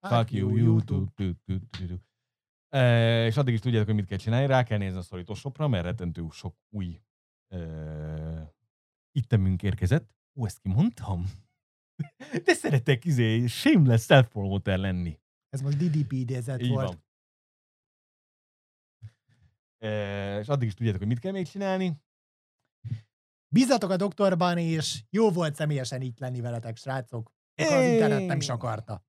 [0.00, 1.12] Fuck you, YouTube.
[2.68, 4.46] E, és addig is tudjátok, hogy mit kell csinálni.
[4.46, 7.00] Rá kell nézni a szorítós mert rettentő sok új
[7.48, 7.58] e,
[9.12, 10.10] ittemünk érkezett.
[10.34, 11.24] Ó, ezt kimondtam?
[12.44, 15.20] De szeretek izé, shameless self-promoter lenni.
[15.48, 16.86] Ez most DDP idézet Így volt.
[16.88, 17.04] van.
[19.78, 21.96] E, és addig is tudjátok, hogy mit kell még csinálni.
[23.54, 27.32] Bízzatok a doktorban, és jó volt személyesen itt lenni veletek, srácok.
[27.54, 29.07] Csak az internet nem is akarta.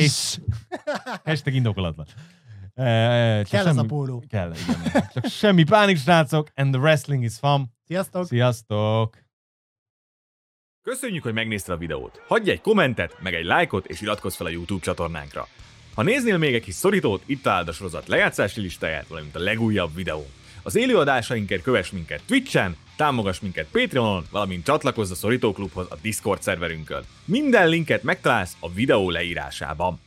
[0.00, 0.38] És-
[1.24, 2.06] Hashtag indokolatlan.
[2.74, 4.24] E, csak Kell az a semmi- póló.
[4.28, 5.08] Kell, igen.
[5.14, 7.70] Csak semmi pánik, srácok, and the wrestling is fun.
[7.86, 8.26] Sziasztok!
[8.26, 9.18] Sziasztok!
[10.82, 12.22] Köszönjük, hogy megnézted a videót.
[12.26, 15.46] Hagyj egy kommentet, meg egy lájkot, és iratkozz fel a YouTube csatornánkra.
[15.94, 19.94] Ha néznél még egy kis szorítót, itt találod a sorozat lejátszási listáját, valamint a legújabb
[19.94, 20.26] videó.
[20.62, 26.42] Az élőadásainkért kövess minket Twitch-en, támogass minket Patreonon, valamint csatlakozz a Szorító Klubhoz a Discord
[26.42, 27.02] szerverünkön.
[27.24, 30.00] Minden linket megtalálsz a videó leírásában.